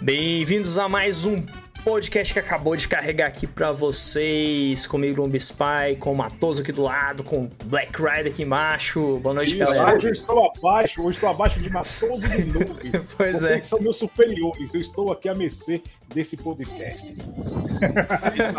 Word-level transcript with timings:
Bem-vindos 0.00 0.78
a 0.78 0.88
mais 0.88 1.26
um 1.26 1.44
podcast 1.84 2.32
que 2.32 2.38
acabou 2.38 2.76
de 2.76 2.86
carregar 2.86 3.26
aqui 3.26 3.48
pra 3.48 3.72
vocês. 3.72 4.86
Comigo, 4.86 5.20
Lumbi 5.20 5.38
Spy, 5.38 5.96
com 5.98 6.12
o 6.12 6.16
Matoso 6.16 6.62
aqui 6.62 6.70
do 6.70 6.82
lado, 6.82 7.24
com 7.24 7.50
Black 7.64 8.00
Rider 8.00 8.32
aqui 8.32 8.44
embaixo. 8.44 9.18
Boa 9.18 9.34
noite, 9.34 9.58
Isso, 9.58 9.72
galera. 9.72 9.96
hoje 9.96 10.06
eu 10.06 10.12
estou 10.12 10.52
abaixo, 10.56 11.02
hoje 11.02 11.16
estou 11.16 11.30
abaixo 11.30 11.58
de 11.60 11.68
Matoso 11.70 12.26
e 12.26 12.28
de 12.28 12.44
Noob. 12.44 12.92
Pois 13.16 13.40
Vocês 13.40 13.50
é. 13.50 13.60
são 13.60 13.80
meus 13.80 13.96
superiores, 13.96 14.72
eu 14.72 14.80
estou 14.80 15.10
aqui 15.10 15.28
a 15.28 15.34
mercê 15.34 15.82
desse 16.14 16.36
podcast. 16.36 17.10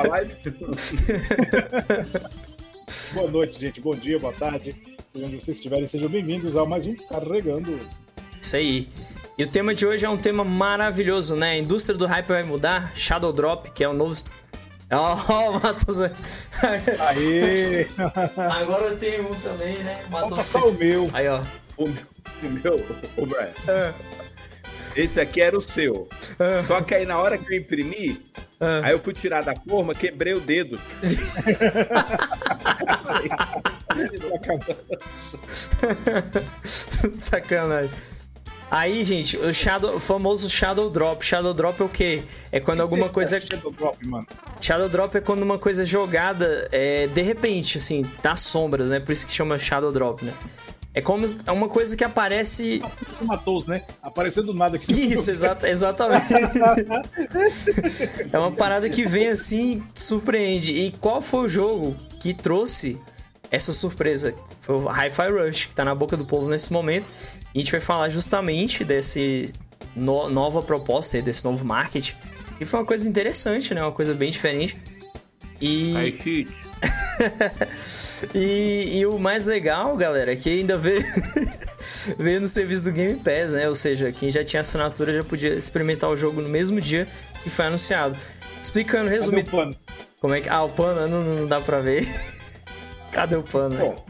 Live? 0.09 0.35
Boa 3.13 3.31
noite, 3.31 3.57
gente, 3.59 3.79
bom 3.79 3.95
dia, 3.95 4.19
boa 4.19 4.33
tarde. 4.33 4.75
Seja 5.07 5.25
onde 5.25 5.35
vocês 5.35 5.57
estiverem, 5.57 5.85
sejam 5.87 6.09
bem-vindos 6.09 6.57
a 6.57 6.65
mais 6.65 6.85
um 6.87 6.95
Carregando. 6.95 7.77
Isso 8.41 8.55
aí. 8.55 8.87
E 9.39 9.43
o 9.45 9.47
tema 9.47 9.73
de 9.73 9.87
hoje 9.87 10.05
é 10.05 10.09
um 10.09 10.17
tema 10.17 10.43
maravilhoso, 10.43 11.33
né? 11.33 11.51
A 11.51 11.57
indústria 11.57 11.97
do 11.97 12.05
hype 12.05 12.27
vai 12.27 12.43
mudar. 12.43 12.91
Shadow 12.93 13.31
Drop, 13.31 13.71
que 13.71 13.81
é 13.81 13.87
o 13.87 13.93
novo. 13.93 14.21
Ó, 14.91 15.15
oh, 15.15 15.51
o 15.51 15.63
Matos. 15.63 15.97
Aê! 16.99 17.87
Agora 18.35 18.87
eu 18.87 18.97
tenho 18.97 19.31
um 19.31 19.35
também, 19.35 19.77
né? 19.77 20.03
Matos 20.09 20.43
só 20.43 20.61
fez- 20.61 20.75
o 20.75 20.77
meu. 20.77 21.09
Aí, 21.13 21.29
ó. 21.29 21.41
O 21.77 21.87
meu, 21.87 22.03
o 22.43 22.49
meu, 22.49 22.85
o 23.15 23.25
Brian. 23.25 23.47
Ah, 23.65 23.93
Esse 24.93 25.21
aqui 25.21 25.39
era 25.39 25.57
o 25.57 25.61
seu. 25.61 26.09
Só 26.67 26.81
que 26.81 26.93
aí 26.93 27.05
na 27.05 27.17
hora 27.17 27.37
que 27.37 27.53
eu 27.53 27.57
imprimi, 27.57 28.21
ah. 28.59 28.81
aí 28.83 28.91
eu 28.91 28.99
fui 28.99 29.13
tirar 29.13 29.41
da 29.41 29.55
forma, 29.55 29.95
quebrei 29.95 30.33
o 30.33 30.41
dedo. 30.41 30.77
Sacanagem. 34.19 34.75
Sacanagem. 37.17 38.08
Aí, 38.71 39.03
gente, 39.03 39.35
o, 39.35 39.53
shadow, 39.53 39.99
famoso 39.99 40.49
Shadow 40.49 40.89
Drop. 40.89 41.25
Shadow 41.25 41.53
Drop 41.53 41.81
é 41.81 41.85
o 41.85 41.89
quê? 41.89 42.23
É 42.51 42.59
quando 42.59 42.81
alguma 42.81 43.09
coisa. 43.09 43.41
Shadow 43.41 43.71
Drop, 43.71 44.05
mano. 44.05 44.27
Shadow 44.61 44.87
Drop 44.87 45.17
é 45.17 45.21
quando 45.21 45.41
uma 45.41 45.57
coisa 45.57 45.83
é 45.83 45.85
jogada 45.85 46.67
é, 46.71 47.07
de 47.07 47.21
repente, 47.21 47.77
assim, 47.77 48.05
das 48.21 48.41
sombras, 48.41 48.91
né? 48.91 48.99
Por 48.99 49.11
isso 49.11 49.25
que 49.25 49.33
chama 49.33 49.57
Shadow 49.57 49.91
Drop, 49.91 50.23
né? 50.23 50.33
É 50.93 51.01
como 51.01 51.25
é 51.45 51.51
uma 51.51 51.69
coisa 51.69 51.95
que 51.95 52.03
aparece. 52.03 52.81
O 53.21 53.25
Matoso, 53.25 53.69
né? 53.69 53.83
Apareceu 54.01 54.43
do 54.43 54.53
nada 54.53 54.77
aqui. 54.77 54.91
Isso, 54.91 55.29
exata, 55.29 55.69
exatamente. 55.69 56.33
é 58.31 58.37
uma 58.37 58.51
parada 58.51 58.89
que 58.89 59.05
vem 59.05 59.29
assim, 59.29 59.83
surpreende. 59.93 60.71
E 60.71 60.91
qual 60.91 61.21
foi 61.21 61.45
o 61.45 61.49
jogo 61.49 61.95
que 62.19 62.33
trouxe 62.33 62.99
essa 63.51 63.71
surpresa? 63.71 64.33
Foi 64.61 64.75
o 64.75 64.89
Hi-Fi 64.89 65.29
Rush, 65.29 65.65
que 65.67 65.75
tá 65.75 65.85
na 65.85 65.93
boca 65.93 66.17
do 66.17 66.25
povo 66.25 66.49
nesse 66.49 66.73
momento. 66.73 67.07
E 67.53 67.59
a 67.59 67.61
gente 67.63 67.71
vai 67.71 67.81
falar 67.81 68.09
justamente 68.09 68.83
desse 68.83 69.51
no- 69.95 70.29
nova 70.29 70.61
proposta, 70.61 71.17
aí, 71.17 71.23
desse 71.23 71.43
novo 71.43 71.65
marketing. 71.65 72.15
E 72.59 72.65
foi 72.65 72.79
uma 72.79 72.85
coisa 72.85 73.07
interessante, 73.09 73.73
né? 73.73 73.81
Uma 73.81 73.91
coisa 73.91 74.13
bem 74.13 74.29
diferente. 74.29 74.77
E. 75.61 75.95
Aí, 75.97 76.17
cheat. 76.17 76.51
E, 78.35 78.97
e 78.99 79.05
o 79.05 79.17
mais 79.17 79.47
legal, 79.47 79.95
galera, 79.95 80.33
é 80.33 80.35
que 80.35 80.49
ainda 80.49 80.77
veio, 80.77 81.01
veio 82.19 82.41
no 82.41 82.49
serviço 82.49 82.83
do 82.83 82.91
Game 82.91 83.17
Pass, 83.17 83.53
né? 83.53 83.69
Ou 83.69 83.75
seja, 83.75 84.11
quem 84.11 84.29
já 84.29 84.43
tinha 84.43 84.59
assinatura 84.59 85.13
já 85.13 85.23
podia 85.23 85.53
experimentar 85.53 86.09
o 86.09 86.17
jogo 86.17 86.41
no 86.41 86.49
mesmo 86.49 86.81
dia 86.81 87.07
que 87.43 87.49
foi 87.49 87.65
anunciado. 87.67 88.17
Explicando, 88.61 89.05
Cadê 89.05 89.15
o 89.15 89.19
resumindo, 89.19 89.49
plano? 89.49 89.75
como 90.19 90.33
é 90.35 90.41
que. 90.41 90.49
Ah, 90.49 90.63
o 90.63 90.69
pano 90.69 91.07
não, 91.07 91.23
não 91.23 91.47
dá 91.47 91.61
pra 91.61 91.79
ver. 91.79 92.05
Cadê 93.09 93.37
o 93.37 93.43
pano? 93.43 93.75
né? 93.75 93.79
Bom, 93.85 94.05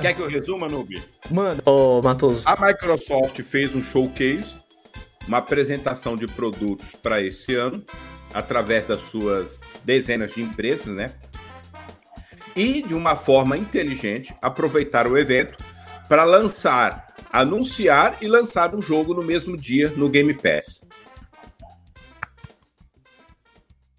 quer 0.00 0.14
que 0.14 0.22
eu 0.22 0.28
resuma, 0.28 0.66
Noob? 0.66 1.02
Manda. 1.30 1.62
Ô, 1.64 2.02
Matoso. 2.02 2.46
A 2.46 2.66
Microsoft 2.66 3.40
fez 3.42 3.74
um 3.74 3.82
showcase, 3.82 4.54
uma 5.26 5.38
apresentação 5.38 6.16
de 6.16 6.26
produtos 6.26 6.86
para 7.02 7.22
esse 7.22 7.54
ano, 7.54 7.82
através 8.32 8.86
das 8.86 9.00
suas 9.02 9.60
dezenas 9.84 10.34
de 10.34 10.42
empresas, 10.42 10.94
né? 10.94 11.12
E, 12.54 12.82
de 12.82 12.94
uma 12.94 13.16
forma 13.16 13.56
inteligente, 13.56 14.34
aproveitar 14.40 15.06
o 15.06 15.16
evento 15.18 15.56
para 16.08 16.24
lançar, 16.24 17.14
anunciar 17.32 18.18
e 18.20 18.28
lançar 18.28 18.74
um 18.74 18.82
jogo 18.82 19.14
no 19.14 19.22
mesmo 19.22 19.56
dia 19.56 19.90
no 19.96 20.08
Game 20.08 20.34
Pass. 20.34 20.82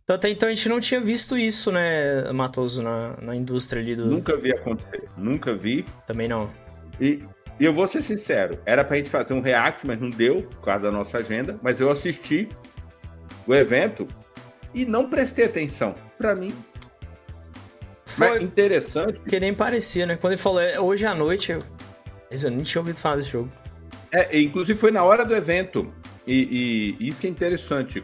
Então, 0.04 0.16
Até 0.16 0.30
então 0.30 0.48
a 0.48 0.54
gente 0.54 0.70
não 0.70 0.80
tinha 0.80 1.02
visto 1.02 1.36
isso, 1.36 1.72
né, 1.72 2.32
Matoso, 2.32 2.84
na, 2.84 3.18
na 3.20 3.36
indústria 3.36 3.82
ali 3.82 3.96
do. 3.96 4.06
Nunca 4.06 4.38
vi 4.38 4.54
acontecer, 4.54 5.10
nunca 5.18 5.56
vi. 5.56 5.84
Também 6.06 6.28
não. 6.28 6.50
E, 7.00 7.24
e 7.60 7.66
eu 7.66 7.74
vou 7.74 7.88
ser 7.88 8.02
sincero, 8.02 8.60
era 8.66 8.84
pra 8.84 8.98
gente 8.98 9.10
fazer 9.10 9.34
um 9.34 9.42
react, 9.42 9.86
mas 9.86 10.00
não 10.00 10.10
deu, 10.10 10.42
por 10.44 10.62
causa 10.62 10.84
da 10.84 10.92
nossa 10.92 11.18
agenda. 11.20 11.58
Mas 11.62 11.80
eu 11.80 11.90
assisti 11.90 12.50
o 13.48 13.54
evento 13.54 14.08
e 14.74 14.86
não 14.86 15.10
prestei 15.10 15.46
atenção. 15.46 15.96
Pra 16.18 16.34
mim, 16.34 16.54
mas 18.18 18.30
Foi. 18.30 18.44
interessante. 18.44 19.20
Porque 19.20 19.40
nem 19.40 19.54
parecia, 19.54 20.06
né? 20.06 20.16
Quando 20.16 20.34
ele 20.34 20.42
falou 20.42 20.62
"É, 20.62 20.80
hoje 20.80 21.06
à 21.06 21.14
noite, 21.14 21.52
eu. 21.52 21.64
Mas 22.30 22.44
eu 22.44 22.52
nem 22.52 22.62
tinha 22.62 22.82
ouvido 22.82 22.96
falar 22.98 23.18
desse 23.18 23.30
jogo. 23.30 23.50
É, 24.12 24.40
inclusive 24.40 24.78
foi 24.78 24.92
na 24.92 25.04
hora 25.04 25.26
do 25.26 25.36
evento. 25.36 25.94
E, 26.26 26.96
e 27.00 27.08
isso 27.10 27.22
que 27.22 27.28
é 27.28 27.30
interessante. 27.30 28.04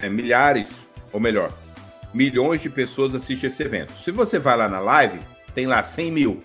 É, 0.00 0.08
milhares, 0.08 0.68
ou 1.12 1.20
melhor, 1.20 1.52
milhões 2.12 2.60
de 2.60 2.68
pessoas 2.68 3.14
assistem 3.14 3.48
esse 3.48 3.62
evento. 3.62 3.92
Se 4.02 4.10
você 4.10 4.38
vai 4.38 4.56
lá 4.56 4.68
na 4.68 4.80
live, 4.80 5.20
tem 5.54 5.66
lá 5.66 5.82
100 5.82 6.10
mil. 6.10 6.42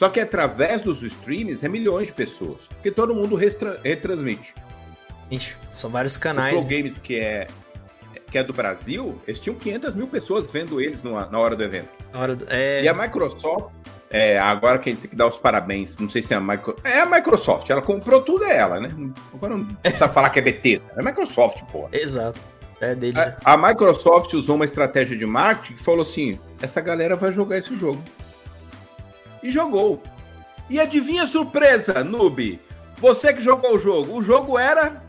Só 0.00 0.08
que 0.08 0.18
através 0.18 0.80
dos 0.80 1.02
streams 1.02 1.62
é 1.62 1.68
milhões 1.68 2.06
de 2.06 2.14
pessoas. 2.14 2.62
Porque 2.70 2.90
todo 2.90 3.14
mundo 3.14 3.36
retransmite. 3.36 4.54
Ixi, 5.30 5.56
são 5.74 5.90
vários 5.90 6.16
O 6.16 6.20
canais. 6.20 6.64
Flow 6.64 6.66
Games, 6.78 6.96
que 6.96 7.16
é, 7.20 7.48
que 8.30 8.38
é 8.38 8.42
do 8.42 8.54
Brasil, 8.54 9.20
eles 9.28 9.38
tinham 9.38 9.54
500 9.58 9.94
mil 9.94 10.06
pessoas 10.06 10.50
vendo 10.50 10.80
eles 10.80 11.02
no- 11.02 11.20
na 11.30 11.38
hora 11.38 11.54
do 11.54 11.62
evento. 11.62 11.90
Na 12.14 12.18
hora 12.18 12.34
do- 12.34 12.46
É, 12.48 12.82
E 12.82 12.88
a 12.88 12.94
Microsoft, 12.94 13.74
é, 14.08 14.38
agora 14.38 14.78
que 14.78 14.88
a 14.88 14.92
gente 14.94 15.02
tem 15.02 15.10
que 15.10 15.16
dar 15.16 15.26
os 15.26 15.36
parabéns, 15.36 15.94
não 15.98 16.08
sei 16.08 16.22
se 16.22 16.32
é 16.32 16.38
a 16.38 16.40
Microsoft. 16.40 16.86
É 16.86 17.00
a 17.00 17.04
Microsoft, 17.04 17.68
ela 17.68 17.82
comprou 17.82 18.22
tudo 18.22 18.46
é 18.46 18.56
ela, 18.56 18.80
né? 18.80 18.90
Agora 19.34 19.54
não 19.54 19.66
precisa 19.66 20.08
falar 20.08 20.30
que 20.30 20.38
é 20.38 20.42
BT, 20.42 20.80
é 20.96 21.00
a 21.00 21.02
Microsoft, 21.02 21.62
pô. 21.70 21.90
Exato. 21.92 22.40
É 22.80 22.94
dele. 22.94 23.18
A, 23.20 23.36
a 23.44 23.56
Microsoft 23.58 24.32
usou 24.32 24.56
uma 24.56 24.64
estratégia 24.64 25.14
de 25.14 25.26
marketing 25.26 25.74
que 25.74 25.82
falou 25.82 26.00
assim: 26.00 26.40
essa 26.62 26.80
galera 26.80 27.14
vai 27.16 27.30
jogar 27.30 27.58
esse 27.58 27.76
jogo. 27.76 28.02
E 29.42 29.50
jogou. 29.50 30.02
E 30.68 30.78
adivinha 30.78 31.22
a 31.24 31.26
surpresa, 31.26 32.04
noob? 32.04 32.60
Você 32.98 33.32
que 33.32 33.42
jogou 33.42 33.76
o 33.76 33.78
jogo, 33.80 34.16
o 34.16 34.22
jogo 34.22 34.58
era. 34.58 35.02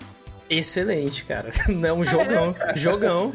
Excelente, 0.50 1.24
cara. 1.26 1.50
Não, 1.70 2.04
jogão. 2.04 2.56
jogão. 2.76 3.34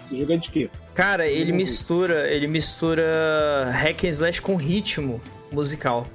Esse 0.00 0.16
jogo 0.16 0.32
é 0.32 0.36
de 0.36 0.50
quê? 0.50 0.70
Cara, 0.94 1.26
ele 1.26 1.46
Não 1.50 1.58
vi. 1.58 1.62
mistura, 1.64 2.28
ele 2.30 2.46
mistura 2.46 3.70
hack 3.72 4.04
and 4.04 4.08
slash 4.08 4.40
com 4.40 4.54
ritmo 4.56 5.20
musical. 5.50 6.06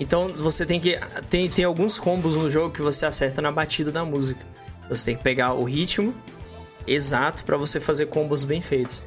Então 0.00 0.32
você 0.34 0.66
tem 0.66 0.78
que 0.80 0.98
tem, 1.28 1.48
tem 1.48 1.64
alguns 1.64 1.98
combos 1.98 2.36
no 2.36 2.50
jogo 2.50 2.72
que 2.74 2.82
você 2.82 3.06
acerta 3.06 3.40
na 3.40 3.50
batida 3.52 3.90
da 3.92 4.04
música. 4.04 4.40
Você 4.88 5.06
tem 5.06 5.16
que 5.16 5.22
pegar 5.22 5.52
o 5.54 5.64
ritmo 5.64 6.14
exato 6.86 7.44
pra 7.44 7.56
você 7.56 7.80
fazer 7.80 8.06
combos 8.06 8.44
bem 8.44 8.60
feitos. 8.60 9.04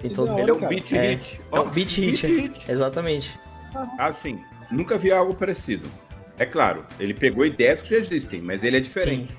Tem 0.00 0.10
todo 0.10 0.32
hora, 0.32 0.40
Ele 0.42 0.50
é 0.50 0.54
um 0.54 0.68
beat 0.68 0.92
É, 0.92 1.10
hit. 1.14 1.40
é 1.50 1.60
um 1.60 1.68
beat 1.68 1.90
hit. 1.92 2.26
hit. 2.26 2.70
Exatamente. 2.70 3.38
Assim, 3.98 4.40
nunca 4.70 4.96
vi 4.98 5.10
algo 5.12 5.34
parecido. 5.34 5.88
É 6.38 6.44
claro, 6.44 6.84
ele 6.98 7.14
pegou 7.14 7.46
ideias 7.46 7.80
que 7.80 7.90
já 7.90 7.96
existem, 7.96 8.40
mas 8.42 8.62
ele 8.64 8.76
é 8.76 8.80
diferente. 8.80 9.36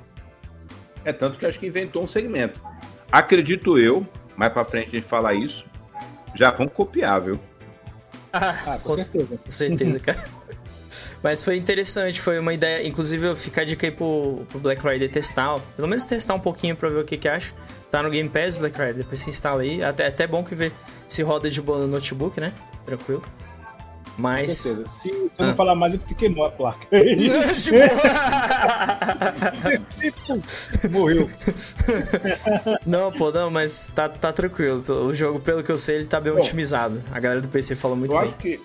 É 1.04 1.12
tanto 1.14 1.38
que 1.38 1.46
acho 1.46 1.60
que 1.60 1.68
inventou 1.68 2.04
um 2.04 2.08
segmento. 2.08 2.60
Acredito 3.12 3.78
eu, 3.78 4.06
mais 4.36 4.52
pra 4.52 4.66
frente 4.66 4.88
a 4.88 4.92
gente 4.92 5.06
falar 5.06 5.34
isso, 5.34 5.66
já 6.34 6.52
vão 6.52 6.68
copiar, 6.68 7.22
viu? 7.22 7.40
Ah, 8.34 8.78
com 8.82 8.90
Com- 8.90 8.98
certeza. 8.98 9.38
Com 9.38 9.52
certeza, 9.52 10.00
cara. 10.00 10.24
Mas 11.26 11.44
foi 11.44 11.58
interessante, 11.58 12.22
foi 12.22 12.38
uma 12.38 12.54
ideia. 12.54 12.88
Inclusive, 12.88 13.26
eu 13.26 13.36
ficar 13.36 13.64
dica 13.66 13.88
aí 13.88 13.92
pro, 13.92 14.46
pro 14.48 14.60
Black 14.60 14.88
Rider 14.88 15.10
testar, 15.10 15.56
ó. 15.56 15.60
pelo 15.76 15.88
menos 15.88 16.06
testar 16.06 16.36
um 16.36 16.40
pouquinho 16.40 16.76
pra 16.76 16.88
ver 16.88 17.00
o 17.00 17.04
que 17.04 17.18
que 17.18 17.28
acha. 17.28 17.52
Tá 17.90 18.04
no 18.04 18.12
Game 18.12 18.30
Pass, 18.30 18.58
Black 18.58 18.78
Rider, 18.78 18.98
depois 18.98 19.22
você 19.22 19.32
instala 19.32 19.64
aí. 19.64 19.84
Até, 19.84 20.06
até 20.06 20.28
bom 20.28 20.44
que 20.44 20.54
vê 20.54 20.72
se 21.10 21.24
roda 21.24 21.50
de 21.50 21.60
boa 21.64 21.80
no 21.80 21.88
notebook, 21.88 22.40
né? 22.40 22.54
Tranquilo. 22.86 23.24
Com 24.16 24.22
Mas. 24.22 24.54
certeza. 24.54 24.86
Se, 24.88 25.10
se 25.10 25.10
eu 25.10 25.32
Ah. 25.40 25.48
não 25.48 25.56
falar 25.56 25.74
mais 25.74 25.96
é 25.96 25.98
porque 25.98 26.14
queimou 26.14 26.46
a 26.46 26.52
placa. 26.52 26.86
Morreu. 30.92 31.28
não, 32.86 33.12
pô, 33.12 33.32
não, 33.32 33.50
mas 33.50 33.92
tá, 33.96 34.08
tá 34.10 34.32
tranquilo. 34.32 34.84
O 35.08 35.16
jogo, 35.16 35.40
pelo 35.40 35.64
que 35.64 35.72
eu 35.72 35.80
sei, 35.80 35.96
ele 35.98 36.06
tá 36.06 36.20
bem 36.20 36.34
Bom, 36.34 36.40
otimizado. 36.40 37.02
A 37.12 37.20
galera 37.20 37.42
do 37.42 37.48
PC 37.50 37.76
falou 37.76 37.98
muito 37.98 38.14
Eu 38.16 38.20
bem. 38.20 38.28
acho 38.30 38.38
que 38.38 38.60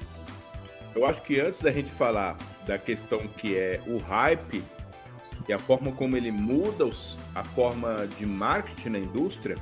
eu 0.94 1.06
acho 1.06 1.22
que 1.22 1.40
antes 1.40 1.60
da 1.62 1.70
gente 1.70 1.90
falar 1.90 2.37
da 2.66 2.78
questão 2.78 3.19
que 3.20 3.56
é 3.56 3.81
o 3.87 3.98
hype 3.98 4.62
e 5.48 5.52
a 5.52 5.58
forma 5.58 5.92
como 5.92 6.16
ele 6.16 6.31
muda 6.31 6.84
os- 6.87 7.16
a 7.34 7.42
forma 7.44 8.06
de 8.19 8.26
marketing 8.26 8.88
na 8.90 8.98
indústria, 8.98 9.56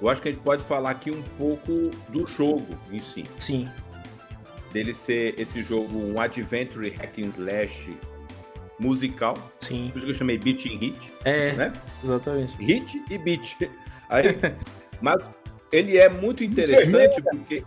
eu 0.00 0.08
acho 0.08 0.22
que 0.22 0.28
a 0.28 0.32
gente 0.32 0.42
pode 0.42 0.62
falar 0.64 0.90
aqui 0.90 1.10
um 1.10 1.22
pouco 1.36 1.90
do 2.08 2.26
jogo 2.26 2.66
em 2.90 3.00
si. 3.00 3.24
Sim. 3.36 3.68
Dele 4.72 4.94
ser 4.94 5.38
esse 5.38 5.62
jogo 5.62 5.98
um 5.98 6.20
adventure 6.20 6.88
hack 6.90 7.18
and 7.18 7.28
slash 7.30 7.92
musical. 8.78 9.36
Sim. 9.58 9.90
Por 9.92 9.98
isso 9.98 10.06
que 10.06 10.12
eu 10.12 10.16
chamei 10.16 10.38
Beat 10.38 10.64
in 10.66 10.76
Hit. 10.78 11.12
É, 11.24 11.52
né? 11.52 11.72
exatamente. 12.02 12.54
Hit 12.62 13.02
e 13.10 13.18
beat. 13.18 13.56
Aí, 14.08 14.24
mas 15.02 15.20
ele 15.72 15.98
é 15.98 16.08
muito 16.08 16.42
interessante 16.44 17.20
porque 17.20 17.62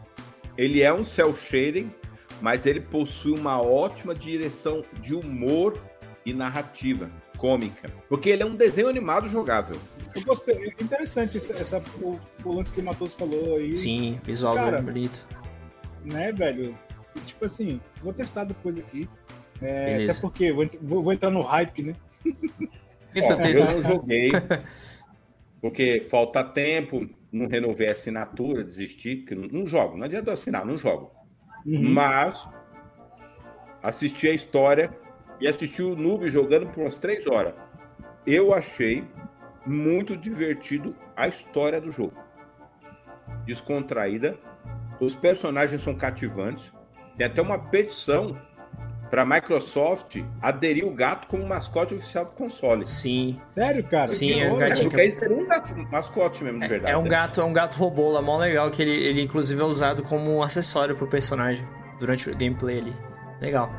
ele 0.57 0.81
é 0.81 0.91
um 0.93 1.03
cel 1.05 1.35
shading, 1.35 1.91
mas 2.41 2.65
ele 2.65 2.79
possui 2.79 3.37
uma 3.37 3.61
ótima 3.61 4.13
direção 4.13 4.83
de 4.99 5.15
humor 5.15 5.77
e 6.25 6.33
narrativa 6.33 7.09
cômica, 7.37 7.89
porque 8.07 8.29
ele 8.29 8.41
é 8.41 8.45
um 8.45 8.55
desenho 8.55 8.87
animado 8.87 9.27
jogável. 9.27 9.75
Eu 10.15 10.21
gostei, 10.23 10.55
é 10.55 10.83
interessante 10.83 11.35
essa, 11.35 11.51
essa 11.53 11.83
o, 12.01 12.17
o, 12.45 12.51
lance 12.53 12.71
que 12.71 12.79
o 12.79 12.83
Matheus 12.83 13.13
falou 13.13 13.57
aí. 13.57 13.75
Sim, 13.75 14.17
visual 14.23 14.55
Cara, 14.55 14.81
bonito. 14.81 15.27
Né, 16.05 16.31
velho? 16.31 16.73
Tipo 17.25 17.45
assim, 17.45 17.81
vou 18.01 18.13
testar 18.13 18.45
depois 18.45 18.77
aqui. 18.77 19.09
É, 19.61 20.05
até 20.05 20.13
porque 20.21 20.53
vou, 20.53 20.65
vou, 20.81 21.03
vou, 21.03 21.13
entrar 21.13 21.31
no 21.31 21.41
hype, 21.41 21.83
né? 21.83 21.95
Então, 23.15 23.39
é, 23.41 23.51
eu 23.51 23.59
não 23.63 23.83
joguei, 23.83 24.31
porque 25.61 26.01
falta 26.01 26.43
tempo, 26.43 27.07
não 27.31 27.47
renovei 27.47 27.87
a 27.87 27.91
assinatura, 27.91 28.63
desisti, 28.63 29.17
que 29.17 29.35
não, 29.35 29.47
não 29.49 29.65
jogo, 29.67 29.95
não 29.95 30.05
adianta 30.05 30.31
assinar, 30.31 30.65
não 30.65 30.79
jogo. 30.79 31.11
Uhum. 31.65 31.93
Mas 31.93 32.47
assisti 33.81 34.27
a 34.27 34.33
história 34.33 34.91
e 35.39 35.47
assisti 35.47 35.81
o 35.81 35.95
Noob 35.95 36.29
jogando 36.29 36.67
por 36.67 36.81
umas 36.81 36.97
três 36.97 37.27
horas. 37.27 37.53
Eu 38.25 38.53
achei 38.53 39.03
muito 39.65 40.15
divertido 40.15 40.95
a 41.15 41.27
história 41.27 41.79
do 41.79 41.91
jogo. 41.91 42.13
Descontraída, 43.45 44.37
os 44.99 45.15
personagens 45.15 45.83
são 45.83 45.95
cativantes. 45.95 46.71
Tem 47.17 47.27
até 47.27 47.41
uma 47.41 47.59
petição 47.59 48.35
para 49.13 49.21
a 49.21 49.25
Microsoft 49.27 50.23
aderir 50.41 50.87
o 50.87 50.89
gato 50.89 51.27
como 51.27 51.45
mascote 51.45 51.93
oficial 51.93 52.25
do 52.25 52.31
console. 52.31 52.87
Sim. 52.87 53.39
Sério, 53.47 53.83
cara? 53.83 54.07
Sim, 54.07 54.41
é 54.41 54.51
um 54.51 54.57
gatinho. 54.57 54.89
Porque 54.89 55.01
aí 55.03 55.11
seria 55.11 55.37
um 55.37 55.47
gato, 55.47 55.75
mascote 55.91 56.43
mesmo, 56.43 56.59
de 56.59 56.67
verdade. 56.67 56.91
É 56.91 56.97
um 56.97 57.03
gato, 57.03 57.39
é 57.39 57.43
um 57.43 57.53
gato 57.53 57.75
robô 57.75 58.09
lá, 58.09 58.23
mó 58.23 58.39
legal, 58.39 58.71
que 58.71 58.81
ele, 58.81 58.91
ele 58.91 59.21
inclusive 59.21 59.61
é 59.61 59.63
usado 59.63 60.01
como 60.01 60.35
um 60.35 60.41
acessório 60.41 60.95
pro 60.95 61.05
personagem 61.05 61.63
durante 61.99 62.27
o 62.27 62.35
gameplay 62.35 62.79
ali. 62.79 62.95
Legal. 63.39 63.71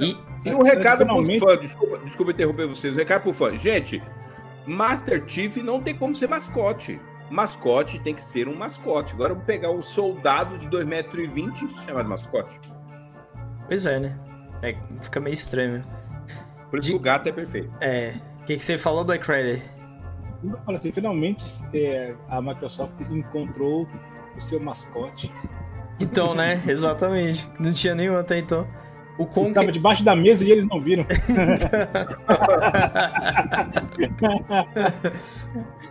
E, 0.00 0.18
e 0.44 0.52
um 0.52 0.64
recado 0.64 0.98
finalmente... 0.98 1.38
pro 1.38 1.48
fã, 1.48 1.56
desculpa, 1.60 1.98
desculpa 1.98 2.32
interromper 2.32 2.66
vocês, 2.66 2.92
um 2.92 2.98
recado 2.98 3.22
pro 3.22 3.32
fã. 3.32 3.56
Gente, 3.56 4.02
Master 4.66 5.22
Chief 5.28 5.58
não 5.58 5.80
tem 5.80 5.94
como 5.94 6.16
ser 6.16 6.28
mascote. 6.28 7.00
Mascote 7.30 8.00
tem 8.00 8.16
que 8.16 8.22
ser 8.24 8.48
um 8.48 8.56
mascote. 8.56 9.14
Agora 9.14 9.32
vou 9.32 9.44
pegar 9.44 9.70
um 9.70 9.80
soldado 9.80 10.58
de 10.58 10.66
2,20m 10.66 11.70
e 11.70 11.84
chamar 11.86 12.02
de 12.02 12.08
mascote. 12.08 12.60
Pois 13.68 13.86
é, 13.86 14.00
né? 14.00 14.18
É, 14.62 14.74
fica 15.00 15.20
meio 15.20 15.34
estranho. 15.34 15.84
Por 16.70 16.78
isso 16.78 16.90
de... 16.90 16.94
o 16.94 16.98
gato 16.98 17.28
é 17.28 17.32
perfeito. 17.32 17.70
É. 17.80 18.14
O 18.40 18.46
que, 18.46 18.56
que 18.56 18.64
você 18.64 18.78
falou, 18.78 19.04
Black 19.04 19.26
Friday? 19.26 19.60
Assim, 20.66 20.90
finalmente 20.90 21.44
é, 21.72 22.14
a 22.28 22.40
Microsoft 22.40 22.98
encontrou 23.10 23.86
o 24.36 24.40
seu 24.40 24.58
mascote. 24.58 25.30
Então, 26.00 26.34
né? 26.34 26.60
Exatamente. 26.66 27.48
Não 27.58 27.72
tinha 27.72 27.94
nenhum 27.94 28.16
até 28.16 28.38
então. 28.38 28.66
O 29.18 29.26
Kong... 29.26 29.48
Estava 29.48 29.70
debaixo 29.70 30.02
da 30.02 30.16
mesa 30.16 30.42
e 30.44 30.50
eles 30.50 30.66
não 30.66 30.80
viram. 30.80 31.04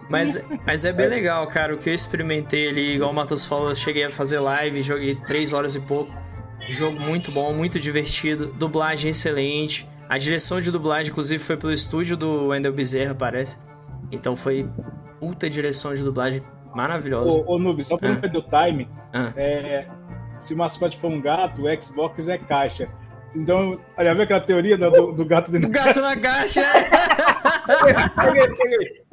mas, 0.09 0.43
mas 0.65 0.83
é 0.83 0.91
bem 0.91 1.07
legal, 1.07 1.45
cara. 1.47 1.75
O 1.75 1.77
que 1.77 1.89
eu 1.89 1.93
experimentei 1.93 2.67
ali, 2.67 2.95
igual 2.95 3.11
o 3.11 3.13
Matheus 3.13 3.45
falou, 3.45 3.69
eu 3.69 3.75
cheguei 3.75 4.05
a 4.05 4.11
fazer 4.11 4.39
live, 4.39 4.81
joguei 4.81 5.15
3 5.15 5.53
horas 5.53 5.75
e 5.75 5.79
pouco. 5.79 6.11
Jogo 6.71 6.99
muito 6.99 7.31
bom, 7.31 7.53
muito 7.53 7.79
divertido. 7.79 8.47
Dublagem 8.47 9.11
excelente. 9.11 9.87
A 10.07 10.17
direção 10.17 10.59
de 10.59 10.71
dublagem, 10.71 11.11
inclusive, 11.11 11.41
foi 11.41 11.57
pelo 11.57 11.71
estúdio 11.71 12.17
do 12.17 12.47
Wendell 12.47 12.73
Bezerra, 12.73 13.15
parece. 13.15 13.57
Então 14.11 14.35
foi 14.35 14.67
puta 15.19 15.49
direção 15.49 15.93
de 15.93 16.03
dublagem 16.03 16.41
maravilhosa. 16.73 17.37
Ô, 17.37 17.55
ô 17.55 17.59
Noob, 17.59 17.83
só 17.83 17.97
pra 17.97 18.09
ah. 18.09 18.11
não 18.13 18.21
perder 18.21 18.37
o 18.37 18.41
time, 18.41 18.89
ah. 19.13 19.31
é, 19.35 19.87
se 20.37 20.53
o 20.53 20.57
mascote 20.57 20.97
for 20.97 21.11
um 21.11 21.21
gato, 21.21 21.63
o 21.63 21.81
Xbox 21.81 22.27
é 22.27 22.37
caixa. 22.37 22.89
Então, 23.35 23.79
já 23.97 24.13
viu 24.13 24.23
aquela 24.23 24.41
teoria 24.41 24.77
do, 24.77 25.13
do 25.13 25.25
gato 25.25 25.51
dentro 25.51 25.69
do 25.69 25.73
gato 25.73 26.01
na 26.01 26.17
caixa? 26.17 26.61
peguei, 28.15 28.47
peguei. 28.47 29.03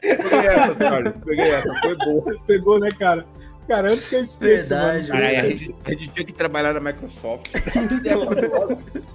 Peguei 0.00 0.48
essa, 0.48 0.74
cara. 0.74 1.10
Peguei 1.24 1.50
essa, 1.50 1.80
foi 1.80 1.96
boa. 1.96 2.36
Pegou, 2.46 2.80
né, 2.80 2.90
cara? 2.98 3.24
Cara, 3.68 3.92
antes 3.92 4.08
que 4.08 4.16
eu 4.16 4.20
esqueça, 4.20 4.74
Verdade, 4.74 5.08
mano. 5.08 5.22
Cara, 5.22 5.40
a, 5.40 5.50
gente, 5.50 5.76
a 5.84 5.90
gente 5.90 6.08
tinha 6.08 6.26
que 6.26 6.32
trabalhar 6.32 6.72
na 6.72 6.80
Microsoft. 6.80 7.50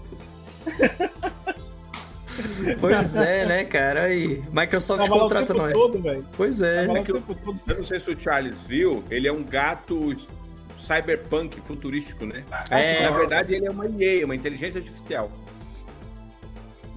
Pois 2.80 3.18
é, 3.18 3.46
né, 3.46 3.64
cara? 3.64 4.04
Aí, 4.04 4.42
Microsoft 4.52 5.06
Tava 5.08 5.20
contrata 5.20 5.54
nós. 5.54 5.72
Todo, 5.72 6.04
pois 6.36 6.62
é. 6.62 6.86
é 6.86 7.04
eu, 7.08 7.24
eu 7.68 7.78
não 7.78 7.84
sei 7.84 8.00
se 8.00 8.12
o 8.12 8.20
Charles 8.20 8.56
viu, 8.68 9.04
ele 9.10 9.28
é 9.28 9.32
um 9.32 9.44
gato 9.44 10.16
cyberpunk 10.78 11.60
futurístico, 11.62 12.26
né? 12.26 12.44
É. 12.70 13.04
Na 13.04 13.12
verdade, 13.12 13.56
ele 13.56 13.66
é 13.66 13.72
uma 13.72 13.88
IA, 13.88 14.26
uma 14.26 14.36
inteligência 14.36 14.80
artificial. 14.80 15.32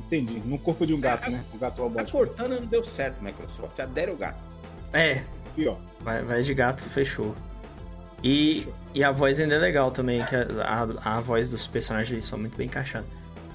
Entendi. 0.07 0.43
No 0.45 0.59
corpo 0.59 0.87
de 0.87 0.95
um 0.95 1.01
gato, 1.01 1.31
né? 1.31 1.43
O 1.53 1.59
gato 1.59 1.83
robótico. 1.83 2.17
A 2.17 2.27
Cortana 2.27 2.61
não 2.61 2.67
deu 2.67 2.83
certo, 2.83 3.23
Microsoft. 3.23 3.79
Adere 3.79 4.11
o 4.11 4.17
gato. 4.17 4.43
É. 4.93 5.23
Ó. 5.67 5.77
Vai, 6.01 6.23
vai 6.23 6.43
de 6.43 6.55
gato, 6.55 6.85
fechou. 6.85 7.35
E, 8.23 8.61
fechou. 8.61 8.75
e 8.95 9.05
a 9.05 9.11
voz 9.11 9.41
ainda 9.41 9.55
é 9.55 9.59
legal 9.59 9.91
também, 9.91 10.25
que 10.25 10.37
a, 10.37 10.47
a, 11.05 11.17
a 11.17 11.21
voz 11.21 11.49
dos 11.49 11.67
personagens 11.67 12.25
são 12.25 12.39
muito 12.39 12.57
bem 12.57 12.67
encaixadas. 12.67 13.09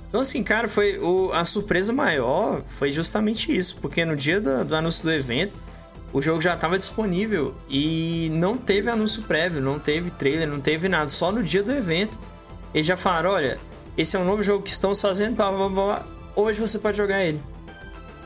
Então, 0.10 0.22
assim, 0.22 0.44
cara, 0.44 0.68
foi 0.68 1.00
o, 1.00 1.32
a 1.34 1.44
surpresa 1.44 1.92
maior 1.92 2.62
foi 2.68 2.92
justamente 2.92 3.56
isso, 3.56 3.78
porque 3.82 4.06
no 4.06 4.16
dia 4.16 4.40
do, 4.40 4.64
do 4.64 4.76
anúncio 4.76 5.04
do 5.04 5.12
evento, 5.12 5.54
o 6.14 6.22
jogo 6.22 6.40
já 6.40 6.54
estava 6.54 6.78
disponível 6.78 7.56
e 7.68 8.30
não 8.32 8.56
teve 8.56 8.92
anúncio 8.92 9.24
prévio, 9.24 9.60
não 9.60 9.80
teve 9.80 10.12
trailer, 10.12 10.48
não 10.48 10.62
teve 10.62 10.88
nada. 10.88 11.08
Só 11.08 11.32
no 11.32 11.42
dia 11.42 11.64
do 11.64 11.72
evento 11.72 12.18
eles 12.74 12.86
já 12.86 12.96
falaram: 12.96 13.32
olha, 13.32 13.60
esse 13.98 14.16
é 14.16 14.20
um 14.20 14.26
novo 14.26 14.44
jogo 14.44 14.64
que 14.64 14.70
estão 14.70 14.94
fazendo, 14.94 15.36
blá, 15.36 15.52
blá, 15.52 15.70
blá, 15.70 16.06
hoje 16.36 16.60
você 16.60 16.78
pode 16.78 16.96
jogar 16.96 17.24
ele. 17.24 17.42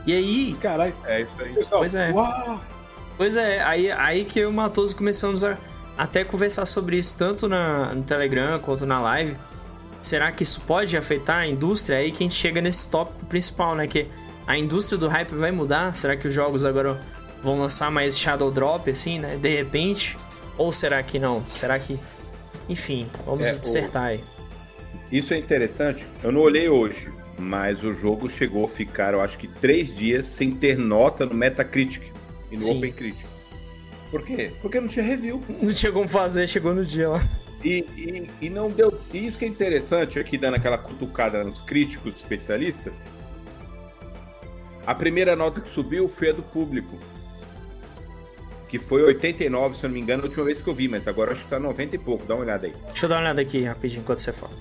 E 0.06 0.12
aí. 0.12 0.54
Caralho, 0.60 0.94
é 1.04 1.22
isso 1.22 1.32
aí. 1.38 1.66
Pois 1.70 1.94
é. 1.94 2.10
Uau. 2.12 2.60
Pois 3.18 3.36
é, 3.36 3.60
aí, 3.64 3.90
aí 3.90 4.24
que 4.24 4.38
eu 4.38 4.44
e 4.44 4.46
o 4.46 4.54
Matoso 4.54 4.94
começamos 4.94 5.42
a 5.42 5.58
até 5.96 6.22
conversar 6.22 6.64
sobre 6.64 6.96
isso, 6.96 7.18
tanto 7.18 7.48
na, 7.48 7.92
no 7.92 8.04
Telegram 8.04 8.60
quanto 8.60 8.86
na 8.86 9.00
live. 9.00 9.36
Será 10.00 10.30
que 10.30 10.44
isso 10.44 10.60
pode 10.60 10.96
afetar 10.96 11.38
a 11.38 11.46
indústria? 11.46 11.98
Aí 11.98 12.12
que 12.12 12.22
a 12.22 12.26
gente 12.26 12.36
chega 12.36 12.60
nesse 12.60 12.88
tópico 12.88 13.26
principal, 13.26 13.74
né? 13.74 13.88
Que 13.88 14.06
a 14.46 14.56
indústria 14.56 14.96
do 14.96 15.08
hype 15.08 15.30
vai 15.30 15.50
mudar? 15.50 15.96
Será 15.96 16.16
que 16.16 16.28
os 16.28 16.32
jogos 16.32 16.64
agora 16.64 17.02
vão 17.42 17.58
lançar 17.58 17.90
mais 17.90 18.16
Shadow 18.16 18.52
Drop, 18.52 18.88
assim, 18.88 19.18
né? 19.18 19.36
De 19.36 19.48
repente? 19.48 20.16
Ou 20.56 20.72
será 20.72 21.02
que 21.02 21.18
não? 21.18 21.44
Será 21.48 21.76
que. 21.80 21.98
Enfim, 22.68 23.08
vamos 23.26 23.46
é, 23.46 23.58
dissertar 23.58 24.04
aí. 24.04 24.24
Isso 25.10 25.34
é 25.34 25.38
interessante. 25.38 26.06
Eu 26.22 26.30
não 26.30 26.42
olhei 26.42 26.68
hoje, 26.68 27.10
mas 27.36 27.82
o 27.82 27.92
jogo 27.92 28.30
chegou 28.30 28.64
a 28.64 28.68
ficar, 28.68 29.14
eu 29.14 29.20
acho 29.20 29.36
que, 29.36 29.48
três 29.48 29.92
dias 29.92 30.28
sem 30.28 30.52
ter 30.52 30.78
nota 30.78 31.26
no 31.26 31.34
Metacritic 31.34 32.17
e 32.50 32.54
no 32.54 32.60
Sim. 32.60 32.78
OpenCritic. 32.78 33.26
Por 34.10 34.22
quê? 34.22 34.52
Porque 34.62 34.80
não 34.80 34.88
tinha 34.88 35.04
review. 35.04 35.42
Não 35.60 35.72
tinha 35.72 35.92
como 35.92 36.08
fazer, 36.08 36.46
chegou 36.48 36.74
no 36.74 36.84
dia 36.84 37.08
lá. 37.10 37.28
E, 37.62 37.84
e, 37.96 38.46
e 38.46 38.50
não 38.50 38.70
deu. 38.70 38.98
E 39.12 39.26
isso 39.26 39.38
que 39.38 39.44
é 39.44 39.48
interessante 39.48 40.18
aqui, 40.18 40.38
dando 40.38 40.54
aquela 40.54 40.78
cutucada 40.78 41.44
nos 41.44 41.60
críticos 41.60 42.14
especialistas. 42.14 42.94
A 44.86 44.94
primeira 44.94 45.36
nota 45.36 45.60
que 45.60 45.68
subiu 45.68 46.08
foi 46.08 46.30
a 46.30 46.32
do 46.32 46.42
público 46.42 46.98
que 48.68 48.78
foi 48.78 49.02
89, 49.02 49.76
se 49.76 49.84
eu 49.84 49.88
não 49.88 49.94
me 49.94 50.00
engano, 50.00 50.22
a 50.22 50.26
última 50.26 50.44
vez 50.44 50.60
que 50.60 50.68
eu 50.68 50.74
vi, 50.74 50.88
mas 50.88 51.08
agora 51.08 51.32
acho 51.32 51.44
que 51.44 51.50
tá 51.50 51.58
90 51.58 51.96
e 51.96 51.98
pouco. 51.98 52.26
Dá 52.26 52.34
uma 52.34 52.44
olhada 52.44 52.66
aí. 52.66 52.74
Deixa 52.86 53.06
eu 53.06 53.08
dar 53.08 53.16
uma 53.16 53.22
olhada 53.22 53.40
aqui 53.40 53.62
rapidinho 53.62 54.02
enquanto 54.02 54.18
você 54.18 54.32
fala. 54.32 54.52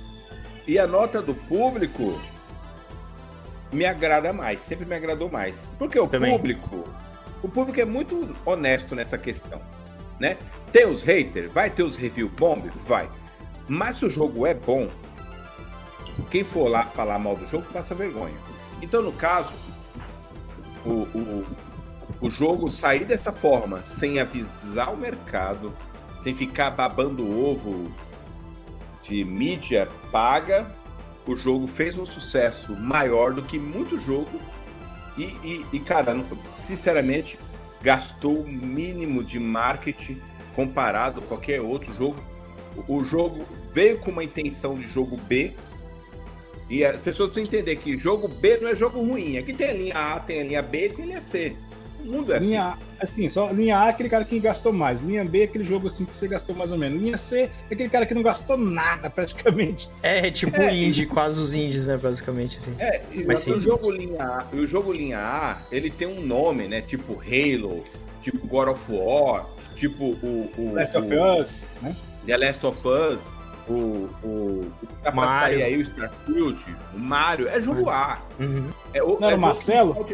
E 0.65 0.79
a 0.79 0.87
nota 0.87 1.21
do 1.21 1.35
público 1.35 2.19
me 3.71 3.85
agrada 3.85 4.31
mais, 4.31 4.61
sempre 4.61 4.85
me 4.85 4.95
agradou 4.95 5.29
mais. 5.29 5.69
Porque 5.77 5.99
o 5.99 6.07
Também. 6.07 6.31
público, 6.31 6.87
o 7.41 7.47
público 7.47 7.79
é 7.79 7.85
muito 7.85 8.35
honesto 8.45 8.95
nessa 8.95 9.17
questão, 9.17 9.61
né? 10.19 10.37
Tem 10.71 10.85
os 10.85 11.03
haters, 11.03 11.51
vai 11.51 11.69
ter 11.69 11.83
os 11.83 11.95
review 11.95 12.29
bomb, 12.29 12.69
vai. 12.85 13.09
Mas 13.67 13.97
se 13.97 14.05
o 14.05 14.09
jogo 14.09 14.45
é 14.45 14.53
bom, 14.53 14.89
quem 16.29 16.43
for 16.43 16.67
lá 16.67 16.83
falar 16.83 17.19
mal 17.19 17.35
do 17.35 17.47
jogo 17.47 17.65
passa 17.71 17.93
vergonha. 17.93 18.35
Então, 18.81 19.01
no 19.01 19.11
caso, 19.11 19.53
o, 20.85 21.07
o, 21.17 21.45
o 22.21 22.29
jogo 22.29 22.69
sair 22.69 23.05
dessa 23.05 23.31
forma, 23.31 23.83
sem 23.83 24.19
avisar 24.19 24.93
o 24.93 24.97
mercado, 24.97 25.73
sem 26.19 26.33
ficar 26.33 26.71
babando 26.71 27.23
ovo 27.23 27.91
de 29.01 29.23
mídia 29.23 29.87
paga, 30.11 30.69
o 31.25 31.35
jogo 31.35 31.67
fez 31.67 31.97
um 31.97 32.05
sucesso 32.05 32.75
maior 32.75 33.33
do 33.33 33.41
que 33.41 33.59
muito 33.59 33.99
jogo. 33.99 34.39
E, 35.17 35.23
e, 35.23 35.65
e 35.73 35.79
cara, 35.79 36.15
sinceramente, 36.55 37.39
gastou 37.81 38.41
o 38.41 38.47
mínimo 38.47 39.23
de 39.23 39.39
marketing 39.39 40.21
comparado 40.55 41.19
a 41.19 41.23
qualquer 41.23 41.61
outro 41.61 41.93
jogo. 41.93 42.17
O 42.87 43.03
jogo 43.03 43.45
veio 43.73 43.97
com 43.97 44.11
uma 44.11 44.23
intenção 44.23 44.75
de 44.75 44.87
jogo 44.87 45.17
B 45.17 45.53
E 46.69 46.83
as 46.83 47.01
pessoas 47.01 47.31
precisam 47.31 47.59
entender 47.59 47.77
que 47.77 47.97
jogo 47.97 48.27
B 48.27 48.57
não 48.57 48.69
é 48.69 48.75
jogo 48.75 48.99
ruim. 48.99 49.37
Aqui 49.37 49.53
tem 49.53 49.69
a 49.69 49.73
linha 49.73 49.95
A, 49.95 50.19
tem 50.19 50.41
a 50.41 50.43
linha 50.43 50.61
B 50.61 50.85
e 50.85 50.89
tem 50.89 51.05
a 51.05 51.07
linha 51.07 51.21
C. 51.21 51.55
O 51.99 52.05
mundo 52.05 52.33
é 52.33 52.39
linha 52.39 52.69
assim. 52.69 52.81
A, 52.99 53.03
assim, 53.03 53.29
só 53.29 53.47
linha 53.47 53.79
A 53.79 53.87
é 53.87 53.89
aquele 53.89 54.09
cara 54.09 54.23
que 54.23 54.39
gastou 54.39 54.71
mais. 54.71 55.01
Linha 55.01 55.25
B 55.25 55.41
é 55.41 55.43
aquele 55.45 55.65
jogo 55.65 55.87
assim 55.87 56.05
que 56.05 56.15
você 56.15 56.27
gastou 56.27 56.55
mais 56.55 56.71
ou 56.71 56.77
menos. 56.77 57.01
Linha 57.01 57.17
C 57.17 57.49
é 57.69 57.73
aquele 57.73 57.89
cara 57.89 58.05
que 58.05 58.13
não 58.13 58.21
gastou 58.21 58.57
nada, 58.57 59.09
praticamente. 59.09 59.89
É, 60.01 60.29
tipo 60.29 60.55
é, 60.57 60.73
indie, 60.73 61.05
quase 61.05 61.39
os 61.39 61.53
indies, 61.53 61.87
né, 61.87 61.97
basicamente, 61.97 62.57
assim. 62.57 62.73
É, 62.79 63.01
mas 63.25 63.45
o 63.47 63.59
jogo 63.59 63.91
linha 63.91 64.23
A, 64.23 64.45
o 64.53 64.65
jogo 64.65 64.91
linha 64.91 65.19
A, 65.19 65.57
ele 65.71 65.89
tem 65.89 66.07
um 66.07 66.21
nome, 66.21 66.67
né, 66.67 66.81
tipo 66.81 67.21
Halo, 67.21 67.83
tipo 68.21 68.47
God 68.47 68.69
of 68.69 68.91
War, 68.91 69.45
tipo 69.75 70.05
o... 70.05 70.51
o 70.57 70.73
Last 70.73 70.97
o, 70.97 70.99
of 71.03 71.13
Us, 71.15 71.65
né? 71.81 71.95
The 72.25 72.37
Last 72.37 72.65
of 72.65 72.87
Us, 72.87 73.19
o, 73.69 74.09
o, 74.23 74.71
o 74.81 74.87
que 75.03 75.11
Mario. 75.11 75.63
aí, 75.63 75.77
o 75.77 75.81
Starfield, 75.81 76.65
o 76.93 76.99
Mario, 76.99 77.47
é 77.49 77.59
jogo 77.59 77.89
A. 77.89 78.19
Uhum. 78.39 78.69
É, 78.93 79.03
o, 79.03 79.19
não 79.19 79.27
era 79.27 79.37
o 79.37 79.41
Marcelo? 79.41 80.05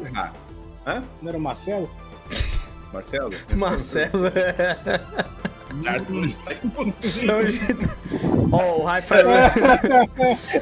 Hã? 0.85 1.03
Não 1.21 1.29
era 1.29 1.37
o 1.37 1.41
Marcelo? 1.41 1.89
Marcelo? 2.91 3.31
Marcelo. 3.55 4.31
Starfield 5.79 6.37
tá 6.45 6.53
impossível. 6.63 7.35
Ó, 8.51 8.81
o 8.81 8.85
Hi-Fi 8.85 9.21
Rush. 9.23 9.53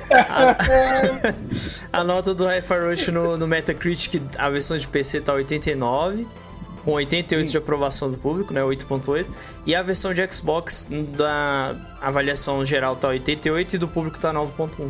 a, 0.10 2.00
a, 2.00 2.04
nota 2.04 2.34
do 2.34 2.46
Hi-Fi 2.46 2.80
Rush 2.80 3.08
no, 3.10 3.38
no 3.38 3.48
Metacritic, 3.48 4.22
a 4.38 4.50
versão 4.50 4.78
de 4.78 4.88
PC 4.88 5.22
tá 5.22 5.34
89 5.34 6.25
com 6.86 6.94
88 6.94 7.46
Sim. 7.46 7.51
de 7.51 7.58
aprovação 7.58 8.10
do 8.10 8.18
público, 8.18 8.54
né, 8.54 8.62
8.8, 8.62 9.28
e 9.68 9.75
a 9.75 9.84
versão 9.84 10.13
de 10.16 10.32
Xbox 10.32 10.90
da 11.16 11.75
avaliação 12.01 12.66
geral 12.66 12.96
tá 12.96 13.10
88 13.10 13.75
e 13.75 13.78
do 13.78 13.88
público 13.88 14.18
tá 14.18 14.34
9.1. 14.34 14.90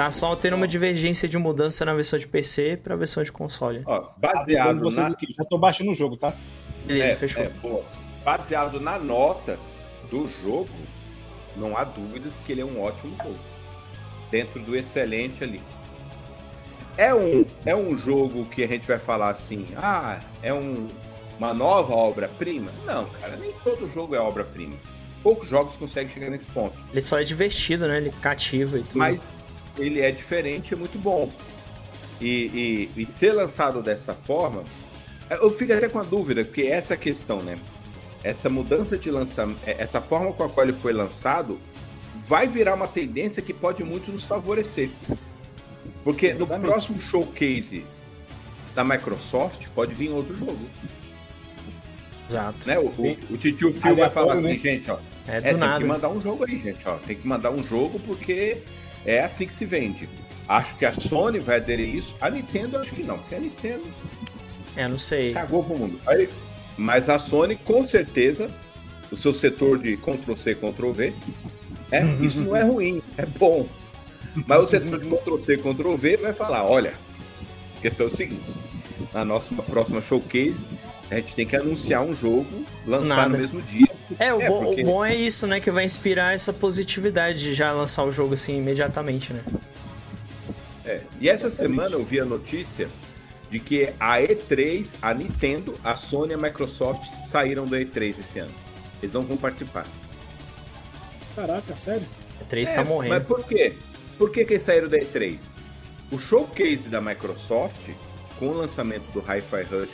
Tá 0.00 0.10
só 0.10 0.34
tendo 0.34 0.56
uma 0.56 0.66
divergência 0.66 1.28
de 1.28 1.36
mudança 1.36 1.84
na 1.84 1.92
versão 1.92 2.18
de 2.18 2.26
PC 2.26 2.78
para 2.82 2.94
a 2.94 2.96
versão 2.96 3.22
de 3.22 3.30
console. 3.30 3.82
Ó, 3.84 4.08
baseado 4.16 4.90
na... 4.90 5.08
aqui, 5.08 5.26
já 5.36 5.44
tô 5.44 5.58
baixando 5.58 5.90
o 5.90 5.94
jogo, 5.94 6.16
tá? 6.16 6.32
Beleza, 6.86 7.12
é, 7.12 7.16
fechou. 7.16 7.44
É, 7.44 7.52
baseado 8.24 8.80
na 8.80 8.98
nota 8.98 9.58
do 10.10 10.26
jogo, 10.42 10.70
não 11.54 11.76
há 11.76 11.84
dúvidas 11.84 12.40
que 12.40 12.50
ele 12.50 12.62
é 12.62 12.64
um 12.64 12.80
ótimo 12.82 13.14
jogo. 13.18 13.38
Dentro 14.30 14.58
do 14.62 14.74
excelente 14.74 15.44
ali. 15.44 15.60
É 16.96 17.14
um, 17.14 17.44
é 17.66 17.76
um 17.76 17.94
jogo 17.98 18.46
que 18.46 18.64
a 18.64 18.66
gente 18.66 18.88
vai 18.88 18.98
falar 18.98 19.28
assim, 19.28 19.66
ah, 19.76 20.18
é 20.42 20.54
um 20.54 20.88
uma 21.38 21.52
nova 21.52 21.92
obra-prima? 21.92 22.70
Não, 22.86 23.04
cara, 23.20 23.36
nem 23.36 23.52
todo 23.62 23.86
jogo 23.92 24.14
é 24.14 24.18
obra-prima. 24.18 24.76
Poucos 25.22 25.50
jogos 25.50 25.76
conseguem 25.76 26.08
chegar 26.08 26.30
nesse 26.30 26.46
ponto. 26.46 26.74
Ele 26.90 27.02
só 27.02 27.20
é 27.20 27.22
divertido, 27.24 27.86
né? 27.86 27.98
Ele 27.98 28.10
cativa 28.10 28.78
e 28.78 28.82
tudo. 28.82 28.96
Mas 28.98 29.20
ele 29.78 30.00
é 30.00 30.10
diferente, 30.10 30.74
é 30.74 30.76
muito 30.76 30.98
bom. 30.98 31.30
E, 32.20 32.88
e, 32.96 33.02
e 33.02 33.06
ser 33.06 33.32
lançado 33.32 33.82
dessa 33.82 34.12
forma, 34.12 34.62
eu 35.30 35.50
fico 35.50 35.72
até 35.72 35.88
com 35.88 35.98
a 35.98 36.02
dúvida, 36.02 36.44
porque 36.44 36.62
essa 36.62 36.94
é 36.94 36.96
questão, 36.96 37.42
né? 37.42 37.58
Essa 38.22 38.50
mudança 38.50 38.98
de 38.98 39.10
lançamento, 39.10 39.60
é, 39.66 39.76
essa 39.78 40.00
forma 40.00 40.32
com 40.32 40.44
a 40.44 40.48
qual 40.48 40.66
ele 40.66 40.76
foi 40.76 40.92
lançado, 40.92 41.58
vai 42.26 42.46
virar 42.46 42.74
uma 42.74 42.88
tendência 42.88 43.42
que 43.42 43.54
pode 43.54 43.82
muito 43.82 44.12
nos 44.12 44.24
favorecer. 44.24 44.90
Porque 46.04 46.26
Exatamente. 46.26 46.62
no 46.62 46.68
próximo 46.68 47.00
showcase 47.00 47.84
da 48.74 48.84
Microsoft 48.84 49.68
pode 49.74 49.94
vir 49.94 50.10
outro 50.10 50.36
jogo. 50.36 50.58
Exato. 52.28 52.66
Né? 52.66 52.78
O, 52.78 52.86
o, 52.86 53.34
o 53.34 53.38
tio 53.38 53.72
Phil 53.72 53.96
vai 53.96 54.10
falar 54.10 54.34
assim, 54.34 54.42
né? 54.42 54.56
gente, 54.56 54.90
ó. 54.90 54.98
É, 55.26 55.38
é 55.38 55.40
tem 55.40 55.78
que 55.78 55.84
mandar 55.84 56.08
um 56.08 56.20
jogo 56.20 56.44
aí, 56.44 56.56
gente, 56.56 56.86
ó. 56.86 56.96
Tem 56.98 57.16
que 57.16 57.26
mandar 57.26 57.50
um 57.50 57.64
jogo 57.64 57.98
porque 58.00 58.58
é 59.04 59.20
assim 59.20 59.46
que 59.46 59.52
se 59.52 59.64
vende. 59.64 60.08
Acho 60.48 60.76
que 60.76 60.84
a 60.84 60.92
Sony 60.92 61.38
vai 61.38 61.56
aderir 61.56 61.94
isso. 61.94 62.16
A 62.20 62.28
Nintendo, 62.28 62.78
acho 62.78 62.92
que 62.92 63.04
não, 63.04 63.18
porque 63.18 63.34
a 63.34 63.40
Nintendo. 63.40 63.84
É, 64.76 64.88
não 64.88 64.98
sei. 64.98 65.32
Cagou 65.32 65.62
pro 65.62 65.78
mundo. 65.78 66.00
Aí, 66.06 66.28
mas 66.76 67.08
a 67.08 67.18
Sony, 67.18 67.56
com 67.56 67.86
certeza, 67.86 68.48
o 69.12 69.16
seu 69.16 69.32
setor 69.32 69.78
de 69.78 69.96
Ctrl-C, 69.96 70.54
Ctrl-V, 70.54 71.14
é, 71.92 72.04
isso 72.20 72.40
não 72.40 72.56
é 72.56 72.62
ruim, 72.62 73.02
é 73.16 73.26
bom. 73.26 73.66
Mas 74.46 74.62
o 74.62 74.66
setor 74.66 74.98
de 74.98 75.08
Ctrl-C, 75.08 75.56
Ctrl-V 75.56 76.16
vai 76.16 76.32
falar: 76.32 76.64
olha, 76.64 76.94
a 77.78 77.80
questão 77.80 78.06
é 78.06 78.10
o 78.10 78.16
seguinte: 78.16 78.42
na 79.12 79.24
nossa 79.24 79.54
próxima 79.62 80.00
showcase, 80.00 80.60
a 81.10 81.16
gente 81.16 81.34
tem 81.34 81.46
que 81.46 81.56
anunciar 81.56 82.02
um 82.02 82.14
jogo, 82.14 82.64
lançar 82.86 83.16
Nada. 83.16 83.28
no 83.30 83.38
mesmo 83.38 83.60
dia. 83.62 83.88
É, 84.18 84.32
o, 84.34 84.40
é, 84.40 84.48
bom, 84.48 84.64
porque... 84.64 84.82
o 84.82 84.86
bom 84.86 85.04
é 85.04 85.14
isso, 85.14 85.46
né? 85.46 85.60
Que 85.60 85.70
vai 85.70 85.84
inspirar 85.84 86.34
essa 86.34 86.52
positividade 86.52 87.38
de 87.38 87.54
já 87.54 87.72
lançar 87.72 88.04
o 88.04 88.12
jogo 88.12 88.34
assim 88.34 88.58
imediatamente, 88.58 89.32
né? 89.32 89.42
É. 90.84 91.00
E 91.20 91.28
essa 91.28 91.46
Exatamente. 91.46 91.74
semana 91.76 91.96
eu 91.96 92.04
vi 92.04 92.20
a 92.20 92.24
notícia 92.24 92.88
de 93.50 93.58
que 93.58 93.92
a 93.98 94.18
E3, 94.18 94.94
a 95.02 95.12
Nintendo, 95.12 95.74
a 95.84 95.94
Sony 95.94 96.32
e 96.32 96.34
a 96.34 96.38
Microsoft 96.38 97.04
saíram 97.26 97.66
do 97.66 97.76
E3 97.76 98.20
esse 98.20 98.38
ano. 98.38 98.54
Eles 99.02 99.12
não 99.12 99.22
vão 99.22 99.36
participar. 99.36 99.86
Caraca, 101.34 101.74
sério? 101.76 102.06
A 102.40 102.44
E3 102.44 102.68
é, 102.68 102.72
tá 102.72 102.84
morrendo. 102.84 103.14
Mas 103.14 103.24
por 103.24 103.44
quê? 103.44 103.74
Por 104.16 104.30
que, 104.30 104.44
que 104.44 104.54
eles 104.54 104.62
saíram 104.62 104.88
da 104.88 104.98
E3? 104.98 105.38
O 106.10 106.18
showcase 106.18 106.88
da 106.88 107.00
Microsoft, 107.00 107.80
com 108.38 108.48
o 108.48 108.54
lançamento 108.54 109.04
do 109.12 109.20
Hi-Fi 109.20 109.62
Rush 109.62 109.90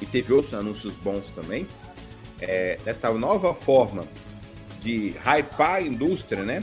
e 0.00 0.06
teve 0.06 0.32
outros 0.32 0.54
anúncios 0.54 0.94
bons 0.94 1.30
também, 1.30 1.66
é, 2.40 2.78
dessa 2.84 3.10
nova 3.12 3.54
forma 3.54 4.04
de 4.80 5.14
hypar 5.24 5.76
a 5.76 5.82
indústria, 5.82 6.42
né? 6.42 6.62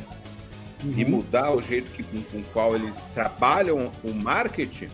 Uhum. 0.83 0.93
E 0.97 1.05
mudar 1.05 1.51
o 1.51 1.61
jeito 1.61 1.91
que, 1.91 2.03
com, 2.03 2.21
com 2.23 2.43
qual 2.53 2.75
eles 2.75 2.95
trabalham 3.13 3.91
o 4.03 4.13
marketing, 4.13 4.89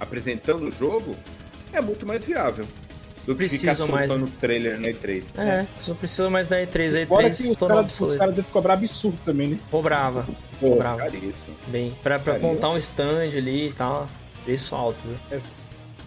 apresentando 0.00 0.66
o 0.66 0.72
jogo, 0.72 1.14
é 1.72 1.80
muito 1.80 2.06
mais 2.06 2.24
viável. 2.24 2.66
Do 3.26 3.34
que 3.34 3.48
ficar 3.48 3.86
mais 3.86 4.14
no 4.14 4.28
trailer 4.28 4.78
na 4.78 4.88
E3. 4.88 5.24
É, 5.38 5.44
né? 5.44 5.68
não 5.88 5.96
precisa 5.96 6.28
mais 6.28 6.46
da 6.46 6.60
E3. 6.60 7.02
A 7.02 7.06
E3 7.06 7.32
se 7.32 7.56
tornou 7.56 7.80
obsoleto. 7.80 8.12
Os 8.12 8.18
caras 8.18 8.34
devem 8.34 8.50
cobrar 8.50 8.74
absurdo 8.74 9.18
também, 9.24 9.48
né? 9.48 9.58
Cobrava. 9.70 10.26
Pô, 10.60 10.70
cobrava. 10.72 10.98
Caríssimo. 10.98 11.56
Bem, 11.68 11.96
pra, 12.02 12.18
pra 12.18 12.38
montar 12.38 12.68
um 12.68 12.76
stand 12.76 13.22
ali 13.22 13.68
e 13.68 13.72
tal, 13.72 14.06
preço 14.44 14.74
alto, 14.74 15.00
viu? 15.02 15.16
É. 15.30 15.40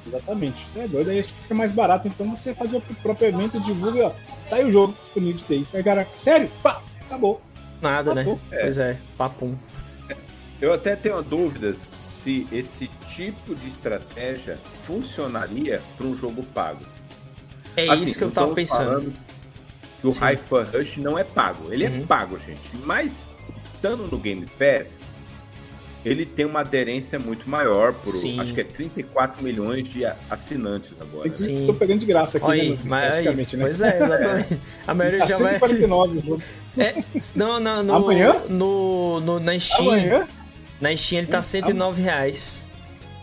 Exatamente. 0.07 0.57
Você 0.69 0.79
é 0.79 0.87
doido, 0.87 1.09
aí 1.09 1.19
acho 1.19 1.33
que 1.33 1.41
fica 1.41 1.55
mais 1.55 1.71
barato. 1.71 2.07
Então 2.07 2.35
você 2.35 2.53
fazer 2.53 2.77
o 2.77 2.81
próprio 3.01 3.27
evento, 3.27 3.59
divulga, 3.59 4.07
ó, 4.07 4.11
tá 4.49 4.55
aí 4.55 4.65
o 4.65 4.71
jogo 4.71 4.95
disponível 4.99 5.35
pra 5.35 5.43
vocês. 5.43 5.75
Aí, 5.75 5.83
cara, 5.83 6.07
sério? 6.15 6.49
Pá, 6.63 6.81
acabou. 7.05 7.41
Nada, 7.81 8.13
né? 8.13 8.23
né? 8.23 8.39
É. 8.51 8.61
Pois 8.61 8.77
é, 8.77 8.97
papum. 9.17 9.55
Eu 10.59 10.73
até 10.73 10.95
tenho 10.95 11.21
dúvidas 11.21 11.87
se 12.01 12.47
esse 12.51 12.87
tipo 13.09 13.53
de 13.53 13.67
estratégia 13.67 14.57
funcionaria 14.79 15.81
para 15.95 16.07
um 16.07 16.17
jogo 16.17 16.43
pago. 16.43 16.83
É 17.75 17.87
assim, 17.89 18.03
isso 18.03 18.17
que 18.17 18.23
eu 18.23 18.31
tava 18.31 18.53
pensando. 18.53 19.13
Que 20.01 20.07
o 20.07 20.09
Hi-Fi 20.11 20.77
Rush 20.77 20.97
não 20.97 21.17
é 21.17 21.23
pago. 21.23 21.71
Ele 21.71 21.85
é 21.85 21.89
uhum. 21.89 21.97
é 21.97 22.05
pago, 22.05 22.39
gente. 22.39 22.75
Mas 22.83 23.29
estando 23.55 24.07
no 24.07 24.17
Game 24.17 24.45
Pass, 24.57 24.97
ele 26.05 26.25
tem 26.25 26.45
uma 26.45 26.61
aderência 26.61 27.19
muito 27.19 27.49
maior 27.49 27.93
por, 27.93 28.07
Sim. 28.07 28.39
acho 28.39 28.53
que 28.53 28.61
é 28.61 28.63
34 28.63 29.43
milhões 29.43 29.87
de 29.87 30.05
assinantes 30.29 30.93
agora. 30.99 31.33
Sim. 31.33 31.65
Tô 31.65 31.73
pegando 31.73 31.99
de 31.99 32.05
graça 32.05 32.37
aqui, 32.37 32.51
aí, 32.51 32.69
né, 32.71 32.79
mas 32.83 33.13
aí, 33.15 33.35
né? 33.35 33.45
Pois 33.59 33.81
é, 33.81 34.03
exatamente. 34.03 34.53
É. 34.53 34.57
A 34.87 34.93
maioria 34.93 35.25
já 35.25 35.37
vai... 35.37 35.59
149 35.59 36.17
o 36.17 36.21
jogo. 36.21 36.43
É, 36.77 37.03
não, 37.35 37.59
não, 37.59 37.83
no, 37.83 37.95
Amanhã? 37.95 38.41
No, 38.49 39.19
no, 39.19 39.39
na 39.39 39.59
Steam. 39.59 39.89
Amanhã? 39.89 40.27
Na 40.79 40.95
Steam 40.95 41.19
ele 41.19 41.27
tá 41.27 41.41
109 41.41 42.01
reais. 42.01 42.67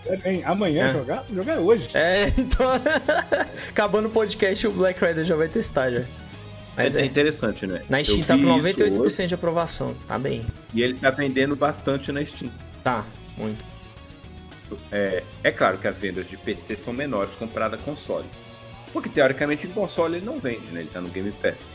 É 0.07 0.17
bem, 0.17 0.45
amanhã 0.45 0.89
é. 0.89 0.93
jogar? 0.93 1.25
Jogar 1.33 1.55
é 1.55 1.59
hoje. 1.59 1.89
É, 1.95 2.33
então. 2.37 2.67
Acabando 3.71 4.09
o 4.09 4.11
podcast, 4.11 4.67
o 4.67 4.73
Black 4.73 5.03
Rider 5.03 5.25
já 5.25 5.37
vai 5.37 5.49
testar 5.49 5.91
já. 5.91 6.03
Mas 6.77 6.97
é, 6.97 7.03
é, 7.03 7.05
interessante, 7.05 7.67
né? 7.67 7.83
Na 7.89 8.03
Steam 8.03 8.23
tá 8.23 8.37
com 8.37 8.43
98% 8.43 9.27
de 9.27 9.35
aprovação, 9.35 9.95
tá 10.09 10.19
bem. 10.19 10.45
E 10.73 10.83
ele 10.83 10.95
tá 10.95 11.11
vendendo 11.11 11.55
bastante 11.55 12.11
na 12.11 12.25
Steam. 12.25 12.51
Tá, 12.83 13.05
muito. 13.37 13.65
É, 14.91 15.23
é 15.43 15.51
claro 15.51 15.79
que 15.79 15.87
as 15.87 16.01
vendas 16.01 16.29
de 16.29 16.37
PC 16.37 16.77
são 16.77 16.93
menores 16.93 17.33
comparada 17.35 17.77
a 17.77 17.79
console. 17.79 18.27
Porque 18.93 19.09
teoricamente 19.09 19.67
em 19.67 19.71
console 19.71 20.17
ele 20.17 20.27
não 20.27 20.39
vende, 20.39 20.67
né? 20.73 20.81
Ele 20.81 20.91
tá 20.91 21.01
no 21.01 21.09
Game 21.09 21.31
Pass. 21.33 21.73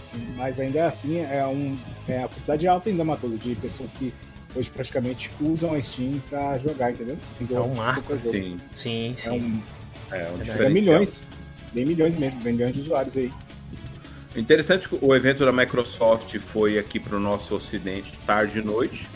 Sim, 0.00 0.26
mas 0.36 0.58
ainda 0.58 0.86
assim 0.86 1.18
é, 1.18 1.44
um, 1.46 1.76
é 2.08 2.22
a 2.22 2.28
quantidade 2.28 2.66
alta 2.66 2.88
ainda, 2.88 3.04
Matoso, 3.04 3.36
de 3.36 3.54
pessoas 3.56 3.92
que 3.92 4.12
hoje 4.54 4.70
praticamente 4.70 5.30
usam 5.40 5.74
a 5.74 5.82
Steam 5.82 6.20
pra 6.28 6.58
jogar, 6.58 6.92
entendeu? 6.92 7.18
Assim, 7.34 7.54
é 7.54 7.60
um 7.60 7.74
marco. 7.74 8.16
Sim, 8.22 8.58
sim. 8.72 9.14
sim. 9.16 9.28
É 9.30 9.32
um, 9.32 9.62
é 10.10 10.30
um 10.30 10.62
é 10.64 10.70
milhões. 10.70 11.24
Bem 11.72 11.84
milhões 11.84 12.16
mesmo, 12.16 12.40
milhões 12.40 12.72
de 12.72 12.80
usuários 12.80 13.16
aí. 13.16 13.30
Interessante 14.38 14.88
que 14.88 14.98
o 15.00 15.14
evento 15.14 15.44
da 15.44 15.52
Microsoft 15.52 16.38
foi 16.38 16.78
aqui 16.78 17.00
para 17.00 17.16
o 17.16 17.20
nosso 17.20 17.56
ocidente 17.56 18.12
tarde 18.26 18.60
e 18.60 18.62
noite. 18.62 19.08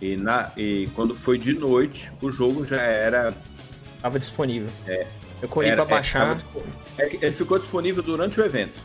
E, 0.00 0.16
na, 0.16 0.52
e 0.56 0.88
quando 0.94 1.14
foi 1.14 1.38
de 1.38 1.54
noite, 1.54 2.10
o 2.22 2.30
jogo 2.30 2.64
já 2.64 2.80
era. 2.80 3.34
Tava 4.00 4.18
disponível. 4.18 4.70
É. 4.86 5.06
Eu 5.42 5.48
corri 5.48 5.72
para 5.72 5.82
é, 5.82 5.86
baixar. 5.86 6.38
É, 6.96 7.16
ele 7.20 7.32
ficou 7.32 7.58
disponível 7.58 8.02
durante 8.02 8.40
o 8.40 8.44
evento. 8.44 8.80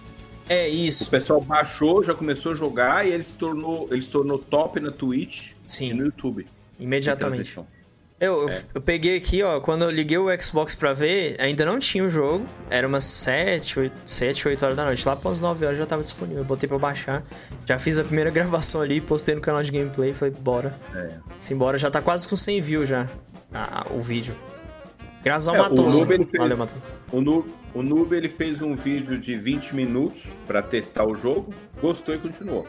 É 0.50 0.68
isso. 0.68 1.06
O 1.06 1.10
pessoal 1.10 1.40
baixou, 1.40 2.04
já 2.04 2.14
começou 2.14 2.54
a 2.54 2.56
jogar 2.56 3.08
e 3.08 3.12
ele 3.12 3.24
se 3.24 3.36
tornou, 3.36 3.88
ele 3.92 4.02
se 4.02 4.10
tornou 4.10 4.40
top 4.40 4.80
na 4.80 4.92
Twitch 4.92 5.52
Sim. 5.68 5.92
e 5.92 5.94
no 5.94 6.06
YouTube. 6.06 6.48
imediatamente. 6.80 7.60
Eu, 8.20 8.48
é. 8.48 8.64
eu, 8.74 8.82
peguei 8.82 9.18
aqui, 9.18 9.44
ó, 9.44 9.60
quando 9.60 9.84
eu 9.84 9.92
liguei 9.92 10.18
o 10.18 10.42
Xbox 10.42 10.76
pra 10.76 10.94
ver, 10.94 11.36
ainda 11.40 11.66
não 11.66 11.78
tinha 11.78 12.04
o 12.04 12.10
jogo. 12.10 12.46
Era 12.70 12.88
umas 12.88 13.04
7, 13.04 13.80
8, 13.80 14.02
7, 14.06 14.48
8 14.48 14.64
horas 14.66 14.78
da 14.78 14.86
noite. 14.86 15.08
Lá 15.08 15.16
para 15.16 15.32
as 15.32 15.42
9 15.42 15.66
horas 15.66 15.78
já 15.78 15.86
tava 15.86 16.04
disponível. 16.04 16.40
Eu 16.40 16.46
botei 16.46 16.68
pra 16.68 16.78
baixar. 16.78 17.24
Já 17.66 17.78
fiz 17.78 17.98
a 17.98 18.04
primeira 18.04 18.30
gravação 18.32 18.82
ali, 18.82 19.02
postei 19.02 19.36
no 19.36 19.42
canal 19.42 19.62
de 19.62 19.72
gameplay. 19.72 20.14
Falei, 20.14 20.34
bora. 20.34 20.78
É. 20.96 21.12
Simbora, 21.40 21.78
já 21.78 21.92
tá 21.92 22.02
quase 22.02 22.28
com 22.28 22.36
100 22.36 22.62
views 22.62 22.90
já. 22.90 23.10
A, 23.54 23.88
o 23.92 24.00
vídeo. 24.00 24.36
Graças 25.24 25.48
ao 25.48 25.56
é, 25.56 25.60
Matoso. 25.60 26.06
Fez... 26.06 26.28
Valeu, 26.38 26.58
Matoso. 26.58 26.82
O 27.12 27.22
Noob, 27.22 28.12
o 28.12 28.16
ele 28.16 28.30
fez 28.30 28.62
um 28.62 28.76
vídeo 28.76 29.18
de 29.18 29.36
20 29.36 29.76
minutos 29.76 30.24
para 30.48 30.62
testar 30.62 31.06
o 31.06 31.16
jogo, 31.16 31.54
gostou 31.82 32.16
e 32.16 32.20
continuou. 32.20 32.68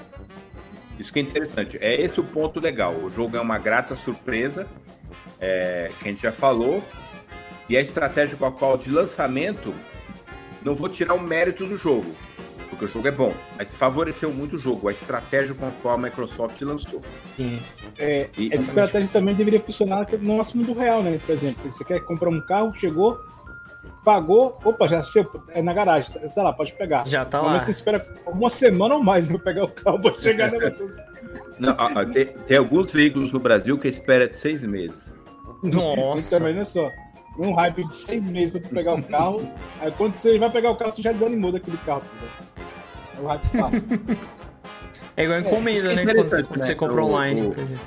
Isso 0.99 1.13
que 1.13 1.19
é 1.19 1.23
interessante. 1.23 1.79
É 1.81 2.01
esse 2.01 2.21
o 2.21 2.25
ponto 2.25 2.61
legal. 2.61 2.95
O 2.95 3.11
jogo 3.11 3.37
é 3.37 3.41
uma 3.41 3.59
grata 3.59 3.97
surpresa 3.97 4.67
é, 5.41 5.91
que 5.99 6.09
a 6.09 6.11
gente 6.11 6.23
já 6.23 6.33
falou, 6.33 6.83
e 7.69 7.77
a 7.77 7.81
estratégia 7.81 8.37
com 8.37 8.47
a 8.47 8.53
qual 8.53 8.77
de 8.77 8.91
lançamento, 8.91 9.75
não 10.63 10.75
vou 10.75 10.89
tirar 10.89 11.15
o 11.15 11.21
mérito 11.21 11.67
do 11.67 11.77
jogo, 11.77 12.15
porque 12.69 12.85
o 12.85 12.89
jogo 12.89 13.09
é 13.09 13.11
bom, 13.11 13.33
mas 13.57 13.73
favoreceu 13.75 14.33
muito 14.33 14.57
o 14.57 14.59
jogo, 14.59 14.89
a 14.89 14.93
estratégia 14.93 15.55
com 15.55 15.67
a 15.67 15.71
qual 15.71 15.95
a 15.95 15.99
Microsoft 15.99 16.61
lançou. 16.63 17.03
Sim. 17.37 17.59
É, 17.99 18.29
e, 18.37 18.49
essa 18.53 18.69
estratégia 18.69 19.09
também 19.13 19.35
deveria 19.35 19.61
funcionar 19.61 20.07
no 20.21 20.37
nosso 20.37 20.57
mundo 20.57 20.73
real, 20.73 21.03
né? 21.03 21.19
Por 21.25 21.33
exemplo, 21.33 21.63
se 21.63 21.73
você 21.73 21.85
quer 21.85 22.01
comprar 22.01 22.29
um 22.29 22.41
carro, 22.41 22.75
chegou, 22.75 23.19
pagou, 24.05 24.59
opa, 24.65 24.87
já 24.87 25.03
seu, 25.03 25.29
é 25.51 25.63
na 25.63 25.73
garagem, 25.73 26.11
sei 26.29 26.43
lá, 26.43 26.53
pode 26.53 26.73
pegar. 26.75 27.07
Já 27.07 27.25
tá 27.25 27.41
lá. 27.41 27.63
Você 27.63 27.71
espera 27.71 28.07
uma 28.27 28.51
semana 28.51 28.95
ou 28.95 29.03
mais 29.03 29.29
para 29.29 29.39
pegar 29.39 29.65
o 29.65 29.69
carro 29.69 30.01
para 30.01 30.15
chegar 30.15 30.53
na 30.53 30.59
Não, 31.59 31.75
tem, 32.13 32.27
tem, 32.27 32.57
alguns 32.57 32.93
veículos 32.93 33.33
no 33.33 33.39
Brasil 33.39 33.79
que 33.79 33.89
espera 33.89 34.29
de 34.29 34.37
seis 34.37 34.65
meses. 34.65 35.13
Nossa. 35.63 36.39
também 36.39 36.55
não 36.55 36.63
é 36.63 36.65
só. 36.65 36.91
Um 37.39 37.53
hype 37.55 37.89
de 37.89 37.95
seis 37.95 38.31
meses 38.31 38.53
pra 38.53 38.61
tu 38.61 38.69
pegar 38.69 38.95
o 38.95 39.03
carro. 39.03 39.49
aí 39.81 39.91
quando 39.93 40.13
você 40.15 40.39
vai 40.39 40.51
pegar 40.51 40.71
o 40.71 40.77
carro, 40.77 40.93
tu 40.93 41.03
já 41.03 41.13
desanimou 41.13 41.51
daquele 41.51 41.77
carro. 41.79 42.03
É 43.17 43.21
o 43.21 43.27
hype 43.27 43.49
passa. 43.49 43.87
É 45.17 45.25
igual 45.25 45.39
encomenda, 45.39 45.93
é, 45.93 45.97
né? 45.97 46.05
Quando, 46.05 46.29
quando 46.29 46.51
né? 46.51 46.61
você 46.61 46.75
compra 46.75 47.03
o, 47.03 47.07
online, 47.07 47.43
o, 47.43 47.51
por 47.51 47.59
exemplo. 47.59 47.85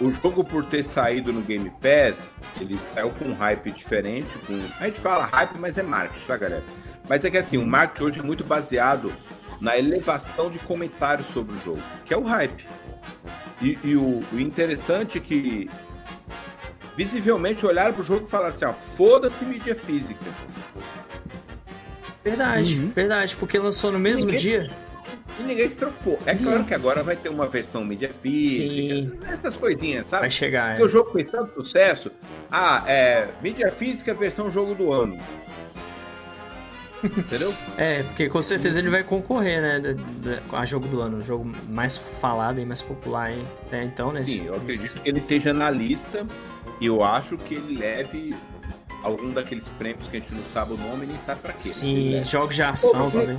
O 0.00 0.12
jogo, 0.12 0.44
por 0.44 0.64
ter 0.64 0.82
saído 0.82 1.32
no 1.32 1.42
Game 1.42 1.70
Pass, 1.70 2.30
ele 2.58 2.78
saiu 2.78 3.10
com 3.10 3.26
um 3.26 3.34
hype 3.34 3.70
diferente. 3.70 4.38
Com... 4.38 4.58
A 4.80 4.86
gente 4.86 4.98
fala 4.98 5.26
hype, 5.26 5.58
mas 5.58 5.76
é 5.76 5.82
marketing, 5.82 6.26
tá, 6.26 6.36
galera? 6.36 6.64
Mas 7.08 7.24
é 7.24 7.30
que 7.30 7.36
assim, 7.36 7.58
o 7.58 7.66
marketing 7.66 8.04
hoje 8.04 8.20
é 8.20 8.22
muito 8.22 8.44
baseado 8.44 9.12
na 9.62 9.78
elevação 9.78 10.50
de 10.50 10.58
comentários 10.58 11.28
sobre 11.28 11.54
o 11.54 11.60
jogo, 11.60 11.82
que 12.04 12.12
é 12.12 12.16
o 12.16 12.22
hype. 12.22 12.66
E, 13.62 13.78
e 13.84 13.96
o, 13.96 14.20
o 14.32 14.40
interessante 14.40 15.18
é 15.18 15.20
que 15.20 15.70
visivelmente 16.96 17.64
olharam 17.64 17.94
pro 17.94 18.02
jogo 18.02 18.26
e 18.26 18.28
falaram 18.28 18.48
assim: 18.48 18.64
ó, 18.64 18.72
foda-se 18.72 19.44
mídia 19.44 19.76
física. 19.76 20.24
Verdade, 22.24 22.80
uhum. 22.80 22.86
verdade, 22.88 23.36
porque 23.36 23.56
lançou 23.56 23.92
no 23.92 24.00
mesmo 24.00 24.26
ninguém, 24.26 24.40
dia. 24.40 24.70
E 25.38 25.42
ninguém 25.44 25.68
se 25.68 25.76
preocupou. 25.76 26.18
É 26.26 26.34
claro 26.34 26.64
que 26.64 26.74
agora 26.74 27.04
vai 27.04 27.14
ter 27.14 27.28
uma 27.28 27.46
versão 27.46 27.84
mídia 27.84 28.10
física, 28.10 28.68
Sim. 28.68 29.12
essas 29.32 29.56
coisinhas, 29.56 30.10
sabe? 30.10 30.22
Vai 30.22 30.30
chegar. 30.30 30.70
Porque 30.70 30.82
é. 30.82 30.86
o 30.86 30.88
jogo 30.88 31.12
fez 31.12 31.28
tanto 31.28 31.54
sucesso. 31.54 32.10
Ah, 32.50 32.82
é. 32.88 33.28
Mídia 33.40 33.70
física 33.70 34.12
versão 34.12 34.50
jogo 34.50 34.74
do 34.74 34.92
ano. 34.92 35.18
Entendeu? 37.04 37.52
É, 37.76 38.02
porque 38.04 38.28
com 38.28 38.40
certeza 38.40 38.78
ele 38.78 38.90
vai 38.90 39.02
concorrer, 39.02 39.60
né? 39.60 39.96
A 40.52 40.64
jogo 40.64 40.86
do 40.86 41.00
ano, 41.00 41.18
o 41.18 41.22
jogo 41.22 41.50
mais 41.68 41.96
falado 41.96 42.60
e 42.60 42.64
mais 42.64 42.80
popular 42.80 43.32
hein? 43.32 43.46
até 43.66 43.82
então, 43.82 44.12
né? 44.12 44.24
Sim, 44.24 44.46
eu 44.46 44.54
acredito 44.54 44.82
nesse... 44.82 44.94
que 44.94 45.08
ele 45.08 45.20
esteja 45.20 45.52
na 45.52 45.70
lista 45.70 46.26
e 46.80 46.86
eu 46.86 47.02
acho 47.02 47.36
que 47.36 47.54
ele 47.54 47.76
leve 47.76 48.34
algum 49.02 49.32
daqueles 49.32 49.66
prêmios 49.68 50.06
que 50.06 50.16
a 50.16 50.20
gente 50.20 50.32
não 50.32 50.44
sabe 50.52 50.74
o 50.74 50.76
nome 50.76 51.04
e 51.04 51.08
nem 51.08 51.18
sabe 51.18 51.40
pra 51.40 51.52
quê. 51.52 51.58
Sim, 51.58 52.22
jogos 52.24 52.54
de 52.54 52.62
ação 52.62 53.10
Pô, 53.10 53.20
também. 53.20 53.38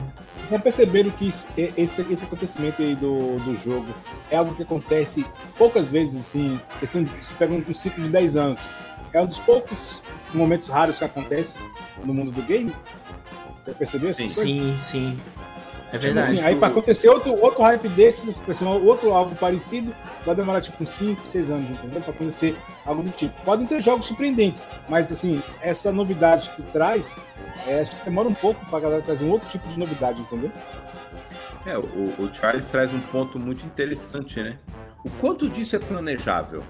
Já 0.52 0.60
perceberam 0.60 1.10
que 1.12 1.28
isso, 1.28 1.47
esse, 1.58 2.06
esse 2.12 2.23
acontecimento 2.26 2.82
aí 2.82 2.95
do, 2.95 3.38
do 3.39 3.56
jogo 3.56 3.88
é 4.30 4.36
algo 4.36 4.54
que 4.56 4.63
acontece 4.63 5.26
poucas 5.58 5.89
vezes, 5.89 6.19
assim, 6.19 6.60
questão 6.80 7.04
de, 7.04 7.26
se 7.26 7.34
pega 7.36 7.54
um, 7.54 7.63
um 7.67 7.73
ciclo 7.73 8.04
de 8.04 8.10
10 8.10 8.36
anos. 8.36 8.60
É 9.13 9.21
um 9.21 9.26
dos 9.26 9.39
poucos 9.39 10.02
momentos 10.34 10.67
raros 10.67 10.97
que 10.97 11.06
acontece 11.06 11.58
no 12.04 12.13
mundo 12.13 12.32
do 12.32 12.41
game. 12.41 12.73
Já 13.65 13.73
percebeu 13.73 14.10
isso? 14.10 14.28
Sim, 14.28 14.76
sim. 14.80 15.19
É 15.93 15.97
verdade. 15.99 16.34
Assim, 16.34 16.41
aí 16.41 16.56
para 16.56 16.69
acontecer 16.69 17.08
outro, 17.08 17.39
outro 17.39 17.62
hype 17.62 17.88
desse, 17.89 18.36
outro 18.84 19.13
algo 19.13 19.36
parecido, 19.36 19.93
vai 20.26 20.34
demorar 20.34 20.60
tipo 20.60 20.82
uns 20.82 20.89
5, 20.89 21.28
6 21.28 21.52
anos, 21.52 21.69
entendeu? 21.69 22.02
Para 22.02 22.12
acontecer 22.12 22.58
algo 22.84 23.04
do 23.04 23.12
tipo. 23.12 23.39
Podem 23.43 23.67
ter 23.67 23.80
jogos 23.80 24.08
surpreendentes, 24.08 24.63
mas 24.89 25.12
assim, 25.12 25.39
essa 25.62 25.91
novidade 25.91 26.49
que 26.56 26.63
traz, 26.63 27.15
é, 27.67 27.82
acho 27.82 27.95
que 27.95 28.06
demora 28.06 28.28
um 28.28 28.34
pouco 28.34 28.65
para 28.65 28.80
galera 28.80 29.04
trazer 29.04 29.23
um 29.23 29.30
outro 29.30 29.47
tipo 29.49 29.67
de 29.67 29.78
novidade, 29.78 30.19
entendeu? 30.19 30.52
É, 31.63 31.78
o, 31.78 31.82
o 31.82 32.30
Charles 32.34 32.65
traz 32.65 32.91
um 32.91 32.99
ponto 32.99 33.38
muito 33.38 33.63
interessante, 33.63 34.41
né? 34.41 34.58
O 35.06 35.12
quanto 35.12 35.47
disso 35.47 35.76
é 35.76 35.80
planejável? 35.80 36.63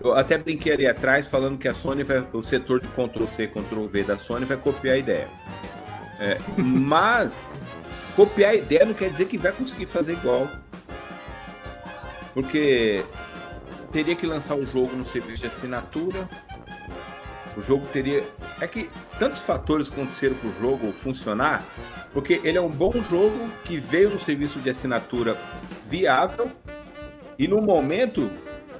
Eu 0.00 0.14
até 0.14 0.38
brinquei 0.38 0.72
ali 0.72 0.86
atrás 0.86 1.26
falando 1.26 1.58
que 1.58 1.66
a 1.66 1.74
Sony 1.74 2.04
vai, 2.04 2.24
o 2.32 2.42
setor 2.42 2.80
de 2.80 2.86
Ctrl 2.88 3.26
C, 3.26 3.48
Ctrl 3.48 3.86
V 3.86 4.04
da 4.04 4.18
Sony 4.18 4.44
vai 4.44 4.56
copiar 4.56 4.94
a 4.94 4.98
ideia. 4.98 5.28
É, 6.18 6.38
mas 6.56 7.38
copiar 8.14 8.52
a 8.52 8.54
ideia 8.54 8.84
não 8.84 8.94
quer 8.94 9.10
dizer 9.10 9.26
que 9.26 9.36
vai 9.36 9.52
conseguir 9.52 9.86
fazer 9.86 10.14
igual. 10.14 10.48
Porque 12.32 13.04
teria 13.92 14.14
que 14.14 14.26
lançar 14.26 14.54
o 14.54 14.66
jogo 14.66 14.94
no 14.96 15.04
serviço 15.04 15.42
de 15.42 15.48
assinatura. 15.48 16.28
O 17.56 17.62
jogo 17.62 17.86
teria. 17.86 18.24
É 18.60 18.66
que 18.66 18.90
tantos 19.18 19.40
fatores 19.40 19.88
aconteceram 19.88 20.36
para 20.36 20.50
o 20.50 20.60
jogo 20.60 20.92
funcionar, 20.92 21.64
porque 22.12 22.40
ele 22.44 22.58
é 22.58 22.60
um 22.60 22.68
bom 22.68 22.92
jogo 23.10 23.48
que 23.64 23.78
veio 23.78 24.10
no 24.10 24.18
serviço 24.18 24.58
de 24.58 24.68
assinatura 24.68 25.36
viável 25.86 26.50
e 27.38 27.48
no 27.48 27.62
momento 27.62 28.30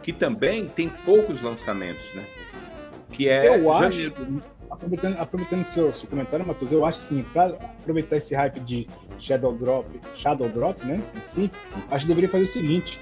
que 0.02 0.12
também 0.12 0.68
tem 0.68 0.88
poucos 0.88 1.42
lançamentos, 1.42 2.04
né? 2.14 2.24
Que 3.10 3.28
é 3.28 3.48
Eu 3.48 3.72
acho, 3.72 4.12
aproveitando, 4.70 5.18
aproveitando 5.18 5.64
seu, 5.64 5.92
seu 5.92 6.08
comentário, 6.08 6.46
Matheus, 6.46 6.72
eu 6.72 6.84
acho 6.84 7.00
que 7.00 7.04
sim, 7.04 7.24
para 7.32 7.46
aproveitar 7.46 8.16
esse 8.16 8.34
hype 8.34 8.60
de 8.60 8.88
Shadow 9.18 9.52
Drop, 9.52 9.88
Shadow 10.14 10.48
Drop, 10.48 10.84
né? 10.84 11.02
Em 11.16 11.22
si, 11.22 11.50
acho 11.90 12.04
que 12.04 12.08
deveria 12.08 12.28
fazer 12.28 12.44
o 12.44 12.48
seguinte: 12.48 13.00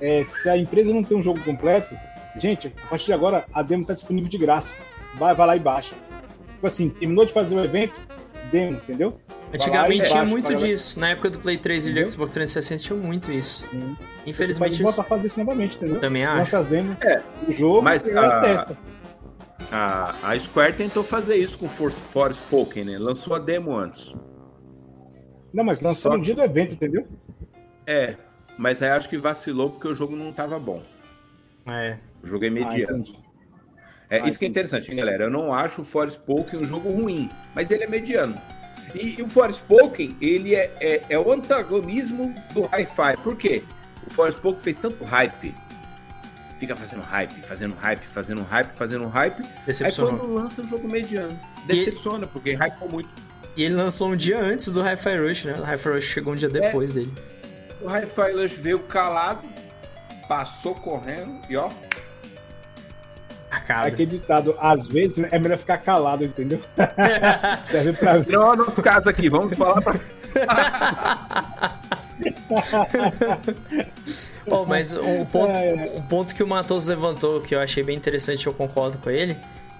é, 0.00 0.22
se 0.24 0.48
a 0.48 0.56
empresa 0.56 0.92
não 0.92 1.02
tem 1.02 1.16
um 1.16 1.22
jogo 1.22 1.40
completo, 1.40 1.96
gente, 2.38 2.72
a 2.84 2.86
partir 2.88 3.06
de 3.06 3.12
agora 3.12 3.44
a 3.52 3.62
demo 3.62 3.82
está 3.82 3.94
disponível 3.94 4.28
de 4.28 4.38
graça. 4.38 4.76
Vai, 5.14 5.34
vai 5.34 5.46
lá 5.46 5.56
e 5.56 5.60
baixa. 5.60 5.94
Tipo 6.52 6.66
assim, 6.66 6.90
terminou 6.90 7.24
de 7.24 7.32
fazer 7.32 7.56
o 7.56 7.64
evento, 7.64 7.98
demo, 8.50 8.76
entendeu? 8.76 9.18
Antigamente 9.52 10.10
tinha 10.10 10.24
muito 10.24 10.54
disso. 10.54 10.98
Na 10.98 11.10
época 11.10 11.30
do 11.30 11.38
Play 11.38 11.56
3 11.56 11.86
e 11.86 11.92
do 11.92 12.08
Xbox 12.08 12.32
360 12.32 12.82
tinha 12.82 12.98
muito 12.98 13.30
isso. 13.32 13.64
Hum. 13.72 13.94
Infelizmente. 14.26 14.82
Pode 14.82 14.90
isso... 14.90 15.02
fazer 15.04 15.26
isso 15.28 15.38
novamente, 15.38 15.76
entendeu? 15.76 16.00
Também 16.00 16.24
acho. 16.24 16.38
Lança 16.38 16.58
as 16.58 16.66
demos, 16.66 16.96
é, 17.00 17.22
o 17.46 17.52
jogo, 17.52 17.82
mas 17.82 18.06
a... 18.08 18.40
testa. 18.40 18.78
A, 19.70 20.30
a 20.30 20.38
Square 20.38 20.74
tentou 20.74 21.02
fazer 21.02 21.36
isso 21.36 21.58
com 21.58 21.68
Force 21.68 22.00
Force 22.00 22.40
Pokémon, 22.42 22.90
né? 22.90 22.98
Lançou 22.98 23.34
a 23.34 23.38
demo 23.38 23.76
antes. 23.76 24.12
Não, 25.52 25.64
mas 25.64 25.80
lançou 25.80 26.12
Só... 26.12 26.18
no 26.18 26.22
dia 26.22 26.34
do 26.34 26.42
evento, 26.42 26.74
entendeu? 26.74 27.06
É, 27.86 28.16
mas 28.58 28.82
aí 28.82 28.90
acho 28.90 29.08
que 29.08 29.16
vacilou 29.16 29.70
porque 29.70 29.88
o 29.88 29.94
jogo 29.94 30.14
não 30.14 30.30
estava 30.30 30.58
bom. 30.58 30.82
É. 31.66 31.98
O 32.22 32.26
jogo 32.26 32.44
é 32.44 32.50
mediano. 32.50 33.04
Ah, 33.08 33.26
é, 34.08 34.20
ah, 34.20 34.28
isso 34.28 34.38
que 34.38 34.44
é 34.44 34.48
interessante, 34.48 34.90
hein, 34.90 34.96
galera? 34.96 35.24
Eu 35.24 35.30
não 35.30 35.52
acho 35.52 35.82
o 35.82 35.84
Force 35.84 36.18
Pokémon 36.18 36.62
um 36.62 36.64
jogo 36.64 36.90
ruim, 36.90 37.28
mas 37.54 37.70
ele 37.70 37.84
é 37.84 37.86
mediano. 37.88 38.40
E, 38.94 39.18
e 39.18 39.22
o 39.22 39.28
Force 39.28 39.60
Pokémon, 39.62 40.14
ele 40.20 40.54
é, 40.54 40.72
é, 40.80 41.02
é, 41.08 41.18
o 41.18 41.32
antagonismo 41.32 42.34
do 42.54 42.64
Hi-Fi. 42.66 43.16
Por 43.16 43.36
quê? 43.36 43.62
O 44.06 44.10
Force 44.10 44.38
Pokémon 44.38 44.60
fez 44.60 44.76
tanto 44.76 45.04
hype 45.04 45.52
fica 46.58 46.74
fazendo 46.74 47.02
hype, 47.02 47.34
fazendo 47.42 47.74
hype, 47.74 48.06
fazendo 48.06 48.42
hype, 48.42 48.72
fazendo 48.72 49.06
hype. 49.08 49.42
Aí 49.42 49.92
quando 49.94 50.34
lança 50.34 50.62
o 50.62 50.66
jogo 50.66 50.88
mediano, 50.88 51.38
decepciona, 51.66 52.24
e... 52.24 52.28
porque 52.28 52.54
hypou 52.54 52.90
muito. 52.90 53.10
E 53.56 53.64
ele 53.64 53.74
lançou 53.74 54.10
um 54.10 54.16
dia 54.16 54.38
antes 54.38 54.68
do 54.68 54.82
Hi-Fi 54.82 55.16
Rush, 55.16 55.44
né? 55.44 55.56
O 55.58 55.64
Hi-Fi 55.64 55.88
Rush 55.88 56.04
chegou 56.04 56.34
um 56.34 56.36
dia 56.36 56.48
depois 56.48 56.90
é. 56.90 56.94
dele. 56.94 57.12
O 57.80 57.88
Hi-Fi 57.88 58.32
Rush 58.32 58.52
veio 58.52 58.80
calado, 58.80 59.48
passou 60.28 60.74
correndo 60.74 61.40
e 61.48 61.56
ó. 61.56 61.70
Acaba. 63.50 63.86
Aquele 63.86 64.10
ditado, 64.10 64.54
às 64.58 64.86
vezes 64.86 65.24
é 65.30 65.38
melhor 65.38 65.56
ficar 65.56 65.78
calado, 65.78 66.24
entendeu? 66.24 66.60
Serve 67.64 67.94
pra. 67.94 68.18
Não, 68.18 68.56
no 68.56 68.70
caso 68.72 69.08
aqui, 69.08 69.30
vamos 69.30 69.56
falar 69.56 69.80
pra. 69.80 69.94
Oh, 74.48 74.64
mas 74.64 74.92
um 74.92 75.24
ponto, 75.24 75.58
um 75.94 76.02
ponto 76.02 76.34
que 76.34 76.42
o 76.42 76.46
Matos 76.46 76.86
levantou 76.86 77.40
que 77.40 77.54
eu 77.54 77.60
achei 77.60 77.82
bem 77.82 77.96
interessante, 77.96 78.46
eu 78.46 78.54
concordo 78.54 78.98
com 78.98 79.10
ele, 79.10 79.36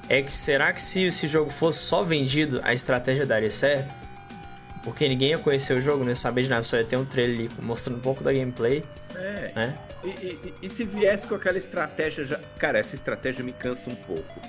é 0.09 0.23
que 0.23 0.33
será 0.33 0.73
que 0.73 0.81
se 0.81 1.05
esse 1.05 1.29
jogo 1.29 1.51
fosse 1.51 1.81
só 1.81 2.03
vendido, 2.03 2.61
a 2.65 2.75
estratégia 2.75 3.25
daria 3.25 3.51
certo? 3.51 3.93
porque 4.87 5.09
ninguém 5.09 5.31
ia 5.31 5.39
conhecer 5.39 5.77
o 5.77 5.81
jogo, 5.81 6.05
não 6.05 6.11
ia 6.11 6.15
saber 6.15 6.45
de 6.45 6.49
nada, 6.49 6.63
só 6.63 6.77
ia 6.77 6.85
ter 6.85 6.97
um 6.97 7.05
trailer 7.05 7.37
ali 7.37 7.51
mostrando 7.61 7.97
um 7.97 8.01
pouco 8.01 8.23
da 8.23 8.33
gameplay. 8.33 8.85
É. 9.17 9.51
Né? 9.53 9.79
E, 10.05 10.09
e, 10.09 10.55
e, 10.63 10.69
se 10.71 10.85
viesse 10.85 11.27
com 11.27 11.35
aquela 11.35 11.59
estratégia 11.59 12.25
já. 12.25 12.39
Cara, 12.57 12.79
essa 12.79 12.95
estratégia 12.95 13.43
me 13.43 13.53
cansa 13.53 13.91
um 13.91 13.97
pouco. 13.97 14.41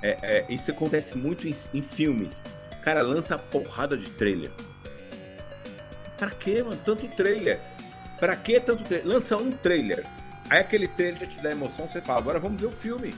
É, 0.00 0.16
é, 0.22 0.44
isso 0.48 0.70
acontece 0.70 1.18
muito 1.18 1.46
em, 1.46 1.54
em 1.74 1.82
filmes. 1.82 2.42
Cara, 2.80 3.02
lança 3.02 3.34
a 3.34 3.38
porrada 3.38 3.94
de 3.94 4.08
trailer. 4.08 4.50
Pra 6.16 6.30
que, 6.30 6.62
mano? 6.62 6.80
Tanto 6.82 7.06
trailer. 7.08 7.60
Pra 8.18 8.34
que 8.36 8.58
tanto 8.60 8.84
trailer? 8.84 9.06
Lança 9.06 9.36
um 9.36 9.50
trailer. 9.52 10.04
Aí 10.50 10.60
aquele 10.60 10.88
trailer 10.88 11.20
já 11.20 11.26
te 11.26 11.40
dá 11.40 11.50
emoção, 11.50 11.88
você 11.88 12.00
fala, 12.00 12.18
agora 12.18 12.40
vamos 12.40 12.60
ver 12.60 12.66
o 12.66 12.72
filme. 12.72 13.14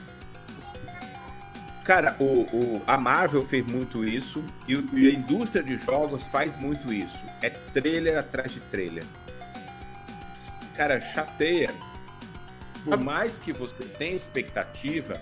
Cara, 1.83 2.15
o, 2.19 2.23
o, 2.23 2.81
a 2.85 2.97
Marvel 2.97 3.41
fez 3.41 3.65
muito 3.65 4.05
isso 4.05 4.43
e, 4.67 4.73
e, 4.73 5.07
a 5.07 5.11
indústria 5.11 5.63
de 5.63 5.77
jogos 5.77 6.27
faz 6.27 6.55
muito 6.55 6.93
isso. 6.93 7.17
É 7.41 7.49
trailer 7.49 8.17
atrás 8.19 8.51
de 8.51 8.59
trailer. 8.59 9.03
Cara, 10.75 11.01
chateia. 11.01 11.73
Por 12.83 12.97
mais 12.97 13.39
que 13.39 13.53
você 13.53 13.83
tenha 13.83 14.15
expectativa, 14.15 15.19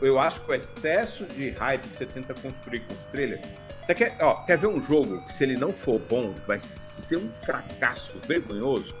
eu 0.00 0.18
acho 0.18 0.40
que 0.40 0.50
o 0.50 0.54
excesso 0.54 1.24
de 1.24 1.50
hype 1.50 1.82
que 1.82 1.96
você 1.96 2.06
tenta 2.06 2.34
construir 2.34 2.80
com 2.80 2.94
os 2.94 3.02
trailers. 3.04 3.46
Você 3.86 3.94
quer, 3.94 4.16
ó, 4.20 4.34
quer 4.42 4.58
ver 4.58 4.66
um 4.66 4.82
jogo 4.82 5.20
que, 5.22 5.32
se 5.32 5.44
ele 5.44 5.56
não 5.56 5.70
for 5.70 6.00
bom, 6.00 6.34
vai 6.44 6.58
ser 6.58 7.18
um 7.18 7.30
fracasso 7.30 8.18
vergonhoso? 8.26 8.92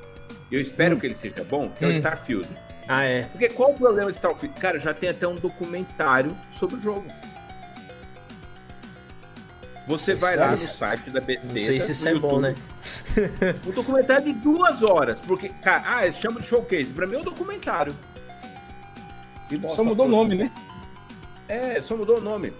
Eu 0.50 0.60
espero 0.60 0.94
hum. 0.94 1.00
que 1.00 1.06
ele 1.06 1.16
seja 1.16 1.42
bom, 1.42 1.68
que 1.70 1.84
hum. 1.84 1.88
é 1.88 1.90
o 1.90 1.94
hum. 1.94 1.96
Starfield. 1.96 2.48
Ah, 2.86 3.02
é. 3.02 3.24
Porque 3.24 3.48
qual 3.48 3.72
o 3.72 3.74
problema 3.74 4.12
de 4.12 4.16
Starfield? 4.16 4.60
Cara, 4.60 4.78
já 4.78 4.94
tem 4.94 5.08
até 5.08 5.26
um 5.26 5.34
documentário 5.34 6.36
sobre 6.56 6.76
o 6.76 6.80
jogo. 6.80 7.04
Você 9.88 10.14
vai 10.14 10.36
lá 10.36 10.52
no 10.52 10.56
site 10.56 11.10
da 11.10 11.20
Bethesda. 11.20 11.48
Não 11.48 11.56
sei 11.56 11.80
se 11.80 11.90
isso 11.90 12.08
é 12.08 12.14
bom, 12.14 12.38
né? 12.38 12.54
um 13.66 13.70
documentário 13.72 14.24
de 14.26 14.34
duas 14.34 14.84
horas. 14.84 15.18
Porque, 15.18 15.48
cara, 15.48 15.82
ah, 15.84 16.04
eles 16.04 16.16
chamam 16.16 16.40
de 16.40 16.46
showcase. 16.46 16.92
Pra 16.92 17.08
mim 17.08 17.16
é 17.16 17.18
um 17.18 17.24
documentário. 17.24 17.92
Só 19.68 19.82
mudou 19.82 20.06
o 20.06 20.08
nome, 20.08 20.36
né? 20.36 20.52
É, 21.48 21.82
só 21.82 21.96
mudou 21.96 22.18
o 22.18 22.20
nome. 22.20 22.52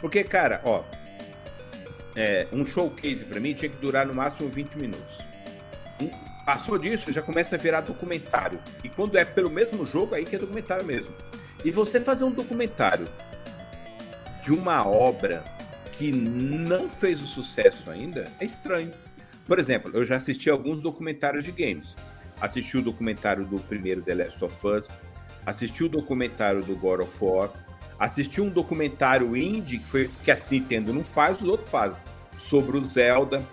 Porque, 0.00 0.24
cara, 0.24 0.62
ó. 0.64 0.82
É, 2.16 2.46
um 2.50 2.64
showcase 2.64 3.24
pra 3.24 3.38
mim 3.38 3.52
tinha 3.52 3.68
que 3.68 3.76
durar 3.76 4.06
no 4.06 4.14
máximo 4.14 4.48
20 4.48 4.74
minutos. 4.76 5.26
Passou 6.46 6.78
disso, 6.78 7.12
já 7.12 7.20
começa 7.20 7.56
a 7.56 7.58
virar 7.58 7.82
documentário. 7.82 8.58
E 8.82 8.88
quando 8.88 9.16
é 9.16 9.24
pelo 9.24 9.50
mesmo 9.50 9.84
jogo, 9.84 10.14
aí 10.14 10.24
que 10.24 10.36
é 10.36 10.38
documentário 10.38 10.84
mesmo. 10.84 11.12
E 11.64 11.70
você 11.70 12.00
fazer 12.00 12.24
um 12.24 12.30
documentário 12.30 13.06
de 14.42 14.52
uma 14.52 14.86
obra 14.86 15.42
que 15.92 16.12
não 16.12 16.88
fez 16.88 17.20
o 17.20 17.26
sucesso 17.26 17.90
ainda 17.90 18.30
é 18.38 18.44
estranho. 18.44 18.92
Por 19.44 19.58
exemplo, 19.58 19.90
eu 19.92 20.04
já 20.04 20.16
assisti 20.16 20.48
alguns 20.48 20.82
documentários 20.82 21.44
de 21.44 21.50
games. 21.50 21.96
Assisti 22.40 22.78
o 22.78 22.82
documentário 22.82 23.44
do 23.44 23.60
primeiro 23.62 24.02
The 24.02 24.14
Last 24.14 24.44
of 24.44 24.66
Us, 24.66 24.88
assisti 25.44 25.84
o 25.84 25.88
documentário 25.88 26.62
do 26.62 26.76
God 26.76 27.00
of 27.00 27.24
War, 27.24 27.50
assisti 27.98 28.40
um 28.40 28.48
documentário 28.48 29.36
indie 29.36 29.78
que, 29.78 29.84
foi, 29.84 30.10
que 30.24 30.30
a 30.30 30.38
Nintendo 30.50 30.92
não 30.92 31.04
faz, 31.04 31.40
os 31.40 31.48
outros 31.48 31.70
fazem, 31.70 32.02
sobre 32.38 32.76
o 32.76 32.84
Zelda. 32.84 33.44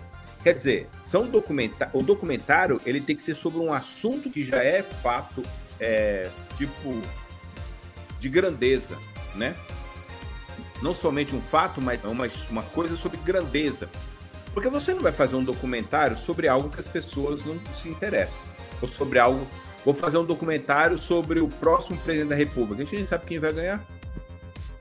Quer 0.42 0.54
dizer, 0.54 0.88
são 1.02 1.26
documenta 1.26 1.88
o 1.94 2.02
documentário 2.02 2.80
ele 2.84 3.00
tem 3.00 3.16
que 3.16 3.22
ser 3.22 3.34
sobre 3.34 3.60
um 3.60 3.72
assunto 3.72 4.28
que 4.28 4.42
já 4.42 4.62
é 4.62 4.82
fato, 4.82 5.42
é, 5.80 6.28
tipo, 6.58 7.00
de 8.20 8.28
grandeza, 8.28 8.96
né? 9.34 9.54
Não 10.82 10.94
somente 10.94 11.34
um 11.34 11.40
fato, 11.40 11.80
mas 11.80 12.04
uma, 12.04 12.28
uma 12.50 12.62
coisa 12.62 12.96
sobre 12.96 13.16
grandeza. 13.18 13.88
Porque 14.52 14.68
você 14.68 14.94
não 14.94 15.00
vai 15.00 15.12
fazer 15.12 15.34
um 15.34 15.42
documentário 15.42 16.16
sobre 16.16 16.46
algo 16.46 16.68
que 16.68 16.78
as 16.78 16.86
pessoas 16.86 17.44
não 17.44 17.58
se 17.74 17.88
interessam. 17.88 18.38
Ou 18.80 18.86
sobre 18.86 19.18
algo. 19.18 19.46
Vou 19.84 19.92
fazer 19.92 20.16
um 20.16 20.24
documentário 20.24 20.96
sobre 20.96 21.40
o 21.40 21.48
próximo 21.48 21.98
presidente 21.98 22.28
da 22.28 22.36
República. 22.36 22.82
A 22.82 22.84
gente 22.84 22.96
nem 22.96 23.04
sabe 23.04 23.26
quem 23.26 23.38
vai 23.38 23.52
ganhar. 23.52 23.84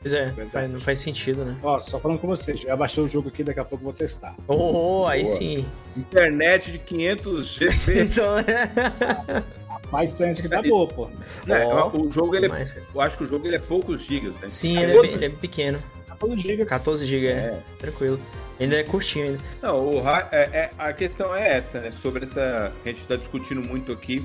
Pois 0.03 0.13
é, 0.13 0.33
faz, 0.51 0.73
não 0.73 0.81
faz 0.81 0.99
sentido, 0.99 1.45
né? 1.45 1.55
Ó, 1.63 1.79
só 1.79 1.97
falando 1.97 2.19
com 2.19 2.27
vocês, 2.27 2.59
já 2.59 2.75
baixei 2.75 3.01
o 3.01 3.07
jogo 3.07 3.29
aqui, 3.29 3.41
daqui 3.41 3.61
a 3.61 3.63
pouco 3.63 3.85
vou 3.85 3.93
testar. 3.93 4.35
Oh, 4.49 5.05
aí 5.07 5.23
Boa. 5.23 5.35
sim. 5.35 5.65
Internet 5.95 6.73
de 6.73 6.79
500 6.79 7.47
GB. 7.47 8.01
então, 8.03 8.37
é... 8.39 9.43
Mais 9.89 10.13
internet 10.13 10.41
que 10.41 10.49
tá 10.49 10.61
boa, 10.61 10.87
pô. 10.87 11.07
É, 11.47 11.65
oh, 11.67 12.01
o 12.01 12.11
jogo, 12.11 12.35
ele 12.35 12.47
é, 12.47 12.65
eu 12.93 12.99
acho 12.99 13.17
que 13.17 13.23
o 13.23 13.27
jogo 13.27 13.47
ele 13.47 13.55
é 13.55 13.59
poucos 13.59 14.03
gigas, 14.03 14.33
né? 14.41 14.49
Sim, 14.49 14.77
ele 14.77 14.91
é, 14.91 15.05
ele 15.05 15.25
é, 15.25 15.29
pequeno. 15.29 15.81
14 16.07 16.41
gigas. 16.41 16.69
14 16.69 17.05
GB, 17.05 17.27
é. 17.27 17.31
é. 17.31 17.59
Tranquilo. 17.77 18.19
Ainda 18.59 18.75
é 18.75 18.83
curtinho 18.83 19.25
ainda. 19.25 19.39
Não, 19.61 19.87
o, 19.87 20.09
é, 20.09 20.49
é, 20.51 20.71
a 20.77 20.91
questão 20.91 21.33
é 21.33 21.57
essa, 21.57 21.79
né? 21.79 21.91
Sobre 22.01 22.23
essa. 22.23 22.73
A 22.83 22.87
gente 22.87 23.05
tá 23.05 23.15
discutindo 23.15 23.61
muito 23.61 23.91
aqui 23.91 24.23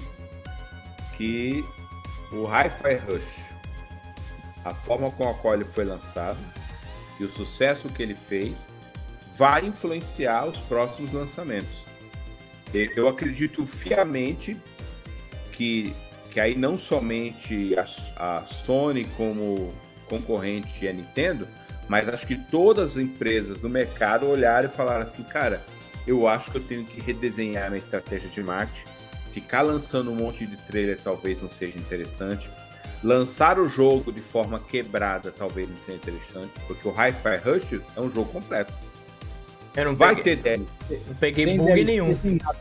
que 1.17 1.65
o 2.33 2.47
Hi-Fi 2.47 2.97
Rush 3.07 3.48
a 4.69 4.75
forma 4.75 5.11
com 5.11 5.29
a 5.29 5.35
qual 5.35 5.55
ele 5.55 5.65
foi 5.65 5.85
lançado 5.85 6.39
e 7.19 7.25
o 7.25 7.33
sucesso 7.33 7.89
que 7.89 8.03
ele 8.03 8.15
fez 8.15 8.67
vai 9.37 9.65
influenciar 9.67 10.47
os 10.47 10.59
próximos 10.59 11.13
lançamentos. 11.13 11.87
Eu 12.73 13.09
acredito 13.09 13.65
fiamente 13.67 14.57
que, 15.53 15.93
que 16.31 16.39
aí 16.39 16.55
não 16.55 16.77
somente 16.77 17.75
a, 17.77 18.39
a 18.39 18.45
Sony 18.45 19.05
como 19.17 19.73
concorrente 20.07 20.85
e 20.85 20.89
a 20.89 20.93
Nintendo, 20.93 21.49
mas 21.89 22.09
acho 22.09 22.27
que 22.27 22.37
todas 22.37 22.93
as 22.93 22.97
empresas 22.97 23.61
do 23.61 23.69
mercado 23.69 24.27
olharam 24.27 24.69
e 24.69 24.73
falaram 24.73 25.03
assim, 25.03 25.23
cara, 25.23 25.65
eu 26.07 26.29
acho 26.29 26.51
que 26.51 26.59
eu 26.59 26.63
tenho 26.63 26.85
que 26.85 27.01
redesenhar 27.01 27.71
minha 27.71 27.79
estratégia 27.79 28.29
de 28.29 28.43
marketing, 28.43 28.85
ficar 29.33 29.63
lançando 29.63 30.11
um 30.11 30.15
monte 30.15 30.47
de 30.47 30.57
trailer 30.57 30.99
talvez 31.03 31.41
não 31.43 31.51
seja 31.51 31.79
interessante, 31.79 32.49
Lançar 33.03 33.59
o 33.59 33.69
jogo 33.69 34.11
de 34.11 34.21
forma 34.21 34.59
quebrada 34.59 35.33
talvez 35.37 35.69
não 35.69 35.77
seja 35.77 35.97
interessante, 35.97 36.53
porque 36.67 36.89
o 36.89 36.91
Hi-Fi 36.91 37.37
Rush 37.37 37.81
é 37.97 38.01
um 38.01 38.11
jogo 38.11 38.33
completo. 38.33 38.73
Eu 39.77 39.85
não 39.85 39.95
vai 39.95 40.17
peguei, 40.17 40.37
ter 40.37 40.43
DLC. 40.43 41.03
Não 41.07 41.15
peguei 41.15 41.45
sem 41.45 41.57
bug 41.57 41.73
DLC 41.73 41.93
nenhum. 41.93 42.15
Sem 42.15 42.39
nada, 42.43 42.59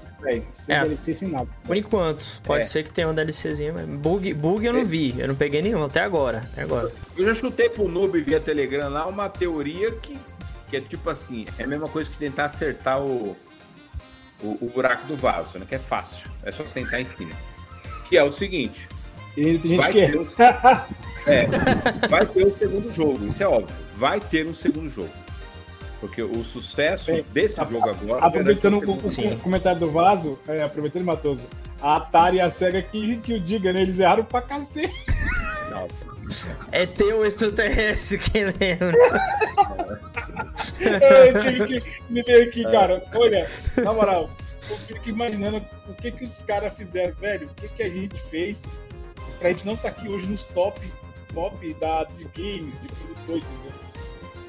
sem 0.51 0.75
é, 0.75 0.81
DLC 0.81 1.13
sem 1.15 1.29
nada. 1.29 1.47
Por 1.63 1.75
enquanto. 1.75 2.41
Pode 2.43 2.61
é. 2.61 2.65
ser 2.65 2.83
que 2.83 2.91
tenha 2.91 3.07
um 3.07 3.13
DLCzinho, 3.15 3.73
mas 3.73 3.85
bug, 3.85 4.31
bug 4.35 4.63
eu 4.63 4.73
não 4.73 4.81
é. 4.81 4.83
vi. 4.83 5.15
Eu 5.17 5.29
não 5.29 5.35
peguei 5.35 5.63
nenhum 5.63 5.83
até 5.83 6.01
agora. 6.01 6.47
Até 6.51 6.61
agora. 6.61 6.91
Eu 7.15 7.25
já 7.25 7.33
chutei 7.33 7.69
pro 7.69 7.87
noob 7.87 8.21
via 8.21 8.39
Telegram 8.39 8.89
lá 8.89 9.07
uma 9.07 9.27
teoria 9.29 9.91
que, 9.93 10.15
que 10.67 10.77
é 10.77 10.81
tipo 10.81 11.09
assim: 11.09 11.45
é 11.57 11.63
a 11.63 11.67
mesma 11.67 11.89
coisa 11.89 12.07
que 12.07 12.17
tentar 12.17 12.45
acertar 12.45 13.01
o, 13.01 13.35
o, 14.43 14.57
o 14.61 14.71
buraco 14.71 15.07
do 15.07 15.15
vaso, 15.15 15.57
né? 15.57 15.65
Que 15.67 15.75
é 15.75 15.79
fácil. 15.79 16.29
É 16.43 16.51
só 16.51 16.65
sentar 16.67 17.01
em 17.01 17.05
cima. 17.05 17.33
Que 18.07 18.15
é 18.15 18.23
o 18.23 18.31
seguinte: 18.31 18.87
e 19.37 19.59
tem 19.59 19.71
gente 19.71 19.77
vai 19.77 19.93
que 19.93 20.07
ter 20.07 20.17
um... 20.17 20.25
é, 21.29 21.47
vai 22.07 22.25
ter 22.25 22.47
um 22.47 22.57
segundo 22.57 22.95
jogo, 22.95 23.27
isso 23.27 23.43
é 23.43 23.47
óbvio. 23.47 23.75
Vai 23.95 24.19
ter 24.19 24.47
um 24.47 24.53
segundo 24.53 24.89
jogo. 24.89 25.09
Porque 25.99 26.21
o 26.21 26.43
sucesso 26.43 27.11
Bem, 27.11 27.25
desse 27.31 27.59
a, 27.59 27.65
jogo 27.65 27.89
agora. 27.89 28.25
Aproveitando 28.25 28.75
o, 28.75 28.93
o, 28.93 29.39
comentário 29.39 29.79
do 29.79 29.91
Vaso, 29.91 30.39
é, 30.47 30.63
aproveitando, 30.63 31.03
Matoso, 31.03 31.47
a 31.81 31.97
Atari 31.97 32.37
e 32.37 32.41
a 32.41 32.49
SEGA 32.49 32.81
que, 32.81 33.17
que 33.17 33.33
o 33.33 33.39
diga, 33.39 33.71
né? 33.73 33.81
Eles 33.81 33.99
erraram 33.99 34.23
pra 34.23 34.41
cacete. 34.41 35.05
Não. 35.69 35.87
É 36.71 36.85
teu 36.85 37.25
extraterrestre, 37.25 38.17
quem 38.17 38.45
lembra? 38.45 38.97
eu 40.79 41.41
tive 41.41 41.67
que 41.67 42.01
me 42.09 42.21
ver 42.21 42.47
aqui, 42.47 42.63
cara. 42.63 43.03
Olha, 43.13 43.49
na 43.77 43.93
moral, 43.93 44.29
eu 44.69 44.77
fico 44.77 45.09
imaginando 45.09 45.61
o 45.87 45.93
que, 45.93 46.11
que 46.11 46.23
os 46.23 46.41
caras 46.43 46.73
fizeram, 46.75 47.13
velho. 47.13 47.47
O 47.47 47.53
que, 47.53 47.67
que 47.69 47.83
a 47.83 47.89
gente 47.89 48.19
fez 48.29 48.63
pra 49.39 49.49
gente 49.49 49.65
não 49.65 49.73
estar 49.73 49.91
tá 49.91 49.99
aqui 49.99 50.09
hoje 50.09 50.27
nos 50.27 50.43
top, 50.45 50.79
top 51.33 51.73
da, 51.75 52.03
de 52.03 52.23
games, 52.35 52.79
de 52.81 52.87
produtores, 52.87 53.43
entendeu? 53.43 53.87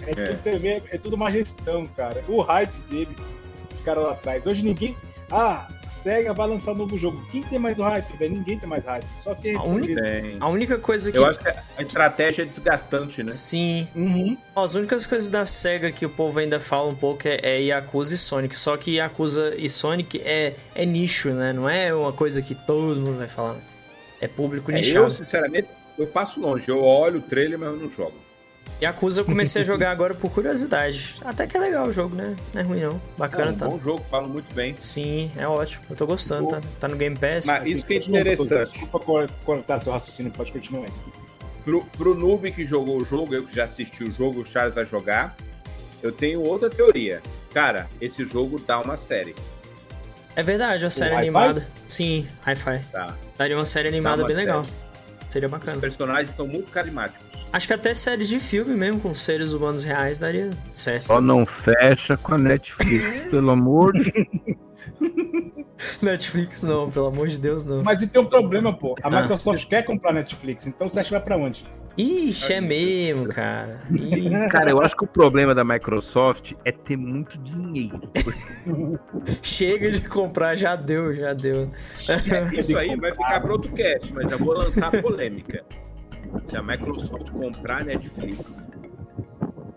É, 0.06 0.10
é. 0.10 0.26
Tudo, 0.26 0.42
você 0.42 0.58
vê, 0.58 0.82
é 0.90 0.98
tudo 0.98 1.16
uma 1.16 1.30
gestão, 1.30 1.86
cara. 1.86 2.22
O 2.28 2.40
hype 2.40 2.72
deles 2.88 3.32
ficaram 3.76 4.02
lá 4.02 4.12
atrás. 4.12 4.46
Hoje 4.46 4.62
ninguém. 4.62 4.96
Ah, 5.30 5.68
Sega 5.90 6.32
vai 6.32 6.46
lançar 6.46 6.72
um 6.72 6.76
novo 6.76 6.98
jogo. 6.98 7.22
Quem 7.30 7.42
tem 7.42 7.58
mais 7.58 7.78
o 7.78 7.82
hype, 7.82 8.16
velho? 8.16 8.34
Ninguém 8.34 8.58
tem 8.58 8.68
mais 8.68 8.86
hype. 8.86 9.04
Só 9.20 9.34
que 9.34 9.54
a 9.54 9.62
única, 9.62 10.00
a 10.40 10.48
única 10.48 10.78
coisa 10.78 11.10
que. 11.10 11.18
Eu 11.18 11.26
acho 11.26 11.38
que 11.38 11.48
a 11.48 11.82
estratégia 11.82 12.42
é 12.42 12.44
desgastante, 12.46 13.22
né? 13.22 13.30
Sim. 13.30 13.86
Uhum. 13.94 14.36
As 14.56 14.74
únicas 14.74 15.06
coisas 15.06 15.28
da 15.28 15.44
Sega 15.44 15.90
que 15.92 16.06
o 16.06 16.10
povo 16.10 16.38
ainda 16.38 16.58
fala 16.58 16.88
um 16.88 16.94
pouco 16.94 17.28
é, 17.28 17.40
é 17.42 17.60
Yakuza 17.60 18.14
e 18.14 18.18
Sonic. 18.18 18.58
Só 18.58 18.76
que 18.76 18.96
Yakuza 18.96 19.54
e 19.56 19.68
Sonic 19.68 20.20
é, 20.24 20.54
é 20.74 20.86
nicho, 20.86 21.30
né? 21.30 21.52
Não 21.52 21.68
é 21.68 21.92
uma 21.92 22.12
coisa 22.12 22.40
que 22.40 22.54
todo 22.54 23.00
mundo 23.00 23.18
vai 23.18 23.28
falar. 23.28 23.56
É 24.20 24.28
público 24.28 24.70
é, 24.70 24.74
nichado. 24.74 25.06
Eu, 25.06 25.10
sinceramente, 25.10 25.68
eu 25.98 26.06
passo 26.06 26.40
longe. 26.40 26.68
Eu 26.68 26.82
olho 26.82 27.18
o 27.18 27.22
trailer, 27.22 27.58
mas 27.58 27.68
eu 27.68 27.76
não 27.76 27.90
jogo. 27.90 28.14
Yakuza 28.80 29.22
eu 29.22 29.24
comecei 29.24 29.62
a 29.62 29.64
jogar 29.64 29.90
agora 29.90 30.14
por 30.14 30.30
curiosidade. 30.30 31.16
Até 31.24 31.46
que 31.46 31.56
é 31.56 31.60
legal 31.60 31.88
o 31.88 31.92
jogo, 31.92 32.14
né? 32.14 32.36
Não 32.54 32.60
é 32.60 32.64
ruim 32.64 32.80
não. 32.80 33.00
Bacana, 33.16 33.50
é 33.50 33.52
um 33.52 33.56
tá. 33.56 33.66
bom 33.66 33.78
jogo, 33.78 34.04
falo 34.08 34.28
muito 34.28 34.54
bem. 34.54 34.74
Sim, 34.78 35.32
é 35.36 35.48
ótimo. 35.48 35.84
Eu 35.90 35.96
tô 35.96 36.06
gostando, 36.06 36.48
tá? 36.48 36.60
Tá 36.78 36.88
no 36.88 36.96
Game 36.96 37.16
Pass. 37.16 37.46
Mas 37.46 37.72
isso 37.72 37.84
que 37.86 37.94
é 37.94 37.96
interessante. 37.96 38.70
Desculpa 38.70 39.28
cortar 39.44 39.80
seu 39.80 39.92
raciocínio, 39.92 40.30
pode 40.30 40.52
continuar 40.52 40.84
aí. 40.84 40.92
Pro, 41.64 41.84
pro 41.96 42.14
noob 42.14 42.50
que 42.52 42.64
jogou 42.64 42.98
o 42.98 43.04
jogo, 43.04 43.34
eu 43.34 43.44
que 43.44 43.54
já 43.54 43.64
assisti 43.64 44.04
o 44.04 44.12
jogo, 44.12 44.40
o 44.40 44.46
Charles 44.46 44.74
vai 44.74 44.86
jogar, 44.86 45.36
eu 46.02 46.12
tenho 46.12 46.40
outra 46.42 46.70
teoria. 46.70 47.20
Cara, 47.52 47.88
esse 48.00 48.24
jogo 48.24 48.60
dá 48.60 48.80
uma 48.80 48.96
série. 48.96 49.34
É 50.38 50.42
verdade, 50.44 50.84
a 50.84 50.90
série 50.90 51.16
animada. 51.16 51.66
Sim, 51.88 52.24
Hi-Fi. 52.46 52.80
Tá? 52.92 53.12
Daria 53.36 53.56
uma 53.56 53.66
série 53.66 53.88
animada 53.88 54.22
uma 54.22 54.28
bem 54.28 54.36
legal. 54.36 54.62
série. 54.62 54.76
Seria 55.32 55.46
Os 55.46 55.50
bacana. 55.50 55.80
personagens 55.80 56.30
são 56.30 56.46
muito 56.46 56.70
carismáticos. 56.70 57.26
Acho 57.52 57.66
que 57.66 57.72
até 57.72 57.92
série 57.92 58.24
de 58.24 58.38
filme 58.38 58.76
mesmo, 58.76 59.00
com 59.00 59.12
seres 59.16 59.52
humanos 59.52 59.82
reais, 59.82 60.16
daria 60.16 60.50
certo. 60.72 61.08
Só 61.08 61.20
não 61.20 61.44
fecha 61.44 62.16
com 62.16 62.34
a 62.34 62.38
Netflix, 62.38 63.26
pelo 63.30 63.50
amor 63.50 63.92
de 63.94 64.12
Netflix 66.02 66.62
não, 66.64 66.90
pelo 66.90 67.06
amor 67.06 67.28
de 67.28 67.38
Deus, 67.38 67.64
não. 67.64 67.82
Mas 67.82 68.02
e 68.02 68.06
tem 68.08 68.20
um 68.20 68.26
problema, 68.26 68.72
pô. 68.76 68.94
A 69.02 69.08
Ah. 69.08 69.22
Microsoft 69.22 69.66
quer 69.68 69.82
comprar 69.84 70.12
Netflix, 70.12 70.66
então 70.66 70.88
você 70.88 71.00
acha 71.00 71.08
que 71.08 71.14
vai 71.14 71.22
pra 71.22 71.36
onde? 71.36 71.64
Ixi, 71.96 72.52
é 72.52 72.60
mesmo, 72.60 73.26
cara. 73.28 73.80
Ih, 73.90 74.30
Cara, 74.50 74.70
eu 74.70 74.80
acho 74.80 74.96
que 74.96 75.02
o 75.04 75.06
problema 75.06 75.52
da 75.54 75.64
Microsoft 75.64 76.52
é 76.64 76.70
ter 76.70 76.96
muito 76.96 77.36
dinheiro. 77.38 78.00
chega 79.42 79.90
de 79.90 80.00
comprar, 80.08 80.54
já 80.56 80.76
deu, 80.76 81.14
já 81.14 81.32
deu. 81.32 81.70
Isso 82.56 82.76
aí 82.76 82.94
vai 82.96 83.12
ficar 83.12 83.40
para 83.40 83.52
outro 83.52 83.72
cast, 83.72 84.12
mas 84.14 84.30
eu 84.30 84.38
vou 84.38 84.54
lançar 84.54 84.94
a 84.94 85.02
polêmica. 85.02 85.64
Se 86.44 86.56
a 86.56 86.62
Microsoft 86.62 87.30
comprar 87.30 87.80
a 87.80 87.84
Netflix, 87.84 88.68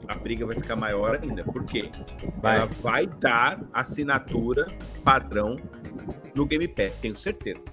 a 0.07 0.13
briga 0.15 0.45
vai 0.45 0.55
ficar 0.55 0.75
maior 0.75 1.17
ainda. 1.21 1.43
Por 1.43 1.63
quê? 1.65 1.89
Vai. 2.41 2.57
Ela 2.57 2.65
vai 2.81 3.07
dar 3.07 3.59
assinatura 3.73 4.67
padrão 5.03 5.55
no 6.35 6.45
Game 6.45 6.67
Pass, 6.67 6.97
tenho 6.97 7.15
certeza. 7.15 7.63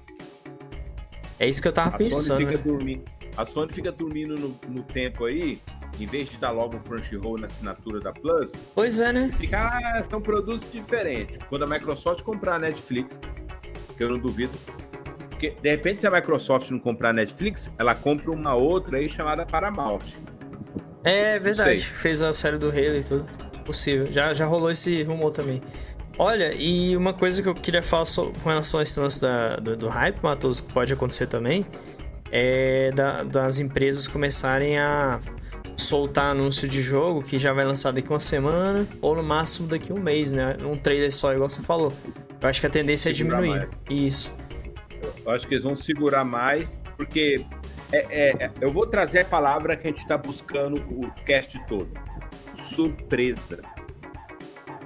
É 1.38 1.46
isso 1.48 1.62
que 1.62 1.68
eu 1.68 1.72
tava 1.72 1.90
A 1.94 1.98
pensando. 1.98 2.40
Sony 2.40 2.46
fica 2.46 2.58
né? 2.58 2.64
dormindo, 2.64 3.04
a 3.36 3.46
Sony 3.46 3.72
fica 3.72 3.92
dormindo 3.92 4.36
no, 4.36 4.60
no 4.68 4.82
tempo 4.82 5.24
aí, 5.24 5.60
em 5.98 6.06
vez 6.06 6.28
de 6.30 6.38
dar 6.38 6.50
logo 6.50 6.76
o 6.76 6.80
Crunchyroll 6.80 7.38
na 7.38 7.46
assinatura 7.46 8.00
da 8.00 8.12
Plus, 8.12 8.52
Pois 8.74 8.98
é, 9.00 9.12
né? 9.12 9.30
fica, 9.38 9.58
ah, 9.58 10.04
são 10.10 10.20
produtos 10.20 10.66
diferentes. 10.70 11.38
Quando 11.48 11.62
a 11.62 11.66
Microsoft 11.66 12.22
comprar 12.22 12.56
a 12.56 12.58
Netflix, 12.58 13.20
que 13.96 14.02
eu 14.02 14.08
não 14.10 14.18
duvido, 14.18 14.58
porque 15.30 15.50
de 15.50 15.70
repente 15.70 16.00
se 16.00 16.06
a 16.06 16.10
Microsoft 16.10 16.70
não 16.70 16.80
comprar 16.80 17.10
a 17.10 17.12
Netflix, 17.12 17.70
ela 17.78 17.94
compra 17.94 18.32
uma 18.32 18.54
outra 18.54 18.98
aí 18.98 19.08
chamada 19.08 19.46
Paramount. 19.46 20.02
É 21.04 21.38
verdade. 21.38 21.86
Fez 21.86 22.22
a 22.22 22.32
série 22.32 22.58
do 22.58 22.68
Halo 22.68 22.96
e 22.96 23.02
tudo. 23.04 23.24
Possível. 23.64 24.10
Já, 24.10 24.34
já 24.34 24.46
rolou 24.46 24.70
esse 24.70 25.02
rumor 25.04 25.30
também. 25.30 25.62
Olha, 26.18 26.52
e 26.54 26.96
uma 26.96 27.12
coisa 27.12 27.40
que 27.42 27.48
eu 27.48 27.54
queria 27.54 27.82
falar 27.82 28.04
com 28.42 28.48
relação 28.48 28.80
a 28.80 28.82
esse 28.82 28.98
lance 28.98 29.20
da, 29.20 29.56
do, 29.56 29.76
do 29.76 29.88
hype, 29.88 30.20
Matheus, 30.22 30.60
que 30.60 30.72
pode 30.72 30.92
acontecer 30.92 31.28
também, 31.28 31.64
é 32.32 32.90
da- 32.92 33.22
das 33.22 33.60
empresas 33.60 34.08
começarem 34.08 34.78
a 34.78 35.20
soltar 35.76 36.32
anúncio 36.32 36.66
de 36.66 36.82
jogo 36.82 37.22
que 37.22 37.38
já 37.38 37.52
vai 37.52 37.64
lançar 37.64 37.92
daqui 37.92 38.10
uma 38.10 38.18
semana, 38.18 38.86
ou 39.00 39.14
no 39.14 39.22
máximo 39.22 39.68
daqui 39.68 39.92
um 39.92 40.00
mês, 40.00 40.32
né? 40.32 40.56
Um 40.60 40.76
trailer 40.76 41.12
só, 41.12 41.32
igual 41.32 41.48
você 41.48 41.62
falou. 41.62 41.92
Eu 42.40 42.48
acho 42.48 42.60
que 42.60 42.66
a 42.66 42.70
tendência 42.70 43.10
é 43.10 43.14
Segurar 43.14 43.40
diminuir. 43.40 43.68
Isso. 43.88 44.34
Eu 45.24 45.30
acho 45.30 45.46
que 45.46 45.54
eles 45.54 45.62
vão 45.64 45.76
segurar 45.76 46.24
mais, 46.24 46.82
porque 46.96 47.44
é- 47.92 48.06
é- 48.30 48.44
é- 48.46 48.50
eu 48.60 48.72
vou 48.72 48.86
trazer 48.88 49.20
a 49.20 49.24
palavra 49.24 49.76
que 49.76 49.86
a 49.86 49.90
gente 49.90 49.98
está 50.00 50.18
buscando 50.18 50.76
o 50.90 51.08
cast 51.24 51.56
todo: 51.68 51.88
surpresa. 52.74 53.60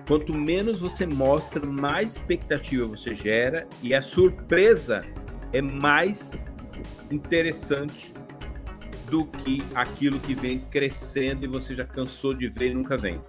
Quanto 0.07 0.35
menos 0.35 0.81
você 0.81 1.07
mostra, 1.07 1.65
mais 1.65 2.17
expectativa 2.17 2.87
você 2.87 3.15
gera, 3.15 3.67
e 3.83 3.95
a 3.95 4.03
surpresa 4.03 5.05
é 5.53 5.63
mais 5.63 6.33
interessante 7.11 8.13
do 9.09 9.27
que 9.27 9.63
aquilo 9.75 10.19
que 10.19 10.35
vem 10.35 10.61
crescendo 10.71 11.45
e 11.45 11.49
você 11.49 11.75
já 11.75 11.85
cansou 11.85 12.35
de 12.35 12.49
ver 12.49 12.71
e 12.71 12.75
nunca 12.75 12.97
vem. 12.97 13.21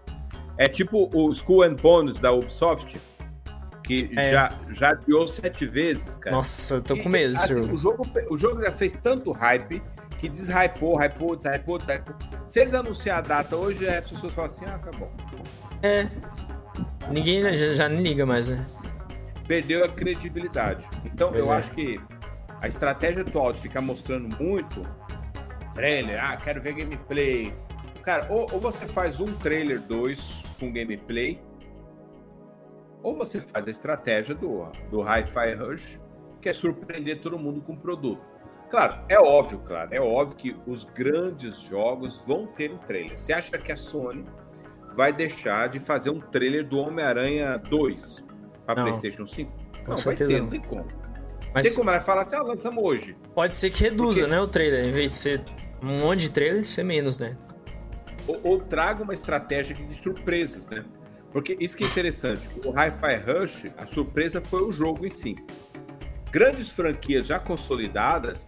É 0.58 0.68
tipo 0.68 1.10
o 1.14 1.34
School 1.34 1.64
and 1.64 1.76
Bones 1.76 2.20
da 2.20 2.32
Ubisoft, 2.32 3.00
que 3.84 4.10
É. 4.16 4.32
já, 4.32 4.60
já 4.72 4.90
adiou 4.92 5.28
sete 5.28 5.66
vezes, 5.66 6.16
cara. 6.16 6.36
Nossa, 6.36 6.76
eu 6.76 6.82
tô 6.82 6.96
com 6.96 7.10
medo 7.10 7.34
desse 7.34 7.52
assim, 7.52 7.62
jogo. 7.62 7.76
O 7.76 7.78
jogo, 7.78 8.10
o 8.30 8.38
jogo 8.38 8.62
já 8.62 8.72
fez 8.72 8.94
tanto 8.96 9.32
hype 9.32 9.82
que 10.18 10.30
deshypou, 10.30 10.98
hypou, 10.98 11.36
deshypou, 11.36 11.78
deshypou. 11.80 12.16
Se 12.46 12.62
eles 12.62 12.74
anunciar 12.74 13.18
a 13.18 13.22
data 13.22 13.58
hoje, 13.58 13.86
as 13.88 14.10
pessoas 14.10 14.34
falam 14.34 14.48
assim: 14.50 14.66
ah, 14.66 14.76
acabou. 14.76 15.12
É. 15.82 16.08
Ninguém 17.12 17.44
né, 17.44 17.54
já, 17.54 17.74
já 17.74 17.90
nem 17.90 18.02
liga 18.02 18.26
mais, 18.26 18.50
né? 18.50 18.66
Perdeu 19.48 19.84
a 19.84 19.90
credibilidade. 19.90 20.88
Então, 21.06 21.32
Pois 21.32 21.48
eu 21.48 21.54
é. 21.54 21.58
acho 21.58 21.72
que 21.72 22.00
a 22.62 22.68
estratégia 22.68 23.22
atual 23.24 23.52
de 23.52 23.62
ficar 23.62 23.82
mostrando 23.82 24.30
muito 24.42 24.88
trailer, 25.76 26.24
ah, 26.24 26.38
quero 26.38 26.62
ver 26.62 26.74
gameplay. 26.74 27.54
Cara, 28.04 28.28
ou, 28.30 28.48
ou 28.52 28.60
você 28.60 28.86
faz 28.86 29.20
um 29.20 29.34
trailer 29.38 29.82
2 29.82 30.44
com 30.60 30.72
gameplay, 30.72 31.42
ou 33.02 33.18
você 33.18 33.42
faz 33.42 33.68
a 33.68 33.72
estratégia 33.72 34.34
do, 34.34 34.66
do 34.90 35.02
Hi-Fi 35.02 35.54
Rush, 35.56 36.00
que 36.42 36.50
é 36.50 36.54
surpreender 36.54 37.22
todo 37.22 37.38
mundo 37.38 37.62
com 37.62 37.74
o 37.74 37.78
produto. 37.78 38.22
Claro, 38.70 39.04
é 39.08 39.20
óbvio, 39.20 39.60
claro, 39.60 39.94
é 39.94 40.00
óbvio 40.00 40.38
que 40.38 40.56
os 40.66 40.84
grandes 40.84 41.62
jogos 41.62 42.26
vão 42.26 42.48
ter 42.48 42.72
um 42.72 42.78
trailer. 42.78 43.20
Você 43.20 43.34
acha 43.34 43.58
que 43.58 43.72
a 43.72 43.78
Sony 43.78 44.26
vai 44.96 45.12
deixar 45.14 45.70
de 45.70 45.80
fazer 45.80 46.10
um 46.10 46.20
trailer 46.20 46.68
do 46.68 46.78
Homem-Aranha 46.80 47.58
2 47.58 48.24
para. 48.66 48.84
PlayStation 48.84 49.26
5? 49.28 49.52
Com 49.84 49.92
não, 49.92 49.98
certeza 49.98 50.32
vai 50.32 50.34
ter, 50.34 50.38
não. 50.38 50.44
não 50.44 50.50
tem 50.52 50.62
como. 50.62 51.04
Mas 51.54 51.68
Tem 51.68 51.76
como 51.76 51.90
ela 51.92 52.00
falar 52.02 52.24
assim, 52.24 52.36
ah, 52.36 52.42
lançamos 52.42 52.84
hoje. 52.84 53.16
pode 53.36 53.56
ser 53.56 53.70
que 53.70 53.84
reduza, 53.84 54.22
Porque- 54.22 54.36
né, 54.36 54.42
o 54.42 54.48
trailer. 54.48 54.86
Em 54.86 54.92
vez 54.92 55.12
de 55.12 55.16
ser 55.18 55.42
um 55.84 55.98
monte 56.00 56.22
de 56.22 56.32
trailer, 56.32 56.66
ser 56.66 56.84
menos, 56.84 57.20
né? 57.20 57.38
Ou, 58.26 58.40
ou 58.44 58.60
traga 58.60 59.04
uma 59.04 59.14
estratégia 59.14 59.76
de 59.76 59.94
surpresas, 59.96 60.68
né? 60.70 60.84
Porque 61.32 61.56
isso 61.60 61.76
que 61.78 61.84
é 61.84 61.88
interessante. 61.88 62.50
O 62.66 62.72
Hi-Fi 62.72 63.16
Rush, 63.18 63.66
a 63.78 63.86
surpresa 63.86 64.42
foi 64.42 64.64
o 64.64 64.72
jogo 64.72 65.06
em 65.06 65.12
si. 65.12 65.36
Grandes 66.32 66.72
franquias 66.72 67.28
já 67.28 67.38
consolidadas, 67.40 68.48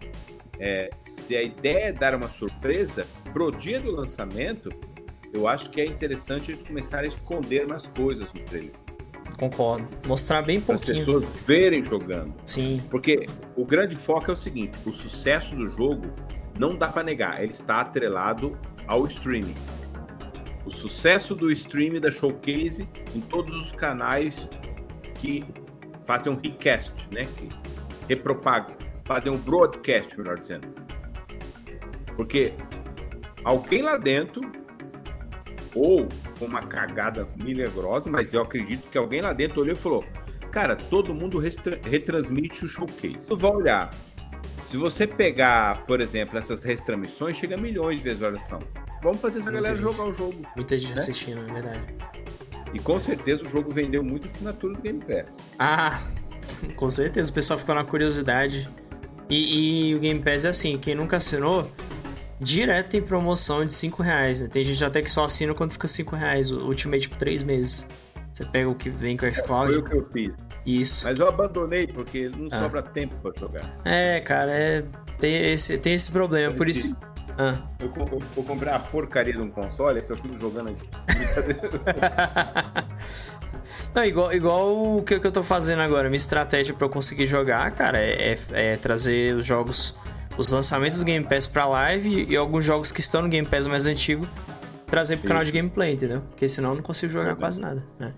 é, 0.59 0.89
se 0.99 1.35
a 1.35 1.43
ideia 1.43 1.85
é 1.89 1.91
dar 1.93 2.15
uma 2.15 2.29
surpresa, 2.29 3.05
pro 3.33 3.51
dia 3.51 3.79
do 3.79 3.91
lançamento, 3.91 4.69
eu 5.35 5.47
acho 5.47 5.69
que 5.69 5.81
é 5.81 5.85
interessante 5.85 6.51
eles 6.51 6.63
começarem 6.63 7.05
a 7.05 7.07
esconder 7.07 7.67
mais 7.67 7.87
coisas 7.87 8.33
no 8.33 8.41
trailer. 8.41 8.71
Concordo. 9.37 9.87
Mostrar 10.07 10.41
bem 10.41 10.61
Para 10.61 10.75
as 10.75 10.81
pouquinho. 10.81 11.05
pessoas 11.05 11.25
verem 11.45 11.83
jogando. 11.83 12.33
Sim, 12.45 12.81
Porque 12.89 13.27
o 13.55 13.65
grande 13.65 13.95
foco 13.95 14.31
é 14.31 14.33
o 14.33 14.37
seguinte: 14.37 14.77
o 14.85 14.93
sucesso 14.93 15.55
do 15.55 15.67
jogo 15.69 16.05
não 16.57 16.75
dá 16.75 16.87
para 16.87 17.03
negar, 17.03 17.43
ele 17.43 17.51
está 17.51 17.81
atrelado 17.81 18.57
ao 18.87 19.05
streaming. 19.07 19.55
O 20.65 20.71
sucesso 20.71 21.35
do 21.35 21.51
streaming 21.51 21.99
da 21.99 22.09
Showcase 22.09 22.87
em 23.13 23.19
todos 23.21 23.55
os 23.57 23.71
canais 23.73 24.49
que 25.15 25.43
fazem 26.05 26.31
um 26.31 26.39
recast, 26.41 27.07
né? 27.11 27.25
Que 27.37 27.49
repropagam, 28.07 28.75
fazem 29.03 29.31
um 29.31 29.37
broadcast, 29.37 30.17
melhor 30.17 30.37
dizendo. 30.39 30.67
Porque 32.15 32.53
alguém 33.43 33.81
lá 33.81 33.97
dentro, 33.97 34.41
ou 35.75 36.07
foi 36.35 36.47
uma 36.47 36.61
cagada 36.65 37.27
milagrosa, 37.35 38.09
mas 38.09 38.33
eu 38.33 38.41
acredito 38.41 38.89
que 38.89 38.97
alguém 38.97 39.21
lá 39.21 39.33
dentro 39.33 39.61
olhou 39.61 39.73
e 39.73 39.77
falou: 39.77 40.05
Cara, 40.51 40.75
todo 40.75 41.13
mundo 41.13 41.37
retransmite 41.83 42.65
o 42.65 42.67
showcase. 42.67 43.27
Tu 43.27 43.35
vai 43.37 43.51
olhar. 43.51 43.93
Se 44.67 44.77
você 44.77 45.05
pegar, 45.05 45.85
por 45.85 46.01
exemplo, 46.01 46.37
essas 46.37 46.63
retransmissões, 46.63 47.37
chega 47.37 47.55
a 47.55 47.57
milhões 47.57 48.01
de 48.01 48.09
visualização. 48.09 48.59
Vamos 49.03 49.21
fazer 49.21 49.39
essa 49.39 49.51
Muita 49.51 49.67
galera 49.67 49.75
gente. 49.75 49.93
jogar 49.93 50.09
o 50.09 50.13
jogo. 50.13 50.41
muita 50.55 50.77
gente 50.77 50.93
Né? 50.95 50.99
assistindo, 51.01 51.41
é 51.47 51.53
verdade. 51.53 51.81
E 52.73 52.79
com 52.79 52.99
certeza 52.99 53.43
o 53.43 53.47
jogo 53.47 53.69
vendeu 53.71 54.03
muita 54.03 54.25
assinatura 54.27 54.73
do 54.73 54.81
Game 54.81 54.99
Pass. 55.05 55.39
Ah, 55.59 56.01
com 56.75 56.89
certeza. 56.89 57.29
O 57.29 57.33
pessoal 57.33 57.59
ficou 57.59 57.75
na 57.75 57.83
curiosidade. 57.83 58.67
E, 59.29 59.89
e 59.89 59.95
o 59.95 59.99
Game 59.99 60.19
Pass 60.21 60.45
é 60.45 60.49
assim, 60.49 60.77
quem 60.77 60.95
nunca 60.95 61.17
assinou, 61.17 61.69
direto 62.39 62.89
tem 62.89 63.01
promoção 63.01 63.63
de 63.65 63.73
5 63.73 64.01
reais, 64.03 64.41
né? 64.41 64.47
Tem 64.51 64.63
gente 64.63 64.83
até 64.83 65.01
que 65.01 65.09
só 65.09 65.25
assina 65.25 65.53
quando 65.53 65.71
fica 65.73 65.87
5 65.87 66.15
reais, 66.15 66.51
o 66.51 66.59
Ultimate 66.65 67.09
por 67.09 67.17
3 67.17 67.43
meses. 67.43 67.87
Você 68.33 68.45
pega 68.45 68.67
o 68.69 68.75
que 68.75 68.89
vem 68.89 69.15
com 69.15 69.25
a 69.25 69.31
Foi 69.31 69.41
xCloud. 69.41 69.73
o 69.75 69.83
que 69.83 69.95
eu 69.95 70.09
fiz. 70.11 70.35
Isso. 70.65 71.05
Mas 71.05 71.19
eu 71.19 71.27
abandonei 71.29 71.87
porque 71.87 72.27
não 72.29 72.47
Ah. 72.51 72.59
sobra 72.59 72.81
tempo 72.81 73.15
pra 73.21 73.31
jogar. 73.39 73.77
É, 73.85 74.19
cara, 74.19 74.51
é, 74.51 74.83
tem, 75.19 75.51
esse, 75.53 75.77
tem 75.77 75.93
esse 75.93 76.11
problema. 76.11 76.53
Por 76.53 76.67
isso. 76.67 76.97
Ah. 77.37 77.57
Eu, 77.79 77.91
eu, 77.95 78.21
eu 78.37 78.43
comprei 78.43 78.71
a 78.73 78.79
porcaria 78.79 79.33
de 79.33 79.45
um 79.45 79.49
console 79.51 80.01
que 80.01 80.11
eu 80.11 80.17
fico 80.17 80.37
jogando 80.37 80.69
aqui. 80.69 80.89
Não, 83.93 84.03
igual, 84.05 84.33
igual 84.33 84.97
o 84.97 85.03
que, 85.03 85.13
eu 85.15 85.31
tô 85.31 85.41
fazendo 85.43 85.81
agora. 85.81 86.09
Minha 86.09 86.17
estratégia 86.17 86.73
pra 86.73 86.85
eu 86.85 86.89
conseguir 86.89 87.25
jogar, 87.25 87.71
cara, 87.71 87.97
é, 87.99 88.33
é- 88.33 88.73
é 88.73 88.77
trazer 88.77 89.35
os 89.35 89.45
jogos, 89.45 89.95
os 90.37 90.47
lançamentos 90.47 90.99
do 90.99 91.05
Game 91.05 91.25
Pass 91.25 91.47
pra 91.47 91.65
live 91.67 92.25
e 92.29 92.35
alguns 92.35 92.65
jogos 92.65 92.91
que 92.91 92.99
estão 92.99 93.21
no 93.21 93.29
Game 93.29 93.47
Pass 93.47 93.67
mais 93.67 93.85
antigo, 93.85 94.27
trazer 94.87 95.17
pro 95.17 95.27
canal 95.27 95.43
de 95.43 95.51
gameplay, 95.51 95.93
entendeu? 95.93 96.21
Porque 96.21 96.47
senão 96.47 96.69
eu 96.71 96.75
não 96.75 96.83
consigo 96.83 97.11
jogar 97.11 97.35
quase 97.35 97.59
nada, 97.61 97.85
né? 97.99 98.13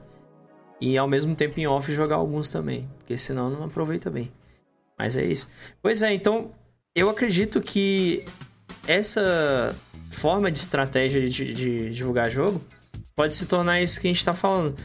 E 0.80 0.98
ao 0.98 1.08
mesmo 1.08 1.34
tempo 1.36 1.60
em 1.60 1.66
off 1.68 1.92
jogar 1.92 2.16
alguns 2.18 2.50
também, 2.50 2.88
porque 2.98 3.18
senão 3.18 3.50
não 3.50 3.64
aproveita 3.64 4.10
bem. 4.10 4.32
Mas 4.98 5.16
é 5.18 5.26
isso. 5.26 5.48
Pois 5.82 6.02
é, 6.02 6.14
então 6.14 6.52
eu 6.96 7.10
acredito 7.10 7.62
que 7.62 8.24
essa 8.88 9.76
forma 10.10 10.52
de 10.52 10.60
estratégia 10.60 11.28
de, 11.28 11.54
de 11.54 11.90
divulgar 11.90 12.30
jogo 12.30 12.62
pode 13.16 13.36
se 13.36 13.46
tornar 13.46 13.82
isso 13.82 14.00
que 14.00 14.08
a 14.08 14.12
gente 14.14 14.24
tá 14.24 14.34
falando. 14.34 14.76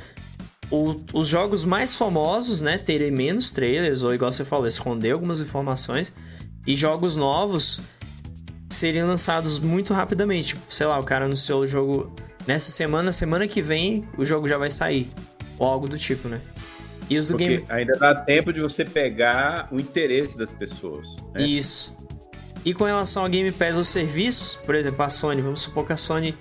o- 0.71 0.97
os 1.13 1.29
jogos 1.29 1.65
mais 1.67 1.95
famosos, 1.95 2.63
né, 2.63 2.79
terem 2.79 3.11
menos 3.11 3.53
trailers, 3.53 4.03
ou 4.03 4.15
igual 4.15 4.33
você 4.33 4.43
falou, 4.43 4.67
esconder 4.67 5.11
algumas 5.11 5.39
informações, 5.41 6.11
e 6.67 6.77
jogos 6.77 7.17
novos 7.17 7.81
seriam 8.71 9.07
lançados 9.07 9.59
muito 9.59 9.93
rapidamente. 9.93 10.49
Tipo, 10.49 10.63
sei 10.71 10.87
lá, 10.87 10.99
o 10.99 11.05
cara 11.05 11.25
anunciou 11.27 11.63
o 11.63 11.67
jogo 11.67 12.15
nessa 12.47 12.71
semana, 12.71 13.13
semana 13.13 13.47
que 13.47 13.61
vem 13.61 14.05
o 14.17 14.25
jogo 14.25 14.49
já 14.49 14.57
vai 14.59 14.71
sair. 14.71 15.11
Ou 15.59 15.67
algo 15.67 15.89
do 15.89 15.99
tipo, 15.99 16.29
né? 16.29 16.41
E 17.11 17.19
os 17.19 17.27
do 17.29 17.33
Porque 17.33 17.49
Game. 17.59 17.65
ainda 17.69 17.93
dá 17.99 18.15
tempo 18.15 18.53
de 18.53 18.61
você 18.61 18.85
pegar 18.85 19.69
o 19.71 19.79
interesse 19.79 20.37
das 20.39 20.53
pessoas. 20.53 21.07
né? 21.35 21.43
Isso. 21.45 21.95
E 22.65 22.73
com 22.73 22.85
relação 22.85 23.25
ao 23.25 23.29
Game 23.29 23.51
Pass 23.53 23.77
ou 23.77 23.85
serviços, 23.85 24.57
por 24.65 24.75
exemplo, 24.75 25.03
a 25.05 25.09
Sony, 25.09 25.41
vamos 25.43 25.61
supor 25.61 25.85
que 25.85 25.93
a 25.93 25.97
Sony 25.97 26.35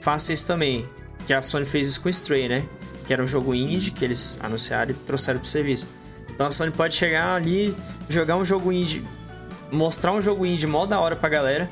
faça 0.00 0.32
isso 0.32 0.46
também. 0.46 0.86
Que 1.26 1.32
a 1.32 1.40
Sony 1.42 1.64
fez 1.64 1.88
isso 1.88 2.00
com 2.02 2.08
Stray, 2.10 2.48
né? 2.48 2.62
Que 3.06 3.12
era 3.12 3.22
um 3.22 3.26
jogo 3.26 3.54
indie 3.54 3.90
que 3.90 4.04
eles 4.04 4.38
anunciaram 4.42 4.90
e 4.90 4.94
trouxeram 4.94 5.40
pro 5.40 5.48
serviço. 5.48 5.88
Então 6.30 6.46
a 6.46 6.50
Sony 6.50 6.70
pode 6.70 6.94
chegar 6.94 7.34
ali, 7.34 7.74
jogar 8.08 8.36
um 8.36 8.44
jogo 8.44 8.70
indie, 8.70 9.02
mostrar 9.72 10.12
um 10.12 10.22
jogo 10.22 10.46
indie 10.46 10.66
mó 10.66 10.86
da 10.86 11.00
hora 11.00 11.16
pra 11.16 11.28
galera. 11.28 11.68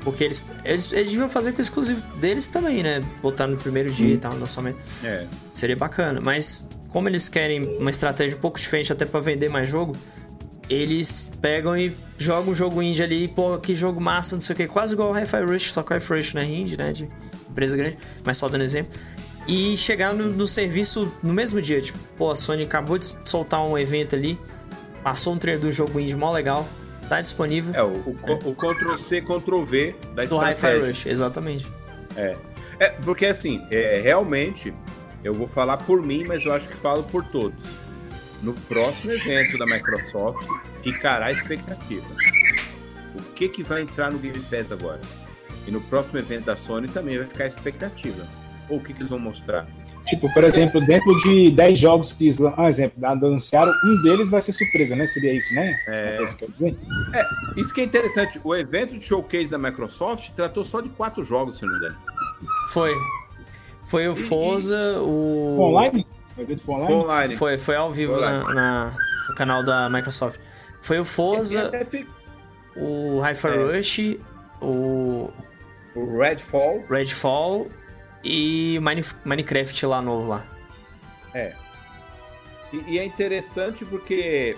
Porque 0.00 0.24
eles, 0.24 0.50
eles, 0.64 0.92
eles 0.92 1.10
deviam 1.10 1.28
fazer 1.28 1.52
com 1.52 1.58
o 1.58 1.60
exclusivo 1.60 2.02
deles 2.16 2.48
também, 2.48 2.82
né? 2.82 3.04
Botar 3.22 3.46
no 3.46 3.56
primeiro 3.56 3.88
dia 3.88 4.14
e 4.14 4.18
tal, 4.18 4.32
no 4.32 4.40
lançamento. 4.40 4.78
É. 5.02 5.26
Seria 5.52 5.76
bacana, 5.76 6.20
mas 6.20 6.68
como 6.88 7.08
eles 7.08 7.28
querem 7.28 7.62
uma 7.78 7.90
estratégia 7.90 8.36
um 8.36 8.40
pouco 8.40 8.58
diferente 8.58 8.92
até 8.92 9.06
pra 9.06 9.20
vender 9.20 9.48
mais 9.48 9.68
jogo, 9.68 9.96
eles 10.68 11.30
pegam 11.40 11.76
e 11.76 11.94
jogam 12.18 12.52
um 12.52 12.54
jogo 12.54 12.82
indie 12.82 13.02
ali, 13.02 13.28
pô, 13.28 13.58
que 13.58 13.74
jogo 13.74 14.00
massa, 14.00 14.36
não 14.36 14.40
sei 14.40 14.54
o 14.54 14.56
que, 14.56 14.66
quase 14.66 14.94
igual 14.94 15.10
o 15.10 15.14
Hi-Fi 15.14 15.42
Rush, 15.42 15.72
só 15.72 15.82
que 15.82 15.92
o 15.92 15.96
Hi-Fi 15.96 16.14
Rush 16.14 16.34
não 16.34 16.42
é 16.42 16.46
indie, 16.46 16.76
né, 16.76 16.92
de 16.92 17.08
empresa 17.50 17.76
grande, 17.76 17.98
mas 18.24 18.36
só 18.36 18.48
dando 18.48 18.62
exemplo. 18.62 18.92
E 19.46 19.76
chegar 19.76 20.14
no, 20.14 20.26
no 20.26 20.46
serviço 20.46 21.12
no 21.22 21.32
mesmo 21.32 21.60
dia, 21.60 21.80
tipo, 21.80 21.98
pô, 22.16 22.30
a 22.30 22.36
Sony 22.36 22.62
acabou 22.62 22.96
de 22.96 23.14
soltar 23.24 23.64
um 23.64 23.76
evento 23.76 24.14
ali, 24.14 24.38
passou 25.02 25.34
um 25.34 25.38
trailer 25.38 25.60
do 25.60 25.72
jogo 25.72 25.98
indie 25.98 26.14
mó 26.14 26.30
legal, 26.30 26.66
tá 27.12 27.20
disponível. 27.20 27.74
É, 27.74 27.82
o, 27.82 27.92
o, 27.92 28.50
o 28.50 28.54
Ctrl-C, 28.54 29.20
Ctrl-V 29.20 29.94
da 30.14 30.24
do 30.24 30.38
Hi-Fi. 30.38 30.78
Rush, 30.78 31.06
exatamente. 31.06 31.70
É, 32.16 32.34
porque 33.04 33.26
assim, 33.26 33.66
é, 33.70 34.00
realmente, 34.02 34.72
eu 35.22 35.34
vou 35.34 35.46
falar 35.46 35.76
por 35.76 36.00
mim, 36.00 36.24
mas 36.26 36.42
eu 36.46 36.54
acho 36.54 36.68
que 36.68 36.74
falo 36.76 37.02
por 37.02 37.22
todos. 37.24 37.62
No 38.42 38.54
próximo 38.54 39.12
evento 39.12 39.58
da 39.58 39.66
Microsoft, 39.66 40.46
ficará 40.82 41.26
a 41.26 41.32
expectativa. 41.32 42.08
O 43.14 43.22
que, 43.34 43.48
que 43.48 43.62
vai 43.62 43.82
entrar 43.82 44.10
no 44.10 44.18
Game 44.18 44.40
Pass 44.40 44.72
agora? 44.72 45.00
E 45.66 45.70
no 45.70 45.82
próximo 45.82 46.18
evento 46.18 46.46
da 46.46 46.56
Sony 46.56 46.88
também 46.88 47.18
vai 47.18 47.26
ficar 47.26 47.44
a 47.44 47.46
expectativa. 47.46 48.26
Ou 48.72 48.78
o 48.78 48.82
que, 48.82 48.92
que 48.94 49.00
eles 49.02 49.10
vão 49.10 49.18
mostrar? 49.18 49.66
Tipo, 50.06 50.32
por 50.32 50.42
exemplo, 50.44 50.80
dentro 50.80 51.16
de 51.18 51.50
10 51.50 51.78
jogos 51.78 52.12
que. 52.12 52.28
Ah, 52.56 52.68
exemplo, 52.68 53.04
anunciaram, 53.06 53.72
um 53.84 54.02
deles 54.02 54.28
vai 54.30 54.40
ser 54.40 54.52
surpresa, 54.52 54.96
né? 54.96 55.06
Seria 55.06 55.32
isso, 55.34 55.54
né? 55.54 55.78
É. 55.86 56.16
É 56.18 56.22
isso 56.24 56.36
que 56.36 56.46
quer 56.46 56.52
dizer? 56.52 56.76
Isso 57.56 57.74
que 57.74 57.80
é 57.80 57.84
interessante, 57.84 58.40
o 58.42 58.54
evento 58.54 58.98
de 58.98 59.04
showcase 59.04 59.50
da 59.50 59.58
Microsoft 59.58 60.30
tratou 60.34 60.64
só 60.64 60.80
de 60.80 60.88
quatro 60.88 61.22
jogos, 61.22 61.56
se 61.58 61.62
não 61.66 61.72
me 61.72 61.78
engano. 61.78 61.96
Foi. 62.70 62.92
Foi 63.86 64.08
o 64.08 64.16
Forza, 64.16 64.98
o... 65.00 65.54
Foi 65.58 65.64
online? 65.66 66.06
O 66.36 66.40
evento 66.40 66.62
foi 66.62 66.74
online? 66.74 66.88
Foi 66.94 66.96
online. 67.04 67.36
Foi, 67.36 67.58
foi 67.58 67.76
ao 67.76 67.90
vivo 67.90 68.14
Foi 68.14 68.22
na, 68.22 68.54
na- 68.54 68.92
no 69.28 69.34
canal 69.34 69.62
da 69.62 69.90
Microsoft. 69.90 70.40
Foi 70.80 70.98
o 70.98 71.04
Forza, 71.04 71.66
até 71.66 71.84
fi- 71.84 72.06
o 72.74 73.20
Hi-Fi 73.20 73.48
É. 73.48 73.76
Rush, 73.76 73.98
o 74.62 75.30
o 75.94 76.18
Redfall, 76.18 76.82
Redfall 76.88 77.66
e 78.22 78.78
Mine- 78.80 79.04
Minecraft 79.24 79.86
lá 79.86 80.00
novo 80.02 80.28
lá. 80.28 80.46
É. 81.34 81.54
E, 82.72 82.94
e 82.94 82.98
é 82.98 83.04
interessante 83.04 83.84
porque 83.84 84.56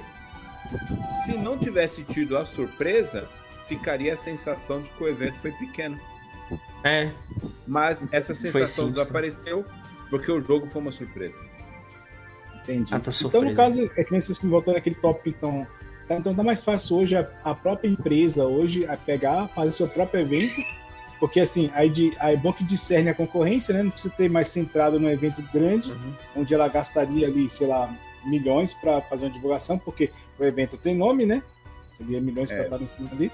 se 1.24 1.33
não 1.33 1.59
tivesse 1.59 2.03
tido 2.05 2.37
a 2.37 2.44
surpresa, 2.44 3.29
ficaria 3.66 4.14
a 4.14 4.16
sensação 4.16 4.83
de 4.83 4.88
que 4.90 5.03
o 5.03 5.09
evento 5.09 5.38
foi 5.38 5.53
pequeno. 5.53 5.98
É, 6.83 7.11
Mas 7.66 8.07
essa 8.12 8.35
sensação 8.35 8.87
sim, 8.87 8.92
desapareceu 8.92 9.64
porque 10.11 10.31
o 10.31 10.40
jogo 10.40 10.66
foi 10.66 10.83
uma 10.83 10.92
surpresa. 10.92 11.35
Entendi. 12.62 12.94
Ah, 12.94 13.00
tá 13.00 13.11
então, 13.24 13.42
no 13.42 13.55
caso, 13.55 13.90
é 13.96 14.05
que 14.05 14.12
nem 14.12 14.20
vocês 14.20 14.38
que 14.38 14.46
voltando 14.46 14.77
aquele 14.77 14.96
tópico, 14.96 15.29
então. 15.29 15.66
Tá, 16.07 16.16
então 16.16 16.35
tá 16.35 16.42
mais 16.42 16.62
fácil 16.62 16.98
hoje 16.98 17.16
a, 17.16 17.27
a 17.42 17.55
própria 17.55 17.88
empresa 17.88 18.44
hoje 18.44 18.87
a 18.87 18.96
pegar, 18.96 19.48
fazer 19.48 19.72
seu 19.72 19.88
próprio 19.88 20.20
evento. 20.20 20.61
Porque 21.25 21.41
assim, 21.41 21.71
aí, 21.73 21.89
de, 21.89 22.15
aí 22.21 22.35
é 22.35 22.37
bom 22.37 22.53
que 22.53 22.63
discerne 22.63 23.09
a 23.09 23.15
concorrência, 23.15 23.73
né? 23.73 23.83
Não 23.83 23.91
precisa 23.91 24.13
ter 24.13 24.29
mais 24.29 24.49
centrado 24.49 25.01
num 25.01 25.09
evento 25.09 25.43
grande, 25.55 25.91
onde 26.37 26.53
ela 26.53 26.69
gastaria 26.69 27.27
ali, 27.27 27.49
sei 27.49 27.67
lá, 27.67 27.91
milhões 28.27 28.75
para 28.75 29.01
fazer 29.01 29.25
uma 29.25 29.33
divulgação, 29.33 29.79
porque 29.79 30.11
o 30.39 30.45
evento 30.45 30.77
tem 30.77 30.95
nome, 30.95 31.25
né? 31.25 31.43
Seria 31.87 32.21
milhões 32.21 32.51
É. 32.51 32.57
para 32.57 32.65
estar 32.65 32.79
no 32.79 32.87
cima 32.87 33.09
ali. 33.11 33.33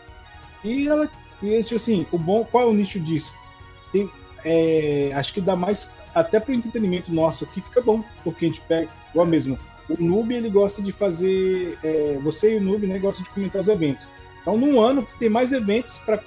E 0.63 0.87
ela, 0.87 1.11
e 1.43 1.57
assim, 1.57 2.07
o 2.13 2.17
bom, 2.17 2.45
qual 2.45 2.63
é 2.63 2.67
o 2.71 2.73
nicho 2.73 3.01
disso? 3.01 3.35
Tem, 3.91 4.09
é, 4.45 5.11
acho 5.13 5.35
que 5.35 5.41
dá 5.41 5.57
mais 5.57 5.91
até 6.15 6.39
pro 6.39 6.55
entretenimento 6.55 7.13
nosso 7.13 7.43
aqui 7.43 7.61
fica 7.61 7.81
bom, 7.81 8.05
porque 8.23 8.45
a 8.45 8.49
gente 8.49 8.61
pega, 8.61 8.89
igual 9.11 9.27
mesmo, 9.27 9.59
o 9.89 10.01
noob 10.01 10.33
ele 10.33 10.49
gosta 10.49 10.81
de 10.81 10.93
fazer, 10.93 11.77
é, 11.83 12.21
você 12.23 12.55
e 12.55 12.59
o 12.59 12.63
noob, 12.63 12.87
né, 12.87 13.01
gostam 13.01 13.25
de 13.25 13.31
comentar 13.31 13.61
os 13.61 13.67
eventos. 13.67 14.09
Então, 14.43 14.57
num 14.57 14.81
ano 14.81 15.05
tem 15.19 15.29
mais 15.29 15.53
eventos 15.53 15.99
para 15.99 16.21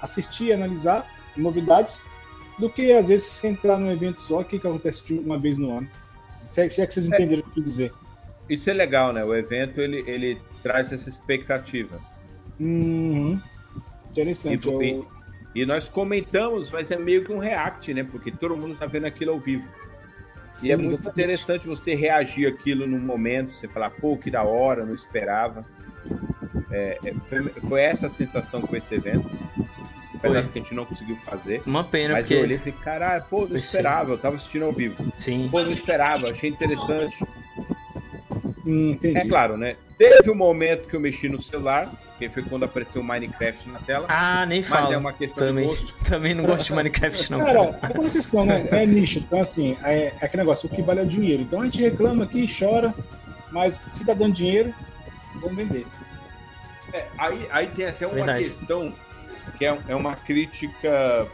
assistir, 0.00 0.52
analisar 0.52 1.06
novidades, 1.36 2.00
do 2.58 2.70
que 2.70 2.92
às 2.92 3.08
vezes 3.08 3.26
se 3.26 3.46
entrar 3.48 3.78
num 3.78 3.90
evento 3.90 4.20
só 4.20 4.42
que, 4.44 4.58
que 4.58 4.66
acontece 4.66 5.04
de 5.06 5.14
uma 5.18 5.36
vez 5.38 5.58
no 5.58 5.76
ano. 5.78 5.88
Se 6.50 6.60
é, 6.60 6.68
se 6.70 6.80
é 6.80 6.86
que 6.86 6.94
vocês 6.94 7.06
entenderam 7.06 7.40
o 7.40 7.44
que 7.44 7.50
eu 7.50 7.54
quis 7.54 7.64
dizer. 7.64 7.92
Isso 8.48 8.70
é 8.70 8.72
legal, 8.72 9.12
né? 9.12 9.24
O 9.24 9.34
evento 9.34 9.80
ele, 9.80 10.04
ele 10.06 10.38
traz 10.62 10.92
essa 10.92 11.08
expectativa. 11.08 11.98
Uhum. 12.60 13.40
Interessante. 14.10 14.68
E- 14.68 14.90
eu- 14.90 15.08
E 15.54 15.64
nós 15.64 15.86
comentamos, 15.88 16.68
mas 16.70 16.90
é 16.90 16.96
meio 16.96 17.24
que 17.24 17.32
um 17.32 17.38
react, 17.38 17.94
né? 17.94 18.02
Porque 18.04 18.30
todo 18.32 18.56
mundo 18.56 18.76
tá 18.76 18.86
vendo 18.86 19.06
aquilo 19.06 19.32
ao 19.32 19.38
vivo. 19.40 19.64
sim, 20.52 20.68
e 20.68 20.72
é 20.72 20.76
muito 20.76 20.90
exatamente. 20.94 21.12
interessante 21.20 21.66
você 21.66 21.94
reagir 21.94 22.46
aquilo 22.46 22.86
num 22.86 22.98
momento, 23.00 23.52
você 23.52 23.66
falar, 23.68 23.90
pô, 23.90 24.16
que 24.16 24.30
da 24.30 24.42
hora, 24.44 24.84
não 24.84 24.94
esperava. 24.94 25.62
É, 26.70 26.98
é, 27.04 27.14
foi, 27.24 27.42
foi 27.68 27.80
essa 27.82 28.06
a 28.06 28.10
sensação 28.10 28.60
com 28.62 28.76
esse 28.76 28.94
evento. 28.94 29.28
Que 30.20 30.28
a 30.28 30.40
gente 30.62 30.74
não 30.74 30.86
conseguiu 30.86 31.16
fazer. 31.16 31.62
uma 31.66 31.84
pena, 31.84 32.14
Mas 32.14 32.30
eu 32.30 32.40
olhei 32.40 32.56
porque. 32.56 32.70
e 32.70 32.72
falei, 32.72 32.84
caralho, 32.84 33.24
pô, 33.28 33.46
não 33.46 33.56
esperava, 33.56 34.12
eu 34.12 34.18
tava 34.18 34.36
assistindo 34.36 34.64
ao 34.64 34.72
vivo. 34.72 35.12
Sim. 35.18 35.48
Pô, 35.50 35.60
não 35.60 35.70
esperava, 35.70 36.30
achei 36.30 36.48
interessante. 36.48 37.22
Hum, 38.66 38.92
entendi. 38.92 39.18
É 39.18 39.26
claro, 39.26 39.58
né? 39.58 39.76
Teve 39.98 40.30
um 40.30 40.34
momento 40.34 40.88
que 40.88 40.96
eu 40.96 41.00
mexi 41.00 41.28
no 41.28 41.38
celular, 41.40 41.92
que 42.18 42.28
foi 42.30 42.42
quando 42.42 42.64
apareceu 42.64 43.02
o 43.02 43.04
Minecraft 43.04 43.68
na 43.68 43.78
tela. 43.80 44.06
Ah, 44.08 44.46
nem 44.46 44.60
mas 44.60 44.68
fala. 44.68 44.94
é 44.94 44.96
uma 44.96 45.12
questão 45.12 45.46
Também, 45.48 45.68
de 45.68 45.74
gosto. 45.74 45.94
também 46.08 46.34
não 46.34 46.44
gosto 46.44 46.66
de 46.68 46.72
Minecraft, 46.72 47.30
não. 47.30 47.38
Cara, 47.40 47.52
Cara. 47.52 47.76
é 47.82 47.86
aquela 47.86 48.10
questão, 48.10 48.46
né? 48.46 48.66
É 48.70 48.86
nicho. 48.86 49.18
Então, 49.18 49.40
assim, 49.40 49.76
é, 49.84 50.06
é 50.20 50.24
aquele 50.24 50.42
negócio, 50.42 50.70
o 50.70 50.74
que 50.74 50.80
vale 50.80 51.00
é 51.00 51.02
o 51.02 51.06
dinheiro. 51.06 51.42
Então 51.42 51.60
a 51.60 51.64
gente 51.66 51.82
reclama 51.82 52.24
aqui, 52.24 52.48
chora, 52.48 52.94
mas 53.52 53.74
se 53.90 54.06
tá 54.06 54.14
dando 54.14 54.32
dinheiro, 54.32 54.72
vamos 55.34 55.56
vender. 55.56 55.86
É, 56.94 57.08
aí, 57.18 57.48
aí 57.50 57.66
tem 57.66 57.86
até 57.86 58.06
uma 58.06 58.14
Verdade. 58.14 58.44
questão 58.44 58.94
que 59.58 59.66
é, 59.66 59.76
é 59.88 59.96
uma 59.96 60.14
crítica 60.14 61.26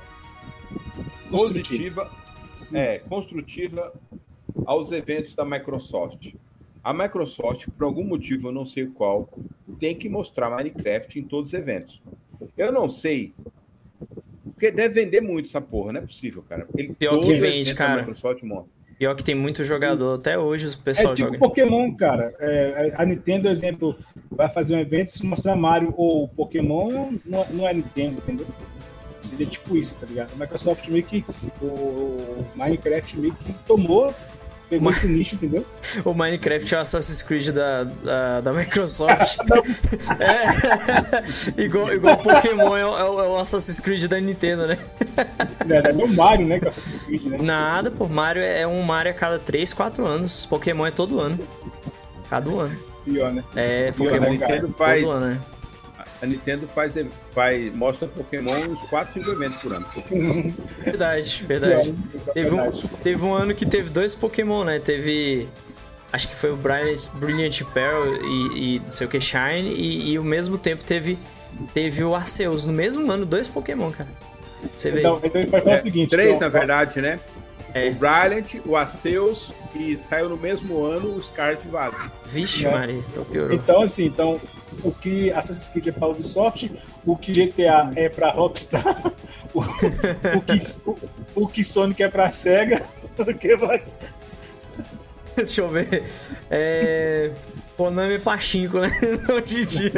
positiva, 1.30 2.10
é, 2.72 3.00
construtiva 3.00 3.92
aos 4.64 4.90
eventos 4.90 5.34
da 5.34 5.44
Microsoft. 5.44 6.32
A 6.82 6.94
Microsoft, 6.94 7.68
por 7.76 7.84
algum 7.84 8.02
motivo, 8.02 8.48
eu 8.48 8.52
não 8.52 8.64
sei 8.64 8.86
qual, 8.86 9.28
tem 9.78 9.94
que 9.94 10.08
mostrar 10.08 10.48
Minecraft 10.48 11.18
em 11.18 11.24
todos 11.24 11.50
os 11.50 11.54
eventos. 11.54 12.02
Eu 12.56 12.72
não 12.72 12.88
sei. 12.88 13.34
Porque 14.44 14.70
deve 14.70 15.04
vender 15.04 15.20
muito 15.20 15.44
essa 15.44 15.60
porra, 15.60 15.92
não 15.92 16.00
é 16.00 16.06
possível, 16.06 16.42
cara. 16.48 16.66
Ele, 16.74 16.94
Pior 16.94 17.20
que 17.20 17.34
vende, 17.34 17.74
cara. 17.74 18.00
Microsoft 18.00 18.42
mostra. 18.44 18.79
Pior 19.00 19.14
que 19.14 19.24
tem 19.24 19.34
muito 19.34 19.64
jogador, 19.64 20.16
até 20.16 20.38
hoje 20.38 20.66
o 20.66 20.72
É 20.72 20.76
pessoal 20.84 21.14
tipo 21.14 21.28
joga. 21.28 21.38
Pokémon, 21.38 21.90
cara. 21.94 22.34
É, 22.38 22.92
a 22.98 23.06
Nintendo, 23.06 23.48
exemplo, 23.48 23.96
vai 24.30 24.46
fazer 24.50 24.76
um 24.76 24.78
evento 24.78 25.12
se 25.12 25.24
mostrar 25.24 25.56
Mario 25.56 25.94
ou 25.96 26.28
Pokémon, 26.28 27.10
não, 27.24 27.46
não 27.48 27.66
é 27.66 27.72
Nintendo, 27.72 28.18
entendeu? 28.18 28.46
Seria 29.22 29.46
tipo 29.46 29.74
isso, 29.74 29.98
tá 29.98 30.06
ligado? 30.06 30.32
A 30.34 30.36
Microsoft 30.36 30.86
meio 30.88 31.02
que. 31.02 31.24
O 31.62 32.44
Minecraft 32.54 33.18
meio 33.18 33.32
que 33.36 33.54
tomou, 33.66 34.12
pegou 34.70 34.84
Mas- 34.90 34.96
esse 34.98 35.08
nicho, 35.08 35.34
entendeu? 35.34 35.66
O 36.04 36.14
Minecraft 36.14 36.74
é 36.74 36.78
o 36.78 36.80
Assassin's 36.80 37.22
Creed 37.22 37.48
da, 37.50 37.84
da, 37.84 38.40
da 38.40 38.52
Microsoft. 38.52 39.36
é. 40.20 41.62
igual, 41.62 41.92
igual 41.92 42.16
Pokémon 42.18 42.76
é 42.76 42.86
o, 42.86 42.96
é 42.98 43.04
o- 43.10 43.20
é 43.20 43.28
o 43.28 43.36
Assassin's 43.38 43.80
Creed 43.80 44.04
da 44.06 44.20
Nintendo, 44.20 44.66
né? 44.66 44.78
É, 45.68 45.90
é 45.90 45.92
o 45.92 46.08
Mario, 46.14 46.46
né? 46.46 46.58
Que 46.58 46.64
é 46.64 46.68
o 46.68 46.70
Assassin's 46.70 47.02
Creed, 47.02 47.24
né? 47.24 47.38
Nada, 47.40 47.90
pô. 47.90 48.06
Mario 48.06 48.42
é 48.42 48.66
um 48.66 48.82
Mario 48.82 49.10
a 49.10 49.14
cada 49.14 49.38
3, 49.38 49.72
4 49.72 50.06
anos. 50.06 50.46
Pokémon 50.46 50.86
é 50.86 50.90
todo 50.90 51.20
ano. 51.20 51.38
Cada 52.30 52.48
ano. 52.50 52.76
Pior, 53.04 53.32
né? 53.32 53.42
É, 53.56 53.92
Pior, 53.92 54.10
Pokémon 54.10 54.32
né, 54.32 54.38
cara? 54.38 54.54
Nintendo 54.54 54.74
faz, 54.78 55.02
todo 55.02 55.10
ano, 55.12 55.26
né? 55.26 55.40
A 56.22 56.26
Nintendo 56.26 56.68
faz, 56.68 56.94
faz 57.34 57.74
mostra 57.74 58.06
Pokémon 58.06 58.68
uns 58.68 58.80
4, 58.88 59.14
5 59.14 59.30
eventos 59.30 59.60
por 59.62 59.72
ano. 59.72 59.86
Verdade, 60.80 61.44
verdade. 61.46 61.94
Teve 62.34 62.54
um, 62.54 62.70
teve 63.02 63.24
um 63.24 63.34
ano 63.34 63.54
que 63.54 63.64
teve 63.66 63.90
dois 63.90 64.14
Pokémon, 64.14 64.64
né? 64.64 64.78
Teve. 64.78 65.48
Acho 66.12 66.28
que 66.28 66.34
foi 66.34 66.50
o 66.50 66.56
Brilliant, 66.56 67.08
Brilliant 67.14 67.62
Pearl 67.72 68.14
e, 68.22 68.76
e 68.76 68.78
não 68.80 68.90
sei 68.90 69.06
o 69.06 69.10
que, 69.10 69.20
Shine. 69.20 69.72
E, 69.72 70.12
e 70.12 70.16
ao 70.16 70.24
mesmo 70.24 70.58
tempo 70.58 70.82
teve, 70.84 71.16
teve 71.72 72.02
o 72.02 72.14
Arceus. 72.14 72.66
No 72.66 72.72
mesmo 72.72 73.10
ano, 73.10 73.24
dois 73.24 73.46
Pokémon, 73.48 73.90
cara. 73.90 74.08
Você 74.76 74.90
vê. 74.90 75.00
Então, 75.00 75.20
então 75.22 75.40
ele 75.40 75.50
vai 75.50 75.60
falar 75.60 75.72
É, 75.74 75.76
o 75.76 75.78
seguinte: 75.78 76.10
três, 76.10 76.36
então, 76.36 76.40
na 76.40 76.48
verdade, 76.48 77.00
né? 77.00 77.20
É. 77.72 77.88
O 77.88 77.94
Brilliant, 77.94 78.60
o 78.66 78.76
Arceus 78.76 79.52
e 79.74 79.96
saiu 79.96 80.28
no 80.28 80.36
mesmo 80.36 80.84
ano 80.84 81.14
o 81.14 81.22
Scarlet 81.22 81.66
Valley. 81.68 81.96
Vixe, 82.26 82.66
É. 82.66 82.70
Maria, 82.72 82.98
então 83.08 83.24
piorou. 83.24 83.54
Então, 83.54 83.82
assim, 83.82 84.06
então, 84.06 84.40
o 84.82 84.92
que 84.92 85.30
Assassin's 85.32 85.68
Creed 85.68 85.88
é 85.88 85.92
pra 85.92 86.08
Ubisoft, 86.08 86.70
o 87.04 87.16
que 87.16 87.32
GTA 87.32 87.92
é 87.96 88.08
pra 88.08 88.30
Rockstar, 88.30 89.12
o, 89.54 89.60
o 89.60 90.40
que, 90.40 90.60
o, 90.86 90.98
o 91.34 91.48
que 91.48 91.64
Sonic 91.64 92.02
é 92.02 92.08
pra 92.08 92.30
SEGA, 92.30 92.82
o 93.18 93.34
que 93.34 93.56
mais? 93.56 93.96
Deixa 95.36 95.60
eu 95.60 95.68
ver. 95.68 96.04
É. 96.50 97.30
Konami 97.76 98.18
Pachinko, 98.18 98.80
né? 98.80 98.90
Hoje 99.34 99.62
em 99.62 99.64
dia. 99.64 99.92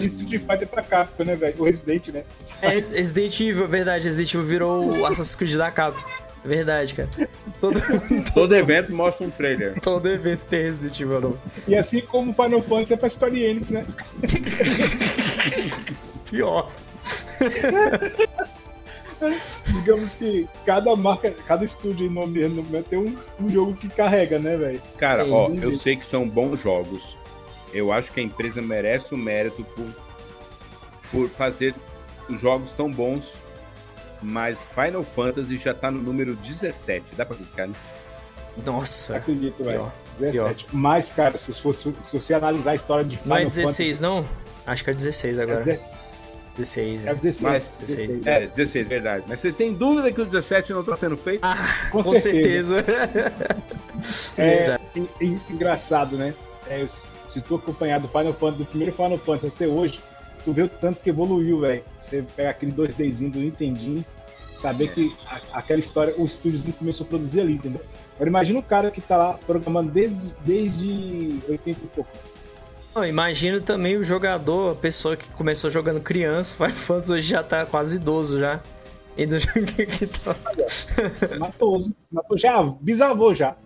E 0.00 0.04
Street 0.06 0.42
Fighter 0.42 0.68
pra 0.68 0.82
Capcom, 0.82 1.24
né, 1.24 1.34
velho? 1.34 1.54
O 1.58 1.64
Resident, 1.64 2.08
né? 2.08 2.24
É, 2.60 2.68
Resident 2.68 3.40
Evil, 3.40 3.66
verdade. 3.66 4.04
Resident 4.04 4.34
Evil 4.34 4.46
virou 4.46 4.98
o 4.98 5.06
Assassin's 5.06 5.34
Creed 5.34 5.56
da 5.56 5.70
Capcom. 5.70 6.02
Verdade, 6.44 6.94
cara. 6.94 7.08
Todo, 7.60 7.80
Todo 8.34 8.56
evento 8.56 8.92
mostra 8.92 9.26
um 9.26 9.30
trailer. 9.30 9.80
todo 9.80 10.08
evento 10.08 10.44
tem 10.46 10.62
Resident 10.62 10.98
Evil 11.00 11.20
novo. 11.20 11.38
E 11.68 11.76
assim 11.76 12.00
como 12.00 12.34
Final 12.34 12.60
Fantasy 12.62 12.94
é 12.94 12.96
pra 12.96 13.08
Square 13.08 13.40
Enix, 13.40 13.70
né? 13.70 13.86
Pior. 16.28 16.68
Digamos 19.66 20.14
que 20.14 20.48
cada 20.66 20.94
marca, 20.96 21.30
cada 21.46 21.64
estúdio 21.64 22.10
no 22.10 22.26
no 22.26 22.62
momento 22.62 22.88
tem 22.88 22.98
um, 22.98 23.16
um 23.40 23.50
jogo 23.50 23.74
que 23.74 23.88
carrega, 23.88 24.38
né, 24.38 24.56
velho? 24.56 24.82
Cara, 24.98 25.24
ó, 25.24 25.48
eu 25.50 25.72
sei 25.72 25.96
que 25.96 26.06
são 26.06 26.28
bons 26.28 26.60
jogos. 26.60 27.16
Eu 27.72 27.92
acho 27.92 28.12
que 28.12 28.20
a 28.20 28.22
empresa 28.22 28.60
merece 28.60 29.14
o 29.14 29.16
mérito 29.16 29.64
por, 29.64 29.86
por 31.10 31.28
fazer 31.28 31.74
os 32.28 32.40
jogos 32.40 32.72
tão 32.72 32.90
bons. 32.90 33.32
Mas 34.22 34.58
Final 34.74 35.02
Fantasy 35.02 35.56
já 35.58 35.74
tá 35.74 35.90
no 35.90 36.00
número 36.00 36.34
17. 36.36 37.04
Dá 37.16 37.26
pra 37.26 37.36
clicar, 37.36 37.68
né? 37.68 37.74
Nossa. 38.64 39.16
Acredito, 39.16 39.64
velho. 39.64 39.90
Pior. 40.18 40.32
17. 40.32 40.66
Mas, 40.72 41.10
cara, 41.10 41.36
se, 41.38 41.52
fosse, 41.60 41.94
se 42.04 42.20
você 42.20 42.34
analisar 42.34 42.72
a 42.72 42.74
história 42.74 43.04
de 43.04 43.16
Não 43.16 43.22
Final 43.22 43.38
é 43.38 43.44
16, 43.46 44.00
não? 44.00 44.28
Acho 44.66 44.84
que 44.84 44.90
é 44.90 44.94
16 44.94 45.36
Fantasy, 45.36 45.50
agora. 45.52 45.60
é 45.60 45.64
16. 45.74 46.12
16. 46.56 47.04
É 47.06 47.08
É. 47.10 47.14
16. 47.14 47.42
Mas- 47.42 47.68
16. 47.80 48.26
É, 48.26 48.46
16, 48.46 48.86
verdade. 48.88 49.24
Mas 49.26 49.40
você 49.40 49.50
tem 49.52 49.72
dúvida 49.72 50.12
que 50.12 50.20
o 50.20 50.26
17 50.26 50.72
não 50.74 50.84
tá 50.84 50.94
sendo 50.94 51.16
feito? 51.16 51.40
Ah, 51.42 51.56
Com 51.90 52.02
com, 52.02 52.14
certeza. 52.14 52.84
É, 54.36 54.56
Verdade. 54.56 54.82
en- 54.96 55.08
en- 55.20 55.40
engraçado, 55.50 56.16
né? 56.16 56.34
É, 56.68 56.84
se 56.86 57.40
tu 57.42 57.54
acompanhar 57.56 58.00
do 58.00 58.08
Final 58.08 58.32
Fantasy, 58.32 58.58
do 58.58 58.66
primeiro 58.66 58.92
Final 58.94 59.18
Fantasy 59.18 59.46
até 59.54 59.66
hoje, 59.66 60.00
tu 60.44 60.52
vê 60.52 60.62
o 60.62 60.68
tanto 60.68 61.00
que 61.00 61.10
evoluiu, 61.10 61.60
velho. 61.60 61.82
Você 62.00 62.24
pega 62.36 62.50
aquele 62.50 62.72
2Dzinho 62.72 63.30
do 63.30 63.38
Nintendinho, 63.38 64.04
saber 64.56 64.92
que 64.92 65.14
a- 65.26 65.40
aquela 65.58 65.80
história, 65.80 66.14
o 66.16 66.24
estúdiozinho 66.24 66.74
começou 66.76 67.04
a 67.06 67.08
produzir 67.08 67.40
ali, 67.40 67.54
entendeu? 67.54 67.80
Agora 68.14 68.28
imagina 68.30 68.58
o 68.58 68.62
cara 68.62 68.90
que 68.90 69.00
tá 69.00 69.16
lá 69.16 69.32
programando 69.46 69.90
desde, 69.90 70.32
desde 70.44 71.40
80 71.48 71.70
e 71.70 71.74
pouco. 71.88 72.10
Não, 72.94 73.06
imagino 73.06 73.60
também 73.60 73.96
o 73.96 74.04
jogador, 74.04 74.72
a 74.72 74.74
pessoa 74.74 75.16
que 75.16 75.28
começou 75.30 75.70
jogando 75.70 76.00
criança, 76.00 76.54
Final 76.56 76.70
Fantasy 76.70 77.12
hoje 77.14 77.28
já 77.28 77.42
tá 77.42 77.64
quase 77.64 77.96
idoso 77.96 78.38
já. 78.38 78.60
E 79.16 79.26
do 79.26 79.36
jogo 79.40 79.66
que 79.66 80.06
tá. 80.06 80.36
Matoso. 81.38 81.94
Matou 82.10 82.36
já, 82.38 82.62
bisavô 82.80 83.34
já. 83.34 83.56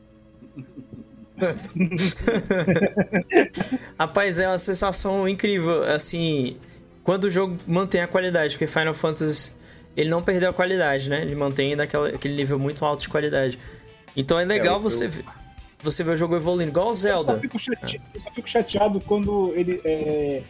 Rapaz, 3.98 4.38
é 4.38 4.48
uma 4.48 4.58
sensação 4.58 5.28
incrível, 5.28 5.82
assim, 5.84 6.56
quando 7.02 7.24
o 7.24 7.30
jogo 7.30 7.56
mantém 7.66 8.00
a 8.00 8.08
qualidade, 8.08 8.54
porque 8.54 8.66
Final 8.66 8.94
Fantasy, 8.94 9.52
ele 9.96 10.10
não 10.10 10.22
perdeu 10.22 10.50
a 10.50 10.52
qualidade, 10.52 11.08
né? 11.08 11.22
Ele 11.22 11.34
mantém 11.34 11.76
daquela, 11.76 12.08
aquele 12.08 12.34
nível 12.34 12.58
muito 12.58 12.84
alto 12.84 13.02
de 13.02 13.08
qualidade. 13.08 13.58
Então 14.16 14.38
é 14.38 14.44
legal 14.44 14.74
eu- 14.76 14.80
você, 14.80 15.06
eu- 15.06 15.10
ver, 15.10 15.24
você 15.82 16.04
ver 16.04 16.12
o 16.12 16.16
jogo 16.16 16.36
evoluindo, 16.36 16.70
igual 16.70 16.86
o 16.86 16.90
Eu 16.90 16.94
só, 16.94 17.00
Zelda. 17.02 17.38
fico 17.40 17.58
chateado, 17.58 18.02
eu 18.14 18.20
só 18.20 18.30
fico 18.30 18.48
chateado 18.48 19.00
quando 19.00 19.52
ele, 19.54 19.80
é, 19.84 20.42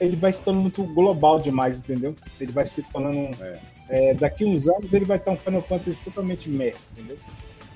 ele 0.00 0.16
vai 0.16 0.32
se 0.32 0.44
tornando 0.44 0.62
muito 0.62 0.82
global 0.84 1.40
demais, 1.40 1.78
entendeu? 1.78 2.14
Ele 2.40 2.52
vai 2.52 2.66
se 2.66 2.82
tornando. 2.90 3.36
é, 3.88 4.14
daqui 4.14 4.44
uns 4.46 4.68
anos 4.68 4.90
ele 4.92 5.04
vai 5.04 5.18
estar 5.18 5.30
um 5.32 5.36
Final 5.36 5.60
Fantasy 5.62 6.04
totalmente 6.04 6.48
meh, 6.48 6.74
entendeu? 6.92 7.16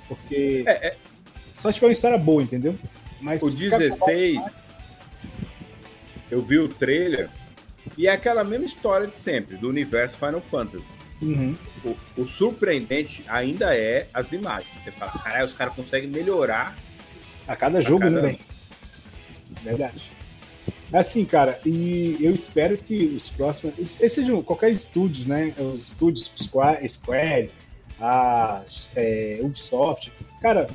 Porque 0.08 0.64
É, 0.66 0.88
é, 0.88 0.96
só 1.56 1.72
se 1.72 1.80
for 1.80 1.86
uma 1.86 1.92
história 1.92 2.18
boa, 2.18 2.42
entendeu? 2.42 2.78
Mas 3.20 3.42
o 3.42 3.50
se 3.50 3.56
ficar 3.56 3.78
global 3.78 4.08
16, 4.08 4.64
eu 6.30 6.42
vi 6.42 6.58
o 6.58 6.68
trailer 6.68 7.30
e 7.96 8.06
é 8.06 8.10
aquela 8.12 8.44
mesma 8.44 8.66
história 8.66 9.06
de 9.06 9.18
sempre, 9.18 9.56
do 9.56 9.68
universo 9.68 10.16
Final 10.18 10.42
Fantasy. 10.42 10.84
Uhum. 11.22 11.56
O, 11.82 12.22
o 12.22 12.28
surpreendente 12.28 13.24
ainda 13.26 13.74
é 13.74 14.06
as 14.12 14.32
imagens. 14.32 14.70
Você 14.84 14.90
fala, 14.90 15.12
caralho, 15.12 15.46
os 15.46 15.54
caras 15.54 15.74
conseguem 15.74 16.10
melhorar. 16.10 16.76
A 17.48 17.56
cada 17.56 17.80
jogo, 17.80 18.00
cada- 18.00 18.20
né, 18.20 18.28
velho? 18.28 18.38
Verdade. 19.62 20.10
Assim, 20.92 21.24
cara, 21.24 21.58
e 21.64 22.16
eu 22.20 22.34
espero 22.34 22.76
que 22.76 23.06
os 23.16 23.30
próximos. 23.30 23.74
Sejam 23.88 24.42
qualquer 24.42 24.70
estúdios, 24.70 25.26
né? 25.26 25.54
Os 25.58 25.84
estúdios 25.84 26.32
Square, 26.36 26.86
Square 26.88 27.50
a 28.00 28.62
é, 28.94 29.38
Ubisoft. 29.42 30.12
Cara, 30.40 30.68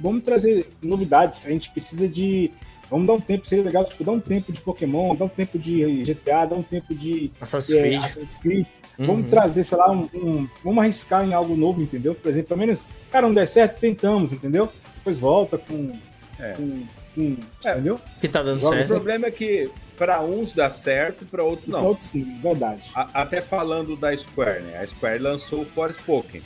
vamos 0.00 0.22
trazer 0.22 0.68
novidades. 0.82 1.46
A 1.46 1.50
gente 1.50 1.70
precisa 1.70 2.08
de. 2.08 2.50
Vamos 2.90 3.06
dar 3.06 3.12
um 3.14 3.20
tempo, 3.20 3.46
seria 3.46 3.64
legal, 3.64 3.84
tipo, 3.84 4.02
dar 4.02 4.12
um 4.12 4.20
tempo 4.20 4.50
de 4.50 4.60
Pokémon, 4.62 5.14
dar 5.14 5.26
um 5.26 5.28
tempo 5.28 5.58
de 5.58 6.02
GTA, 6.04 6.46
dar 6.46 6.56
um 6.56 6.62
tempo 6.62 6.94
de 6.94 7.30
Assassin's 7.40 7.76
é, 7.78 7.82
Creed. 7.82 7.98
Assassin's 8.02 8.36
Creed. 8.36 8.66
Uhum. 8.98 9.06
Vamos 9.06 9.30
trazer, 9.30 9.62
sei 9.64 9.76
lá, 9.78 9.92
um, 9.92 10.08
um- 10.14 10.48
Vamos 10.64 10.82
arriscar 10.82 11.24
em 11.26 11.32
algo 11.34 11.54
novo, 11.54 11.82
entendeu? 11.82 12.14
Por 12.14 12.30
exemplo, 12.30 12.48
pelo 12.48 12.60
menos, 12.60 12.88
cara, 13.10 13.26
não 13.26 13.34
der 13.34 13.46
certo, 13.46 13.78
tentamos, 13.78 14.32
entendeu? 14.32 14.72
Depois 14.96 15.18
volta 15.18 15.58
com. 15.58 15.98
É. 16.40 16.52
com, 16.52 16.82
com- 17.14 17.36
É. 17.64 17.72
Entendeu? 17.72 18.00
Que 18.20 18.28
tá 18.28 18.42
dando 18.42 18.58
Jogos 18.58 18.76
O 18.76 18.78
certo. 18.84 18.92
problema 18.94 19.26
é 19.26 19.30
que 19.30 19.70
para 19.96 20.22
uns 20.22 20.54
dá 20.54 20.70
certo, 20.70 21.26
para 21.26 21.42
outros 21.44 21.68
Pra 21.68 21.80
não. 21.80 21.88
Outros, 21.88 22.08
sim, 22.08 22.40
verdade. 22.40 22.82
A- 22.94 23.10
até 23.22 23.40
falando 23.42 23.96
da 23.96 24.16
Square, 24.16 24.62
né? 24.62 24.78
A 24.78 24.86
Square 24.86 25.18
lançou 25.18 25.62
o 25.62 25.66
Forspoken. 25.66 26.40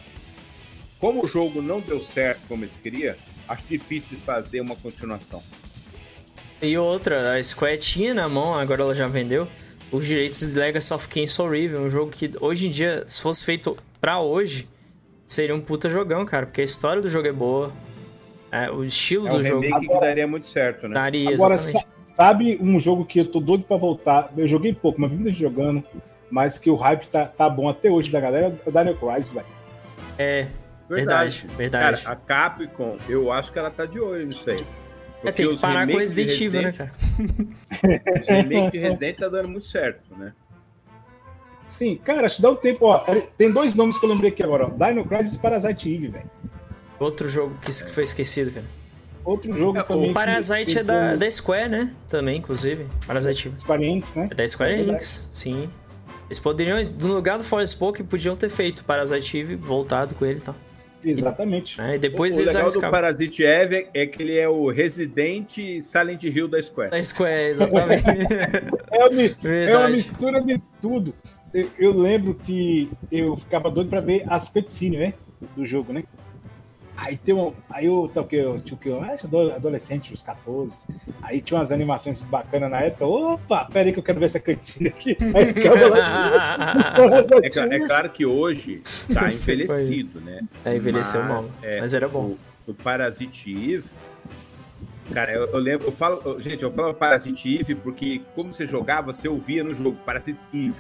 Como 0.99 1.25
o 1.25 1.27
jogo 1.29 1.61
não 1.63 1.81
deu 1.81 2.03
certo 2.03 2.41
como 2.49 2.65
eles 2.65 2.77
queriam, 2.77 3.15
acho 3.49 3.63
difícil 3.69 4.19
fazer 4.19 4.61
uma 4.61 4.77
continuação. 4.77 5.43
E 6.61 6.77
outra, 6.79 7.37
a 7.37 7.43
Square 7.43 7.79
tinha 7.79 8.15
na 8.15 8.29
mão, 8.29 8.55
agora 8.55 8.83
ela 8.83 8.95
já 8.95 9.09
vendeu, 9.09 9.49
os 9.91 10.07
direitos 10.07 10.41
de 10.41 10.59
Legacy 10.59 10.95
of 10.95 11.09
Kain 11.09 11.27
Soul 11.27 11.51
Riven, 11.51 11.81
um 11.81 11.91
jogo 11.91 12.11
que 12.11 12.31
hoje 12.41 12.69
em 12.69 12.71
dia, 12.71 13.05
se 13.07 13.21
fosse 13.21 13.45
feito 13.45 13.77
pra 14.01 14.21
hoje, 14.21 14.69
seria 15.27 15.55
um 15.55 15.61
puta 15.61 15.91
jogão, 15.91 16.25
cara, 16.25 16.47
porque 16.47 16.61
a 16.61 16.65
história 16.65 17.03
do 17.03 17.09
jogo 17.09 17.27
é 17.27 17.33
boa, 17.33 17.73
é, 18.51 18.71
o 18.71 18.85
estilo 18.85 19.27
É 19.29 19.33
um 19.33 19.37
do 19.39 19.43
jogo 19.43 19.61
remake 19.63 19.89
que 19.89 20.01
daria 20.01 20.27
muito 20.27 20.47
certo, 20.47 20.87
né? 20.87 20.95
daria, 20.95 21.35
Agora, 21.35 21.59
sa- 21.59 21.85
sabe 21.99 22.57
um 22.61 22.79
jogo 22.79 23.05
que 23.05 23.19
eu 23.21 23.25
tô 23.25 23.41
doido 23.41 23.65
pra 23.65 23.77
voltar? 23.77 24.31
Eu 24.37 24.47
joguei 24.47 24.73
pouco, 24.73 25.01
mas 25.01 25.11
vi 25.11 25.17
muita 25.17 25.31
gente 25.33 25.41
jogando, 25.41 25.83
mas 26.31 26.59
que 26.59 26.71
o 26.71 26.77
hype 26.77 27.07
tá, 27.09 27.27
tá 27.27 27.49
bom 27.51 27.69
até 27.69 27.91
hoje 27.91 28.11
da 28.13 28.21
galera, 28.21 28.57
é 28.65 28.69
o 28.69 28.73
Daniel 28.73 28.97
Crisis, 28.97 29.33
velho. 29.33 29.47
É, 30.19 30.47
verdade, 30.97 31.47
verdade. 31.57 32.03
Cara, 32.03 32.13
a 32.13 32.17
Capcom, 32.17 32.97
eu 33.09 33.31
acho 33.33 33.53
que 33.53 33.59
ela 33.59 33.71
tá 33.71 33.87
de 33.87 33.99
olho 34.01 34.27
nisso 34.27 34.49
aí. 34.49 34.65
É, 35.25 35.31
tem 35.31 35.49
que 35.49 35.57
parar 35.59 35.87
com 35.87 35.93
remakes 35.93 36.15
de 36.15 36.23
Resident 36.23 36.41
Evil, 36.43 36.63
né, 36.63 36.73
cara? 36.73 36.93
Os 38.21 38.27
remakes 38.27 38.73
de 38.73 38.79
Resident 38.79 39.17
tá 39.19 39.29
dando 39.29 39.49
muito 39.49 39.67
certo, 39.67 40.01
né? 40.17 40.33
Sim, 41.67 41.97
cara, 42.05 42.27
acho 42.27 42.37
que 42.37 42.43
dá 42.43 42.51
um 42.51 42.57
tempo, 42.57 42.87
ó. 42.87 42.99
Tem 43.39 43.51
dois 43.51 43.73
nomes 43.75 43.99
que 43.99 44.05
eu 44.05 44.11
lembrei 44.11 44.31
aqui 44.31 44.43
agora, 44.43 44.67
ó. 44.67 44.71
Dino 44.71 45.05
Crisis 45.07 45.35
e 45.37 45.39
Parasite 45.39 45.95
Eve, 45.95 46.09
velho. 46.09 46.31
Outro 46.99 47.29
jogo 47.29 47.57
que 47.63 47.73
foi 47.73 48.05
esquecido, 48.05 48.51
cara. 48.53 48.67
Outro 49.25 49.57
jogo 49.57 49.79
É, 49.79 49.83
o 49.83 49.85
também. 49.85 50.11
O 50.11 50.15
Parasite 50.15 50.73
que- 50.75 50.79
é 50.81 50.83
da, 50.83 51.15
da 51.17 51.31
Square, 51.31 51.69
né? 51.69 51.95
Também, 52.09 52.39
inclusive. 52.39 52.87
Parasite 53.07 53.49
Eve. 53.49 53.57
Square 53.59 53.85
Enix, 53.85 54.15
né? 54.17 54.29
É 54.31 54.35
da 54.35 54.47
Square 54.49 54.73
É. 54.73 54.81
Enix, 54.81 55.31
sim. 55.33 55.71
Eles 56.27 56.39
poderiam, 56.39 56.83
no 57.01 57.07
lugar 57.15 57.39
do 57.39 57.45
Forspoken, 57.45 58.05
podiam 58.05 58.35
ter 58.35 58.49
feito 58.49 58.85
Parasite 58.85 59.39
Eve, 59.39 59.55
voltado 59.55 60.15
com 60.15 60.25
ele 60.27 60.39
e 60.39 60.43
tal. 60.43 60.55
Exatamente. 61.05 61.79
Né? 61.79 61.97
E 61.97 61.99
depois 61.99 62.37
o 62.37 62.43
eles 62.43 62.55
legal 62.55 62.71
do. 62.71 62.81
Parasite 62.81 63.45
Eve 63.45 63.89
é 63.93 64.07
que 64.07 64.23
ele 64.23 64.39
é 64.39 64.49
o 64.49 64.71
Resident 64.71 65.57
Silent 65.83 66.23
Hill 66.25 66.49
da 66.49 66.63
Square. 66.63 66.91
Da 66.91 67.03
Square, 67.03 67.51
exatamente. 67.51 68.05
É 68.93 69.09
uma, 69.09 69.49
é 69.49 69.77
uma 69.77 69.89
mistura 69.89 70.41
de 70.43 70.61
tudo. 70.81 71.15
Eu, 71.53 71.69
eu 71.79 71.99
lembro 71.99 72.35
que 72.35 72.91
eu 73.11 73.37
ficava 73.37 73.71
doido 73.71 73.89
pra 73.89 74.01
ver 74.01 74.23
as 74.29 74.51
cutscenes, 74.51 74.99
né? 74.99 75.15
Do 75.57 75.65
jogo, 75.65 75.93
né? 75.93 76.05
Aí 76.97 77.17
tem 77.17 77.35
um. 77.35 77.53
Aí 77.71 77.87
eu, 77.87 78.11
tá, 78.13 78.23
que 78.23 78.37
eu 78.37 78.61
tinha 78.61 78.77
o 78.77 78.79
que? 78.81 78.89
Eu 78.89 79.03
acho 79.03 79.27
adolescente, 79.27 80.13
uns 80.13 80.23
14. 80.23 80.87
Aí 81.23 81.41
tinha 81.41 81.59
umas 81.59 81.73
animações 81.73 82.21
bacanas 82.21 82.71
na 82.71 82.81
época. 82.81 83.07
Opa, 83.07 83.65
pera 83.65 83.87
aí 83.89 83.93
que 83.93 83.99
eu 83.99 84.03
quero 84.03 84.19
ver 84.21 84.27
essa 84.27 84.39
cutscene 84.39 84.89
aqui. 84.89 85.17
Aí 85.35 85.89
lá. 85.89 86.95
é, 87.43 87.77
é 87.77 87.87
claro 87.87 88.11
que 88.11 88.27
hoje 88.27 88.83
tá 89.13 89.27
envelhecido, 89.33 90.21
né? 90.21 90.41
É, 90.65 90.77
envelheceu 90.77 91.23
mal. 91.25 91.45
é, 91.63 91.81
Mas 91.81 91.95
era 91.95 92.09
bom. 92.09 92.37
O, 92.67 92.71
o 92.71 92.75
Parasite 92.75 93.51
Eve. 93.53 93.85
Cara, 95.13 95.33
eu, 95.33 95.47
eu 95.47 95.59
lembro, 95.59 95.89
eu 95.89 95.93
falo, 95.93 96.21
eu- 96.25 96.41
gente, 96.41 96.63
eu 96.63 96.71
falo 96.73 96.95
Parasite 96.95 97.59
Eve 97.59 97.75
porque 97.75 98.23
como 98.35 98.53
você 98.53 98.67
jogava, 98.67 99.13
você 99.13 99.29
ouvia 99.29 99.65
no 99.65 99.75
jogo 99.75 99.97
Parasite 100.07 100.39
Eve. 100.55 100.75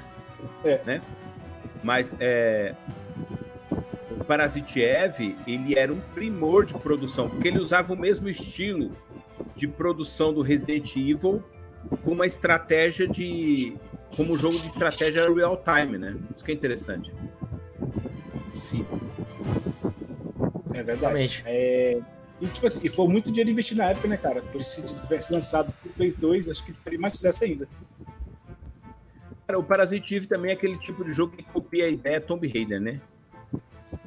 É. 0.64 0.80
Né? 0.86 1.02
Mas 1.82 2.14
é, 2.20 2.74
o 4.22 4.24
Parasite 4.24 4.80
Eve, 4.80 5.36
ele 5.46 5.76
era 5.76 5.92
um 5.92 6.00
primor 6.14 6.64
de 6.64 6.74
produção, 6.74 7.28
porque 7.28 7.48
ele 7.48 7.58
usava 7.58 7.92
o 7.92 7.96
mesmo 7.96 8.28
estilo 8.28 8.92
de 9.54 9.66
produção 9.66 10.32
do 10.32 10.40
Resident 10.40 10.96
Evil 10.96 11.42
com 12.04 12.12
uma 12.12 12.26
estratégia 12.26 13.06
de. 13.06 13.76
como 14.16 14.38
jogo 14.38 14.58
de 14.58 14.68
estratégia 14.68 15.28
real 15.28 15.62
time, 15.62 15.98
né? 15.98 16.16
Isso 16.34 16.44
que 16.44 16.52
é 16.52 16.54
interessante. 16.54 17.12
Sim. 18.54 18.86
É 20.72 20.82
verdade. 20.82 21.42
É, 21.44 22.00
e, 22.40 22.46
tipo 22.46 22.66
assim, 22.66 22.86
e 22.86 22.88
foi 22.88 23.08
muito 23.08 23.30
dinheiro 23.30 23.50
investido 23.50 23.78
na 23.78 23.90
época, 23.90 24.06
né, 24.06 24.16
cara? 24.16 24.40
Porque 24.40 24.64
se 24.64 24.82
tivesse 24.82 25.32
lançado 25.32 25.72
pro 25.82 25.90
Play 25.90 26.12
2, 26.12 26.48
acho 26.48 26.64
que 26.64 26.72
teria 26.72 26.98
mais 26.98 27.14
sucesso 27.14 27.42
ainda. 27.42 27.68
Cara, 29.46 29.58
o 29.58 29.64
Parasite 29.64 30.14
Eve 30.14 30.26
também 30.28 30.52
é 30.52 30.54
aquele 30.54 30.78
tipo 30.78 31.04
de 31.04 31.12
jogo 31.12 31.36
que 31.36 31.42
copia 31.42 31.86
a 31.86 31.88
ideia 31.88 32.20
Tomb 32.20 32.46
Raider, 32.46 32.80
né? 32.80 33.00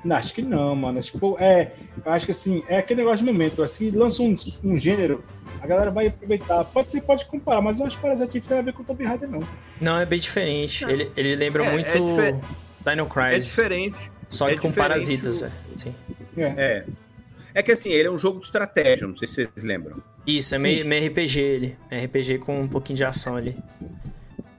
Não, 0.05 0.15
acho 0.15 0.33
que 0.35 0.41
não, 0.43 0.75
mano. 0.75 0.99
Acho 0.99 1.11
que, 1.11 1.17
pô, 1.17 1.35
é, 1.39 1.71
eu 2.05 2.11
acho 2.11 2.25
que 2.25 2.31
assim, 2.31 2.63
é 2.67 2.77
aquele 2.77 3.01
negócio 3.01 3.25
de 3.25 3.31
momento. 3.31 3.63
Assim, 3.63 3.89
lança 3.89 4.21
um, 4.21 4.35
um 4.63 4.77
gênero, 4.77 5.23
a 5.59 5.65
galera 5.65 5.89
vai 5.89 6.07
aproveitar. 6.07 6.63
Pode 6.65 6.91
ser, 6.91 7.01
pode 7.01 7.25
comparar, 7.25 7.59
mas 7.59 7.77
eu 7.77 7.81
não 7.81 7.87
acho 7.87 7.95
que 7.97 8.01
Parasite 8.03 8.37
Eve 8.37 8.47
tem 8.47 8.57
a 8.59 8.61
ver 8.61 8.73
com 8.73 8.83
o 8.83 8.85
Tomb 8.85 9.03
Raider, 9.03 9.27
não. 9.29 9.39
Não, 9.81 9.99
é 9.99 10.05
bem 10.05 10.19
diferente. 10.19 10.85
Ele, 10.85 11.11
ele 11.17 11.35
lembra 11.35 11.65
É, 11.65 11.71
muito 11.71 11.87
é 11.89 11.99
difer- 11.99 12.35
Dino 12.85 13.03
É 13.03 13.09
Crisis. 13.09 13.55
diferente. 13.55 14.11
Só 14.29 14.47
é 14.47 14.53
que 14.53 14.59
com 14.61 14.71
parasitas, 14.71 15.41
o- 15.41 15.45
é. 15.45 15.51
Sim. 15.77 15.95
É. 16.37 16.43
É. 16.43 16.85
É 17.55 17.63
que 17.63 17.71
assim, 17.71 17.89
ele 17.89 18.07
é 18.07 18.11
um 18.11 18.17
jogo 18.19 18.39
de 18.39 18.45
estratégia, 18.45 19.07
não 19.07 19.15
sei 19.15 19.27
se 19.27 19.33
vocês 19.45 19.63
lembram. 19.63 19.97
Isso, 20.27 20.53
é 20.53 20.57
Sim. 20.57 20.63
meio, 20.63 20.85
meio 20.85 21.07
RPG 21.07 21.39
ele. 21.41 21.77
É 21.89 22.03
RPG 22.05 22.37
com 22.39 22.61
um 22.61 22.67
pouquinho 22.67 22.97
de 22.97 23.05
ação 23.05 23.35
ali. 23.35 23.57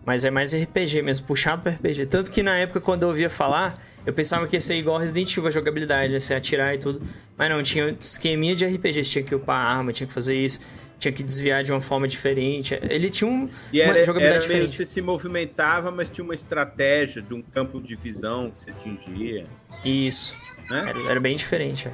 Mas 0.06 0.24
é 0.24 0.30
mais 0.30 0.54
RPG 0.54 1.02
mesmo, 1.02 1.26
puxado 1.26 1.62
pra 1.62 1.72
RPG. 1.72 2.06
Tanto 2.06 2.30
que 2.30 2.40
na 2.40 2.56
época, 2.56 2.80
quando 2.80 3.02
eu 3.02 3.08
ouvia 3.08 3.28
falar, 3.28 3.74
eu 4.06 4.12
pensava 4.12 4.46
que 4.46 4.54
ia 4.54 4.60
ser 4.60 4.76
igual 4.76 4.98
Resident 4.98 5.32
Evil 5.32 5.48
a 5.48 5.50
jogabilidade, 5.50 6.12
ia 6.12 6.20
ser 6.20 6.34
atirar 6.34 6.76
e 6.76 6.78
tudo. 6.78 7.02
Mas 7.36 7.50
não, 7.50 7.60
tinha 7.60 7.94
esqueminha 7.98 8.54
de 8.54 8.64
RPG, 8.64 9.02
você 9.02 9.10
tinha 9.10 9.24
que 9.24 9.34
upar 9.34 9.56
a 9.56 9.76
arma, 9.78 9.92
tinha 9.92 10.06
que 10.06 10.12
fazer 10.12 10.36
isso, 10.36 10.60
tinha 10.96 11.10
que 11.10 11.24
desviar 11.24 11.64
de 11.64 11.72
uma 11.72 11.80
forma 11.80 12.06
diferente. 12.06 12.78
Ele 12.88 13.10
tinha 13.10 13.28
um, 13.28 13.50
E 13.72 13.82
uma 13.82 13.90
era, 13.90 14.04
jogabilidade 14.04 14.44
era 14.44 14.54
meio, 14.54 14.68
diferente. 14.68 14.76
você 14.76 14.84
se 14.84 15.02
movimentava, 15.02 15.90
mas 15.90 16.08
tinha 16.08 16.24
uma 16.24 16.36
estratégia 16.36 17.20
de 17.20 17.34
um 17.34 17.42
campo 17.42 17.80
de 17.80 17.96
visão 17.96 18.48
que 18.52 18.60
você 18.60 18.70
atingia. 18.70 19.44
Isso. 19.84 20.36
Né? 20.70 20.84
Era, 20.88 21.10
era 21.10 21.20
bem 21.20 21.34
diferente, 21.34 21.88
é. 21.88 21.92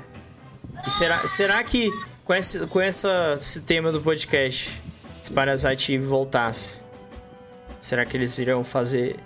E 0.87 0.91
será, 0.91 1.27
será 1.27 1.65
que 1.65 1.91
com, 2.25 2.35
esse, 2.35 2.67
com 2.67 2.79
essa, 2.79 3.37
esse 3.39 3.63
tema 3.63 3.91
do 3.91 4.03
podcast, 4.03 4.71
se 5.23 5.33
Parasite 5.33 5.97
voltasse, 5.97 6.85
será 7.83 8.07
que 8.07 8.17
eles 8.17 8.39
iriam 8.39 8.65
fazer 8.65 9.17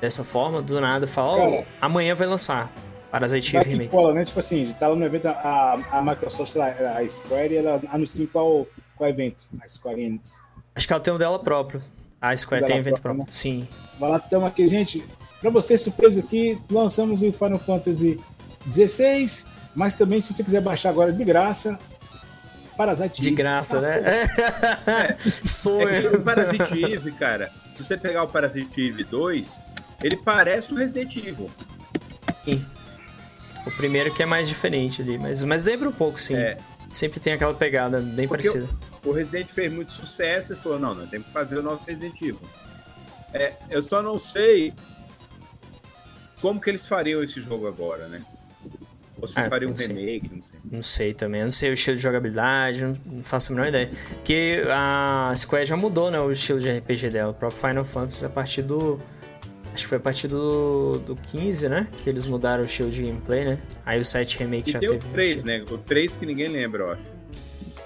dessa 0.00 0.22
forma? 0.24 0.60
Do 0.60 0.78
nada, 0.80 1.06
falar, 1.06 1.38
ó, 1.38 1.50
Cara. 1.50 1.66
amanhã 1.80 2.14
vai 2.14 2.26
lançar 2.26 2.70
Parasite 3.10 3.56
Eve 3.56 3.70
Remake. 3.70 3.90
cola, 3.90 4.12
né? 4.12 4.24
Tipo 4.24 4.40
assim, 4.40 4.62
a 4.62 4.66
gente 4.66 4.78
tava 4.78 4.94
no 4.96 5.04
evento, 5.04 5.26
a, 5.28 5.78
a 5.92 6.02
Microsoft, 6.02 6.56
a, 6.56 6.98
a 6.98 7.08
Square, 7.08 7.56
ela 7.56 7.80
anuncia 7.90 8.26
qual, 8.30 8.66
qual 8.96 9.08
evento, 9.08 9.44
a 9.62 9.68
Square 9.68 10.02
Enix. 10.02 10.38
Acho 10.74 10.86
que 10.86 10.92
ela 10.92 11.02
tem 11.02 11.14
um 11.14 11.18
dela 11.18 11.38
próprio. 11.38 11.80
A 12.20 12.36
Square 12.36 12.64
tem 12.64 12.78
evento 12.78 13.00
própria, 13.00 13.24
próprio. 13.24 13.34
Sim. 13.34 13.68
Vai 13.98 14.10
lá, 14.10 14.16
estamos 14.16 14.48
aqui, 14.48 14.66
gente. 14.66 15.04
Pra 15.40 15.50
você, 15.50 15.76
surpresa 15.76 16.20
aqui, 16.20 16.58
lançamos 16.70 17.22
o 17.22 17.32
Final 17.32 17.58
Fantasy 17.58 18.18
XVI, 18.70 19.26
mas 19.74 19.94
também, 19.96 20.20
se 20.20 20.32
você 20.32 20.42
quiser 20.44 20.60
baixar 20.60 20.90
agora 20.90 21.12
de 21.12 21.24
graça, 21.24 21.78
Parasite 22.76 23.20
De 23.20 23.28
Eve. 23.28 23.36
graça, 23.36 23.80
né? 23.80 24.00
É 24.86 25.16
Sonho. 25.46 26.10
que 26.10 26.16
o 26.16 26.22
Parasite 26.22 26.84
Eve, 26.84 27.12
cara, 27.12 27.50
se 27.82 27.88
você 27.88 27.96
pegar 27.96 28.22
o 28.22 28.28
Parasite 28.28 28.88
Eve 28.88 29.04
2, 29.04 29.54
ele 30.02 30.16
parece 30.16 30.72
o 30.72 30.76
Resident 30.76 31.16
Evil. 31.16 31.50
O 33.66 33.70
primeiro 33.76 34.12
que 34.12 34.22
é 34.22 34.26
mais 34.26 34.48
diferente 34.48 35.02
ali, 35.02 35.18
mas, 35.18 35.42
mas 35.44 35.64
lembra 35.64 35.88
um 35.88 35.92
pouco, 35.92 36.20
sim. 36.20 36.34
É. 36.34 36.58
Sempre 36.92 37.20
tem 37.20 37.32
aquela 37.32 37.54
pegada 37.54 38.00
bem 38.00 38.28
Porque 38.28 38.48
parecida. 38.48 38.68
O 39.04 39.12
Resident 39.12 39.48
fez 39.48 39.72
muito 39.72 39.92
sucesso 39.92 40.52
e 40.52 40.56
falou, 40.56 40.78
não, 40.78 40.94
nós 40.94 41.08
temos 41.08 41.26
que 41.26 41.32
fazer 41.32 41.58
o 41.58 41.62
nosso 41.62 41.86
Resident 41.86 42.20
Evil. 42.20 42.40
É, 43.32 43.54
eu 43.70 43.82
só 43.82 44.02
não 44.02 44.18
sei 44.18 44.74
como 46.40 46.60
que 46.60 46.68
eles 46.68 46.86
fariam 46.86 47.22
esse 47.22 47.40
jogo 47.40 47.66
agora, 47.66 48.08
né? 48.08 48.22
Ou 49.22 49.28
se 49.28 49.38
Ah, 49.40 49.48
faria 49.48 49.68
um 49.68 49.74
sei. 49.76 49.86
remake, 49.86 50.30
não 50.34 50.42
sei. 50.42 50.60
Não 50.72 50.82
sei 50.82 51.14
também, 51.14 51.40
eu 51.40 51.44
não 51.44 51.50
sei 51.52 51.70
o 51.70 51.72
estilo 51.74 51.96
de 51.96 52.02
jogabilidade, 52.02 52.84
não, 52.84 53.22
faço 53.22 53.52
a 53.52 53.54
menor 53.54 53.68
ideia. 53.68 53.88
Porque 54.16 54.62
a 54.68 55.32
Square 55.36 55.64
já 55.64 55.76
mudou, 55.76 56.10
né, 56.10 56.20
o 56.20 56.30
estilo 56.30 56.58
de 56.60 56.68
RPG 56.70 57.08
dela. 57.10 57.30
O 57.30 57.34
próprio 57.34 57.60
Final 57.60 57.84
Fantasy 57.84 58.26
a 58.26 58.28
partir 58.28 58.62
do. 58.62 59.00
Acho 59.72 59.84
que 59.84 59.88
foi 59.88 59.96
a 59.96 60.00
partir 60.00 60.28
do, 60.28 60.98
do 61.06 61.16
15, 61.16 61.66
né? 61.68 61.86
Que 62.02 62.10
eles 62.10 62.26
mudaram 62.26 62.62
o 62.62 62.66
estilo 62.66 62.90
de 62.90 63.02
gameplay, 63.04 63.44
né? 63.46 63.58
Aí 63.86 63.98
o 63.98 64.04
7 64.04 64.38
Remake 64.38 64.68
E 64.68 64.72
já 64.74 64.78
tem 64.80 64.88
o 64.90 64.92
teve. 64.92 65.06
um 65.08 65.12
3, 65.12 65.28
estilo- 65.30 65.46
né? 65.46 65.64
O 65.70 65.78
3 65.78 66.16
que 66.18 66.26
ninguém 66.26 66.48
lembra, 66.48 66.82
eu 66.82 66.90
acho. 66.90 67.02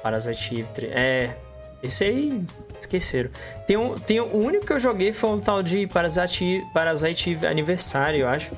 Parasite 0.02 0.54
Eve 0.60 0.68
3. 0.70 0.92
É. 0.92 1.36
Esse 1.82 2.04
aí. 2.04 2.42
Esqueceram. 2.80 3.30
Tem 3.66 3.76
um, 3.76 3.94
tem 3.94 4.20
um, 4.20 4.24
o 4.34 4.44
único 4.44 4.66
que 4.66 4.72
eu 4.72 4.78
joguei 4.78 5.12
foi 5.12 5.30
um 5.30 5.38
tal 5.40 5.62
de 5.62 5.86
Parasite, 5.86 6.62
Parasite 6.74 7.30
Eve 7.30 7.46
Aniversário, 7.46 8.20
eu 8.20 8.28
acho. 8.28 8.52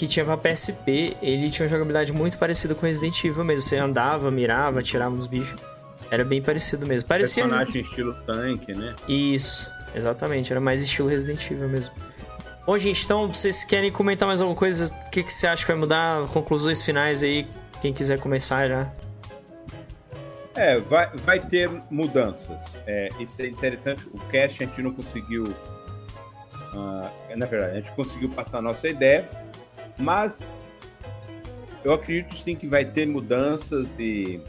Que 0.00 0.08
tinha 0.08 0.24
pra 0.24 0.34
PSP. 0.34 1.14
Ele 1.20 1.50
tinha 1.50 1.64
uma 1.64 1.68
jogabilidade 1.68 2.10
muito 2.10 2.38
parecida 2.38 2.74
com 2.74 2.86
Resident 2.86 3.22
Evil 3.22 3.44
mesmo. 3.44 3.68
Você 3.68 3.76
andava, 3.76 4.30
mirava, 4.30 4.80
atirava 4.80 5.10
nos 5.10 5.26
bichos. 5.26 5.60
Era 6.10 6.24
bem 6.24 6.40
parecido 6.40 6.86
mesmo. 6.86 7.06
Parecia. 7.06 7.46
Personagem 7.46 7.82
estilo 7.82 8.14
tanque, 8.26 8.72
né? 8.72 8.94
Isso, 9.06 9.70
exatamente. 9.94 10.50
Era 10.54 10.58
mais 10.58 10.82
estilo 10.82 11.06
Resident 11.06 11.50
Evil 11.50 11.68
mesmo. 11.68 11.94
Bom, 12.66 12.78
gente, 12.78 13.04
então 13.04 13.30
vocês 13.30 13.62
querem 13.62 13.92
comentar 13.92 14.26
mais 14.26 14.40
alguma 14.40 14.58
coisa? 14.58 14.86
O 15.06 15.10
que, 15.10 15.22
que 15.22 15.30
você 15.30 15.46
acha 15.46 15.66
que 15.66 15.70
vai 15.70 15.78
mudar? 15.78 16.26
Conclusões 16.28 16.80
finais 16.80 17.22
aí. 17.22 17.46
Quem 17.82 17.92
quiser 17.92 18.18
começar 18.18 18.68
já. 18.68 18.90
É, 20.54 20.80
vai, 20.80 21.10
vai 21.14 21.40
ter 21.40 21.70
mudanças. 21.90 22.74
É, 22.86 23.10
isso 23.20 23.42
é 23.42 23.48
interessante. 23.48 24.08
O 24.14 24.18
cast 24.30 24.62
a 24.62 24.66
gente 24.66 24.80
não 24.80 24.94
conseguiu. 24.94 25.54
ah, 26.74 27.10
na 27.36 27.44
verdade, 27.44 27.72
a 27.72 27.76
gente 27.76 27.92
conseguiu 27.92 28.30
passar 28.30 28.60
a 28.60 28.62
nossa 28.62 28.88
ideia, 28.88 29.28
mas 30.00 30.58
eu 31.84 31.94
acredito 31.94 32.34
sim 32.36 32.54
que 32.54 32.66
vai 32.66 32.84
ter 32.84 33.06
mudanças 33.06 33.98
e 33.98 34.40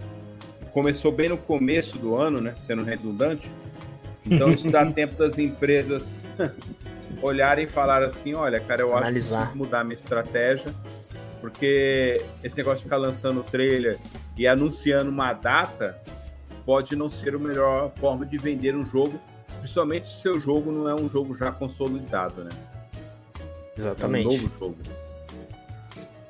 começou 0.74 1.12
bem 1.12 1.30
no 1.30 1.38
começo 1.38 1.98
do 1.98 2.16
ano, 2.16 2.42
né? 2.42 2.56
Sendo 2.58 2.84
redundante. 2.84 3.50
Então 4.26 4.52
isso 4.52 4.70
dá 4.70 4.86
tempo 4.92 5.16
das 5.16 5.38
empresas 5.38 6.24
olharem 7.22 7.66
e 7.66 7.68
falar 7.68 8.04
assim, 8.04 8.34
olha, 8.34 8.60
cara, 8.60 8.82
eu 8.82 8.94
acho 8.94 9.04
Analisar. 9.04 9.36
que 9.36 9.42
preciso 9.44 9.58
mudar 9.58 9.84
minha 9.84 9.96
estratégia, 9.96 10.74
porque 11.40 12.22
esse 12.44 12.58
negócio 12.58 12.80
de 12.80 12.84
ficar 12.84 12.98
lançando 12.98 13.44
trailer 13.44 13.98
e 14.38 14.48
anunciando 14.48 15.10
uma 15.10 15.34
data 15.34 16.02
pode 16.66 16.96
não 16.96 17.10
ser 17.10 17.36
a 17.36 17.40
melhor 17.40 17.92
forma 17.92 18.26
de 18.26 18.38
vender 18.38 18.76
um 18.76 18.86
jogo, 18.86 19.20
principalmente 19.60 20.08
se 20.08 20.22
seu 20.22 20.40
jogo 20.40 20.72
não 20.72 20.88
é 20.88 20.96
um 20.96 21.10
jogo 21.10 21.36
já 21.36 21.52
consolidado, 21.52 22.44
né? 22.44 22.52
É 22.54 23.44
um 23.44 23.78
Exatamente. 23.78 24.26
novo 24.26 24.52
jogo. 24.60 24.78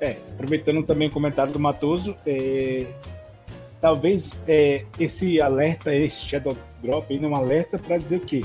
É, 0.02 0.16
aproveitando 0.32 0.82
também 0.82 1.06
o 1.06 1.12
comentário 1.12 1.52
do 1.52 1.60
Matoso, 1.60 2.16
é, 2.26 2.86
talvez 3.80 4.36
é, 4.48 4.84
esse 4.98 5.40
alerta, 5.40 5.94
esse 5.94 6.22
Shadow 6.22 6.58
Drop 6.82 7.06
aí, 7.08 7.24
é 7.24 7.28
um 7.28 7.36
alerta 7.36 7.78
para 7.78 7.96
dizer 7.98 8.16
o 8.16 8.20
quê? 8.20 8.44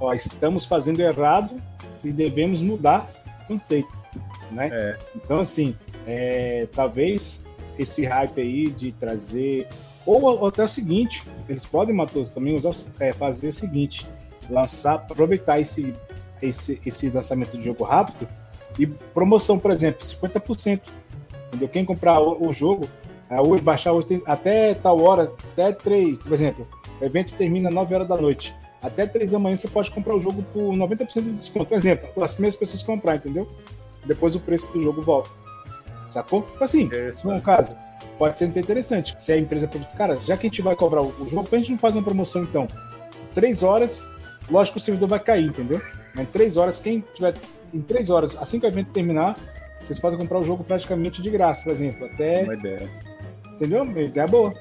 Ó, 0.00 0.14
estamos 0.14 0.64
fazendo 0.64 1.00
errado 1.00 1.60
e 2.02 2.10
devemos 2.10 2.62
mudar 2.62 3.06
o 3.42 3.48
conceito, 3.48 3.92
né? 4.50 4.70
É. 4.72 4.98
Então, 5.14 5.40
assim, 5.40 5.76
é, 6.06 6.66
talvez 6.72 7.44
esse 7.78 8.06
hype 8.06 8.40
aí 8.40 8.70
de 8.70 8.90
trazer... 8.90 9.68
Ou, 10.06 10.22
ou 10.22 10.46
até 10.46 10.64
o 10.64 10.68
seguinte, 10.68 11.22
eles 11.46 11.66
podem, 11.66 11.94
Matoso, 11.94 12.32
também 12.32 12.54
usar, 12.54 12.72
é, 12.98 13.12
fazer 13.12 13.48
o 13.48 13.52
seguinte, 13.52 14.06
lançar, 14.48 14.94
aproveitar 14.94 15.60
esse, 15.60 15.94
esse, 16.40 16.80
esse 16.86 17.10
lançamento 17.10 17.58
de 17.58 17.64
jogo 17.64 17.84
rápido 17.84 18.26
e 18.78 18.86
promoção, 18.86 19.58
por 19.58 19.70
exemplo, 19.70 20.04
50%. 20.04 20.80
Entendeu? 21.48 21.68
Quem 21.68 21.84
comprar 21.84 22.20
o, 22.20 22.48
o 22.48 22.52
jogo, 22.52 22.88
é, 23.30 23.40
hoje, 23.40 23.62
baixar 23.62 23.92
hoje, 23.92 24.22
até 24.26 24.74
tal 24.74 25.00
hora, 25.00 25.32
até 25.52 25.72
3, 25.72 26.18
por 26.18 26.32
exemplo, 26.32 26.66
o 27.00 27.04
evento 27.04 27.34
termina 27.34 27.70
9 27.70 27.94
horas 27.94 28.08
da 28.08 28.16
noite. 28.16 28.54
Até 28.82 29.06
3 29.06 29.30
da 29.30 29.38
manhã 29.38 29.56
você 29.56 29.68
pode 29.68 29.90
comprar 29.90 30.14
o 30.14 30.20
jogo 30.20 30.42
por 30.52 30.74
90% 30.74 31.22
de 31.22 31.32
desconto. 31.32 31.66
Por 31.66 31.76
exemplo, 31.76 32.22
as 32.22 32.34
primeiras 32.34 32.56
pessoas 32.56 32.82
comprar, 32.82 33.16
entendeu? 33.16 33.48
Depois 34.04 34.34
o 34.34 34.40
preço 34.40 34.72
do 34.72 34.82
jogo 34.82 35.00
volta. 35.00 35.30
Sacou? 36.10 36.42
Tipo 36.42 36.64
assim, 36.64 36.90
se 37.12 37.22
for 37.22 37.32
um 37.32 37.40
caso, 37.40 37.76
pode 38.18 38.38
ser 38.38 38.46
interessante. 38.46 39.14
Se 39.18 39.32
a 39.32 39.38
empresa 39.38 39.68
cara, 39.96 40.18
já 40.18 40.36
que 40.36 40.46
a 40.46 40.50
gente 40.50 40.60
vai 40.60 40.76
cobrar 40.76 41.02
o 41.02 41.28
jogo, 41.28 41.48
a 41.50 41.56
gente 41.56 41.70
não 41.70 41.78
faz 41.78 41.96
uma 41.96 42.02
promoção 42.02 42.42
então? 42.42 42.68
Três 43.32 43.62
horas, 43.62 44.04
lógico 44.50 44.76
que 44.76 44.82
o 44.82 44.84
servidor 44.84 45.08
vai 45.08 45.18
cair, 45.18 45.46
entendeu? 45.46 45.80
Mas 46.14 46.28
em 46.28 46.30
três 46.30 46.56
horas, 46.56 46.78
quem 46.78 47.02
tiver 47.14 47.34
em 47.74 47.80
três 47.82 48.08
horas, 48.08 48.36
assim 48.36 48.60
que 48.60 48.66
o 48.66 48.68
evento 48.68 48.90
terminar, 48.92 49.36
vocês 49.80 49.98
podem 49.98 50.18
comprar 50.18 50.38
o 50.38 50.44
jogo 50.44 50.64
praticamente 50.64 51.20
de 51.20 51.28
graça, 51.28 51.64
por 51.64 51.72
exemplo. 51.72 52.06
Até. 52.06 52.44
Uma 52.44 52.54
ideia. 52.54 52.88
Entendeu? 53.52 53.82
Uma 53.82 54.00
ideia 54.00 54.26
boa. 54.26 54.54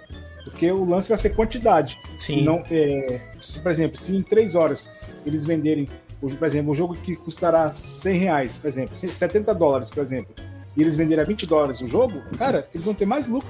Porque 0.43 0.69
o 0.71 0.83
lance 0.83 1.09
vai 1.09 1.17
ser 1.17 1.29
quantidade. 1.29 1.99
Sim. 2.17 2.43
Não, 2.43 2.63
é, 2.69 3.21
se, 3.39 3.59
por 3.61 3.71
exemplo, 3.71 3.97
se 3.97 4.15
em 4.15 4.21
três 4.21 4.55
horas 4.55 4.93
eles 5.25 5.45
venderem, 5.45 5.87
por 6.19 6.45
exemplo, 6.45 6.71
um 6.71 6.75
jogo 6.75 6.95
que 6.95 7.15
custará 7.15 7.73
100 7.73 8.17
reais, 8.19 8.57
por 8.57 8.67
exemplo, 8.67 8.97
70 8.97 9.53
dólares, 9.53 9.89
por 9.89 10.01
exemplo, 10.01 10.35
e 10.75 10.81
eles 10.81 10.95
venderem 10.97 11.23
a 11.23 11.27
20 11.27 11.45
dólares 11.45 11.81
o 11.81 11.87
jogo, 11.87 12.21
cara, 12.37 12.67
eles 12.73 12.85
vão 12.85 12.93
ter 12.93 13.05
mais 13.05 13.29
lucro. 13.29 13.49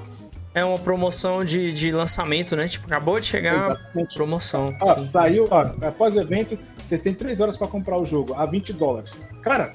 É 0.53 0.63
uma 0.63 0.77
promoção 0.77 1.43
de, 1.43 1.73
de 1.73 1.91
lançamento, 1.91 2.55
né? 2.55 2.67
Tipo, 2.67 2.85
acabou 2.85 3.19
de 3.19 3.25
chegar 3.25 3.59
Exatamente. 3.59 4.13
promoção. 4.13 4.77
Ó, 4.79 4.97
saiu, 4.97 5.47
ó, 5.49 5.61
após 5.81 6.15
o 6.15 6.21
evento, 6.21 6.59
vocês 6.77 7.01
têm 7.01 7.11
três 7.11 7.39
horas 7.39 7.57
para 7.57 7.67
comprar 7.67 7.97
o 7.97 8.05
jogo 8.05 8.35
a 8.35 8.45
20 8.45 8.71
dólares. 8.73 9.19
Cara. 9.43 9.73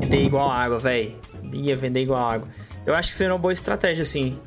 Vender 0.00 0.24
igual 0.24 0.50
água, 0.50 0.78
velho. 0.78 1.14
Ia 1.52 1.76
vender 1.76 2.02
igual 2.02 2.24
água. 2.24 2.48
Eu 2.84 2.94
acho 2.94 3.10
que 3.10 3.16
seria 3.16 3.32
uma 3.32 3.38
boa 3.38 3.52
estratégia, 3.52 4.02
assim. 4.02 4.38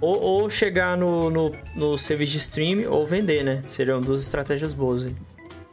Ou, 0.00 0.18
ou 0.18 0.50
chegar 0.50 0.96
no, 0.96 1.28
no, 1.28 1.52
no, 1.74 1.98
serviço 1.98 2.32
de 2.32 2.38
stream 2.38 2.90
ou 2.90 3.04
vender, 3.04 3.44
né? 3.44 3.62
Seriam 3.66 4.00
duas 4.00 4.22
estratégias 4.22 4.72
boas, 4.72 5.04
hein? 5.04 5.14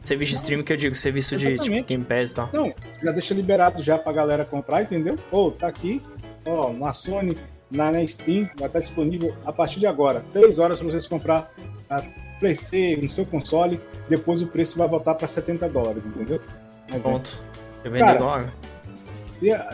Serviço 0.02 0.32
de 0.32 0.38
stream 0.38 0.62
que 0.62 0.72
eu 0.72 0.76
digo, 0.76 0.94
serviço 0.94 1.34
Exatamente. 1.34 1.62
de 1.62 1.70
tipo, 1.70 1.86
Game 1.86 2.04
Pass 2.04 2.32
e 2.32 2.34
tal. 2.34 2.50
Não, 2.52 2.72
já 3.02 3.10
deixa 3.10 3.34
liberado 3.34 3.82
já 3.82 3.96
pra 3.96 4.12
galera 4.12 4.44
comprar, 4.44 4.82
entendeu? 4.82 5.18
Ou 5.30 5.50
tá 5.50 5.66
aqui, 5.66 6.02
ó, 6.44 6.72
na 6.72 6.92
Sony, 6.92 7.38
na, 7.70 7.90
na 7.90 8.06
Steam, 8.06 8.48
vai 8.56 8.68
estar 8.68 8.80
disponível 8.80 9.34
a 9.44 9.52
partir 9.52 9.80
de 9.80 9.86
agora. 9.86 10.24
Três 10.32 10.58
horas 10.58 10.78
para 10.78 10.88
vocês 10.88 11.06
comprar 11.06 11.50
a 11.88 12.02
PC 12.38 12.98
no 13.02 13.08
seu 13.08 13.24
console, 13.26 13.80
depois 14.08 14.42
o 14.42 14.46
preço 14.46 14.78
vai 14.78 14.88
voltar 14.88 15.14
para 15.14 15.26
70 15.26 15.68
dólares, 15.68 16.06
entendeu? 16.06 16.40
Mas, 16.90 17.02
Ponto. 17.02 17.42
Eu 17.88 17.92
vendo 17.92 18.04
agora. 18.04 18.52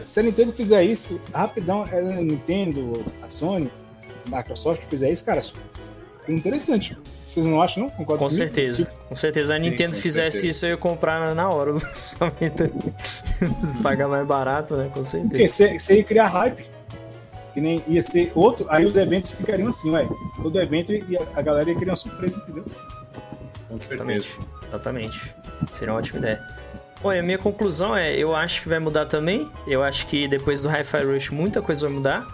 Se 0.05 0.21
a 0.21 0.23
Nintendo 0.23 0.53
fizer 0.53 0.85
isso, 0.85 1.21
rapidão, 1.33 1.85
a 1.85 2.01
Nintendo, 2.21 3.05
a 3.23 3.29
Sony, 3.29 3.71
Microsoft 4.27 4.85
fizer 4.85 5.11
isso, 5.11 5.25
cara, 5.25 5.41
é 6.29 6.33
interessante. 6.33 6.97
Vocês 7.27 7.47
não 7.47 7.61
acham, 7.61 7.85
não? 7.85 7.91
Concordo 7.91 8.23
com 8.23 8.31
certeza. 8.31 8.87
Com 9.09 9.15
certeza. 9.15 9.57
A 9.57 9.59
Nintendo 9.59 9.95
Sim, 9.95 10.01
fizesse 10.01 10.37
certeza. 10.39 10.51
isso, 10.51 10.67
eu 10.67 10.71
ia 10.71 10.77
comprar 10.77 11.35
na 11.35 11.49
hora 11.49 11.73
do 11.73 11.79
lançamento. 11.83 12.73
Pagar 13.83 14.09
mais 14.09 14.27
barato, 14.27 14.77
né? 14.77 14.91
Com 14.93 15.05
certeza. 15.05 15.31
Porque 15.31 15.49
você, 15.49 15.81
você 15.81 15.97
ia 15.97 16.05
criar 16.05 16.29
hype. 16.29 16.65
Que 17.53 17.61
nem 17.61 17.83
ia 17.89 18.03
ser 18.03 18.33
outro. 18.35 18.67
Aí 18.69 18.85
os 18.85 18.97
eventos 18.97 19.31
ficariam 19.31 19.69
assim, 19.69 19.91
ué. 19.91 20.09
Todo 20.43 20.61
evento 20.61 20.93
e 20.93 21.17
a 21.35 21.43
galera 21.43 21.69
ia 21.71 21.77
criar 21.77 21.91
uma 21.91 21.97
surpresa, 21.97 22.37
entendeu? 22.39 22.65
Com 23.69 23.77
Exatamente. 23.77 24.39
Exatamente. 24.69 25.35
Seria 25.73 25.93
uma 25.93 25.99
ótima 25.99 26.19
ideia. 26.19 26.43
Oi, 27.05 27.19
a 27.19 27.23
minha 27.23 27.37
conclusão 27.37 27.95
é, 27.95 28.17
eu 28.17 28.35
acho 28.35 28.63
que 28.63 28.69
vai 28.71 28.79
mudar 28.79 29.05
também. 29.05 29.47
Eu 29.67 29.83
acho 29.83 30.07
que 30.07 30.27
depois 30.27 30.63
do 30.63 30.71
Hi-Fi 30.71 31.05
Rush 31.05 31.29
muita 31.29 31.61
coisa 31.61 31.87
vai 31.87 31.95
mudar. 31.95 32.27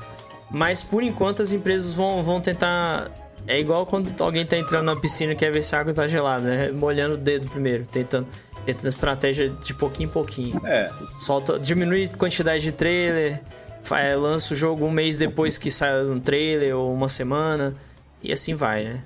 Mas 0.48 0.80
por 0.80 1.02
enquanto 1.02 1.42
as 1.42 1.50
empresas 1.50 1.92
vão, 1.92 2.22
vão 2.22 2.40
tentar. 2.40 3.10
É 3.48 3.58
igual 3.58 3.84
quando 3.84 4.14
alguém 4.22 4.46
tá 4.46 4.56
entrando 4.56 4.84
na 4.84 4.94
piscina 4.94 5.32
e 5.32 5.36
quer 5.36 5.50
ver 5.50 5.64
se 5.64 5.74
a 5.74 5.80
água 5.80 5.92
tá 5.92 6.06
gelada, 6.06 6.44
né? 6.44 6.70
Molhando 6.70 7.14
o 7.14 7.16
dedo 7.16 7.50
primeiro, 7.50 7.84
tentando, 7.84 8.28
tentando 8.64 8.86
estratégia 8.86 9.48
de 9.48 9.74
pouquinho 9.74 10.08
em 10.08 10.12
pouquinho. 10.12 10.64
É. 10.64 10.88
Solta, 11.18 11.58
diminui 11.58 12.04
a 12.04 12.16
quantidade 12.16 12.62
de 12.62 12.70
trailer, 12.70 13.42
é, 13.90 14.14
lança 14.14 14.54
o 14.54 14.56
jogo 14.56 14.86
um 14.86 14.90
mês 14.92 15.18
depois 15.18 15.58
que 15.58 15.68
sai 15.68 16.04
um 16.04 16.20
trailer, 16.20 16.76
ou 16.76 16.94
uma 16.94 17.08
semana, 17.08 17.74
e 18.22 18.32
assim 18.32 18.54
vai, 18.54 18.84
né? 18.84 19.02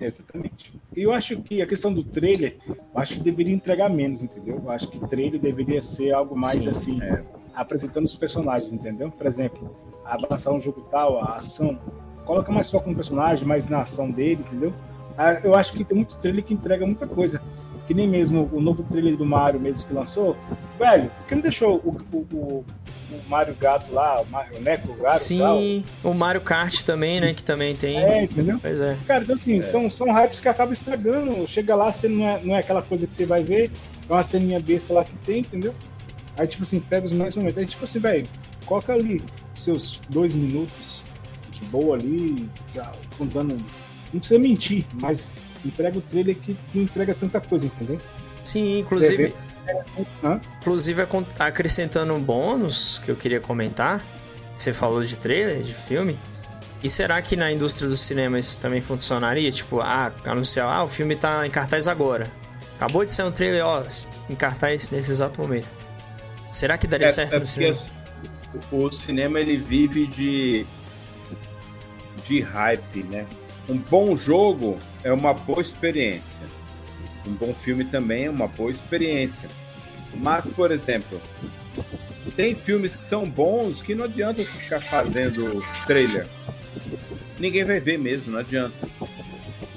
Exatamente. 0.00 0.72
Eu 0.96 1.12
acho 1.12 1.36
que 1.42 1.60
a 1.60 1.66
questão 1.66 1.92
do 1.92 2.02
trailer, 2.02 2.56
eu 2.66 2.76
acho 2.94 3.14
que 3.14 3.20
deveria 3.20 3.54
entregar 3.54 3.90
menos, 3.90 4.22
entendeu? 4.22 4.60
Eu 4.64 4.70
acho 4.70 4.88
que 4.88 4.98
trailer 5.06 5.38
deveria 5.38 5.82
ser 5.82 6.12
algo 6.12 6.34
mais 6.36 6.62
Sim. 6.62 6.68
assim. 6.68 7.02
É 7.02 7.22
apresentando 7.56 8.04
os 8.04 8.14
personagens, 8.14 8.70
entendeu? 8.70 9.10
Por 9.10 9.26
exemplo, 9.26 9.74
avançar 10.04 10.52
um 10.52 10.60
jogo 10.60 10.86
tal, 10.90 11.18
a 11.18 11.36
ação, 11.38 11.78
coloca 12.24 12.52
mais 12.52 12.70
foco 12.70 12.88
no 12.90 12.94
personagem, 12.94 13.46
mais 13.46 13.68
na 13.68 13.80
ação 13.80 14.10
dele, 14.10 14.44
entendeu? 14.46 14.72
Ah, 15.16 15.40
eu 15.42 15.54
acho 15.54 15.72
que 15.72 15.82
tem 15.82 15.96
muito 15.96 16.16
trailer 16.18 16.44
que 16.44 16.52
entrega 16.52 16.84
muita 16.84 17.06
coisa. 17.06 17.40
Que 17.86 17.94
nem 17.94 18.08
mesmo 18.08 18.48
o 18.52 18.60
novo 18.60 18.82
trailer 18.82 19.16
do 19.16 19.24
Mario 19.24 19.60
mesmo 19.60 19.86
que 19.88 19.94
lançou. 19.94 20.36
Velho, 20.78 21.10
por 21.10 21.26
que 21.26 21.34
não 21.34 21.42
deixou 21.42 21.76
o, 21.76 21.96
o, 22.12 22.16
o, 22.32 22.64
o 23.12 23.28
Mario 23.28 23.54
Gato 23.54 23.92
lá, 23.92 24.20
o, 24.20 24.26
Mario, 24.26 24.58
o 24.58 24.60
Neco 24.60 24.94
Gato? 24.96 25.18
Sim, 25.18 25.84
o 26.02 26.12
Mario 26.12 26.40
Kart 26.40 26.82
também, 26.82 27.20
né? 27.20 27.32
Que 27.32 27.42
também 27.42 27.76
tem. 27.76 27.96
É, 27.96 28.24
entendeu? 28.24 28.58
Pois 28.60 28.80
é. 28.80 28.96
Cara, 29.06 29.22
então 29.22 29.36
assim, 29.36 29.58
é. 29.58 29.62
são, 29.62 29.88
são 29.88 30.10
hypes 30.10 30.40
que 30.40 30.48
acabam 30.48 30.72
estragando. 30.72 31.46
Chega 31.46 31.76
lá, 31.76 31.92
você 31.92 32.08
não 32.08 32.26
é, 32.26 32.40
não 32.42 32.56
é 32.56 32.58
aquela 32.58 32.82
coisa 32.82 33.06
que 33.06 33.14
você 33.14 33.24
vai 33.24 33.42
ver, 33.42 33.70
é 34.08 34.12
uma 34.12 34.22
ceninha 34.24 34.58
besta 34.58 34.92
lá 34.92 35.04
que 35.04 35.16
tem, 35.24 35.38
entendeu? 35.40 35.74
Aí, 36.36 36.46
tipo 36.46 36.64
assim, 36.64 36.80
pega 36.80 37.06
os 37.06 37.12
melhores 37.12 37.36
momentos. 37.36 37.58
Aí, 37.58 37.66
tipo 37.66 37.84
assim, 37.84 37.98
velho, 37.98 38.26
coloca 38.66 38.92
ali 38.92 39.22
seus 39.54 40.00
dois 40.08 40.34
minutos 40.34 41.02
de 41.50 41.64
boa 41.66 41.96
ali, 41.96 42.48
contando. 43.16 43.56
Não 44.12 44.20
precisa 44.20 44.38
mentir, 44.38 44.84
mas 45.00 45.30
entrega 45.66 45.98
o 45.98 46.00
trailer 46.00 46.36
que 46.36 46.56
não 46.74 46.82
entrega 46.82 47.14
tanta 47.14 47.40
coisa, 47.40 47.66
entendeu? 47.66 48.00
Sim, 48.44 48.78
inclusive. 48.78 49.34
Inclusive, 50.60 51.02
acrescentando 51.38 52.14
um 52.14 52.20
bônus 52.20 53.00
que 53.04 53.10
eu 53.10 53.16
queria 53.16 53.40
comentar. 53.40 54.04
Você 54.56 54.72
falou 54.72 55.02
de 55.02 55.16
trailer, 55.16 55.62
de 55.62 55.74
filme. 55.74 56.18
E 56.82 56.88
será 56.88 57.20
que 57.20 57.34
na 57.34 57.50
indústria 57.50 57.88
do 57.88 57.96
cinema 57.96 58.38
isso 58.38 58.60
também 58.60 58.80
funcionaria? 58.80 59.50
Tipo, 59.50 59.80
ah, 59.80 60.12
anunciar, 60.24 60.68
ah, 60.68 60.84
o 60.84 60.88
filme 60.88 61.16
tá 61.16 61.46
em 61.46 61.50
cartaz 61.50 61.88
agora. 61.88 62.30
Acabou 62.76 63.04
de 63.04 63.10
sair 63.10 63.26
um 63.26 63.32
trailer, 63.32 63.64
ó, 63.64 63.82
em 64.30 64.34
cartaz 64.34 64.90
nesse 64.90 65.10
exato 65.10 65.40
momento. 65.40 65.66
Será 66.52 66.78
que 66.78 66.86
daria 66.86 67.06
é, 67.06 67.08
certo 67.08 67.34
é 67.34 67.38
no 67.38 67.46
cinema? 67.46 67.76
O 68.70 68.90
cinema 68.90 69.40
ele 69.40 69.56
vive 69.56 70.06
de 70.06 70.66
de 72.24 72.40
hype, 72.40 73.02
né? 73.04 73.26
Um 73.68 73.76
bom 73.76 74.16
jogo 74.16 74.78
é 75.06 75.12
uma 75.12 75.32
boa 75.32 75.62
experiência. 75.62 76.46
Um 77.24 77.32
bom 77.32 77.54
filme 77.54 77.84
também 77.84 78.24
é 78.24 78.30
uma 78.30 78.48
boa 78.48 78.72
experiência. 78.72 79.48
Mas, 80.16 80.48
por 80.48 80.72
exemplo, 80.72 81.20
tem 82.34 82.56
filmes 82.56 82.96
que 82.96 83.04
são 83.04 83.24
bons 83.28 83.80
que 83.80 83.94
não 83.94 84.04
adianta 84.04 84.44
você 84.44 84.56
ficar 84.58 84.80
fazendo 84.80 85.64
trailer. 85.86 86.26
Ninguém 87.38 87.64
vai 87.64 87.78
ver 87.78 87.98
mesmo, 87.98 88.32
não 88.32 88.40
adianta. 88.40 88.74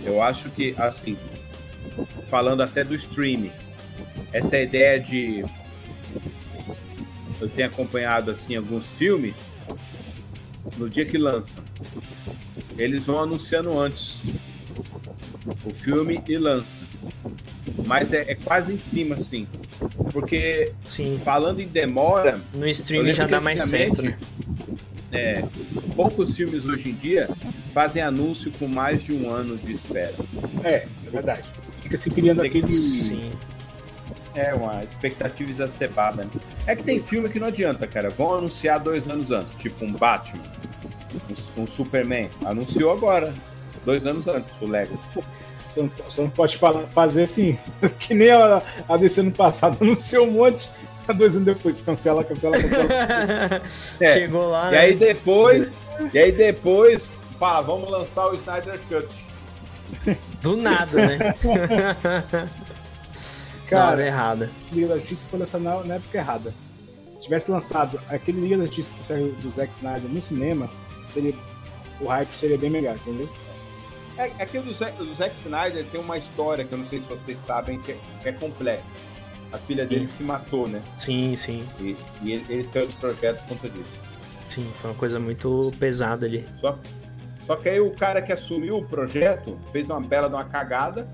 Eu 0.03 0.19
acho 0.19 0.49
que, 0.49 0.73
assim, 0.79 1.15
falando 2.27 2.63
até 2.63 2.83
do 2.83 2.95
streaming, 2.95 3.51
essa 4.33 4.57
ideia 4.57 4.99
de 4.99 5.45
eu 7.39 7.47
tenho 7.49 7.67
acompanhado 7.67 8.31
assim 8.31 8.55
alguns 8.55 8.89
filmes 8.97 9.51
no 10.75 10.89
dia 10.89 11.05
que 11.05 11.19
lançam. 11.19 11.63
Eles 12.77 13.05
vão 13.05 13.21
anunciando 13.21 13.77
antes 13.79 14.23
o 15.65 15.73
filme 15.73 16.21
e 16.27 16.37
lançam. 16.37 16.81
Mas 17.85 18.13
é, 18.13 18.31
é 18.31 18.35
quase 18.35 18.73
em 18.73 18.79
cima, 18.79 19.15
assim. 19.15 19.47
Porque 20.11 20.73
Sim. 20.85 21.19
falando 21.23 21.59
em 21.61 21.67
demora. 21.67 22.41
No 22.53 22.67
streaming 22.67 23.13
já 23.13 23.27
dá 23.27 23.39
mais 23.39 23.61
certo, 23.61 24.01
né? 24.01 24.17
É, 25.11 25.43
poucos 25.95 26.35
filmes 26.35 26.65
hoje 26.65 26.89
em 26.89 26.93
dia 26.93 27.27
fazem 27.73 28.01
anúncio 28.01 28.51
com 28.59 28.67
mais 28.67 29.03
de 29.03 29.11
um 29.11 29.29
ano 29.29 29.57
de 29.57 29.73
espera. 29.73 30.13
É, 30.63 30.85
isso 30.85 31.07
é 31.07 31.11
verdade. 31.11 31.43
Fica 31.81 31.97
se 31.97 32.11
criando 32.11 32.41
aquele. 32.41 32.67
Sim 32.67 33.31
é, 34.35 34.53
uma 34.53 34.83
expectativa 34.83 35.49
exacerbada. 35.49 36.23
Né? 36.23 36.29
É 36.67 36.75
que 36.75 36.83
tem 36.83 37.01
filme 37.01 37.29
que 37.29 37.39
não 37.39 37.47
adianta, 37.47 37.87
cara. 37.87 38.09
Vão 38.09 38.35
anunciar 38.35 38.79
dois 38.79 39.09
anos 39.09 39.31
antes, 39.31 39.53
tipo 39.55 39.83
um 39.83 39.91
Batman, 39.91 40.41
um, 41.57 41.63
um 41.63 41.67
Superman. 41.67 42.29
Anunciou 42.45 42.91
agora, 42.91 43.33
dois 43.89 44.05
anos 44.05 44.27
antes, 44.27 44.51
o 44.61 44.67
Legacy. 44.67 44.99
Você 45.67 45.81
não, 45.81 45.91
você 46.07 46.21
não 46.21 46.29
pode 46.29 46.57
falar, 46.57 46.85
fazer 46.87 47.23
assim, 47.23 47.57
que 47.99 48.13
nem 48.13 48.29
a, 48.29 48.61
a 48.87 48.97
DC 48.97 49.23
no 49.23 49.31
passado 49.31 49.77
anunciou 49.81 50.27
um 50.27 50.31
monte, 50.31 50.69
dois 51.15 51.35
anos 51.35 51.45
depois, 51.45 51.81
cancela, 51.81 52.23
cancela, 52.23 52.55
cancela. 52.61 53.61
é, 53.99 54.13
Chegou 54.13 54.49
lá, 54.49 54.67
E 54.67 54.71
né? 54.71 54.77
aí 54.77 54.95
depois, 54.95 55.73
e 56.13 56.19
aí 56.19 56.31
depois, 56.31 57.23
fala, 57.39 57.61
vamos 57.61 57.89
lançar 57.89 58.27
o 58.27 58.35
Snyder 58.35 58.79
Cut. 58.87 59.07
Do 60.43 60.55
nada, 60.55 61.07
né? 61.07 61.35
Cara, 63.67 64.05
errada. 64.05 64.51
Liga 64.71 64.87
da 64.89 64.97
Justiça 64.97 65.25
foi 65.29 65.39
lançado 65.39 65.63
na, 65.63 65.83
na, 65.83 65.95
época 65.95 66.17
errada. 66.17 66.53
Se 67.17 67.23
tivesse 67.23 67.49
lançado 67.49 67.99
aquele 68.07 68.39
Liga 68.39 68.57
da 68.57 68.65
Justiça 68.65 69.17
do 69.17 69.51
Zack 69.51 69.73
Snyder 69.73 70.09
no 70.09 70.21
cinema, 70.21 70.69
seria, 71.03 71.33
o 71.99 72.05
hype 72.05 72.33
seria 72.35 72.57
bem 72.57 72.69
melhor, 72.69 72.95
entendeu? 72.95 73.27
É, 74.19 74.25
aquele 74.43 74.65
do 74.65 74.73
Zack, 74.73 74.97
do 74.97 75.13
Zack 75.13 75.33
Snyder 75.33 75.85
tem 75.85 76.01
uma 76.01 76.17
história 76.17 76.65
que 76.65 76.73
eu 76.73 76.77
não 76.77 76.85
sei 76.85 76.99
se 76.99 77.07
vocês 77.07 77.39
sabem 77.45 77.79
que 77.79 77.93
é, 77.93 77.97
que 78.21 78.27
é 78.27 78.33
complexa. 78.33 78.93
A 79.49 79.57
filha 79.57 79.85
dele 79.85 80.05
sim. 80.05 80.17
se 80.17 80.23
matou, 80.23 80.67
né? 80.67 80.81
Sim, 80.97 81.33
sim. 81.37 81.65
E, 81.79 81.95
e 82.21 82.33
ele, 82.33 82.45
ele 82.49 82.63
saiu 82.65 82.85
do 82.85 82.93
projeto 82.95 83.41
por 83.47 83.55
conta 83.55 83.69
disso. 83.69 83.97
Sim, 84.49 84.69
foi 84.75 84.89
uma 84.89 84.95
coisa 84.97 85.21
muito 85.21 85.71
pesada 85.79 86.25
ali. 86.25 86.45
Só, 86.59 86.77
só 87.39 87.55
que 87.55 87.69
aí 87.69 87.79
o 87.79 87.91
cara 87.91 88.21
que 88.21 88.33
assumiu 88.33 88.79
o 88.79 88.85
projeto 88.85 89.57
fez 89.71 89.89
uma 89.89 90.01
bela 90.01 90.27
de 90.27 90.35
uma 90.35 90.43
cagada 90.43 91.09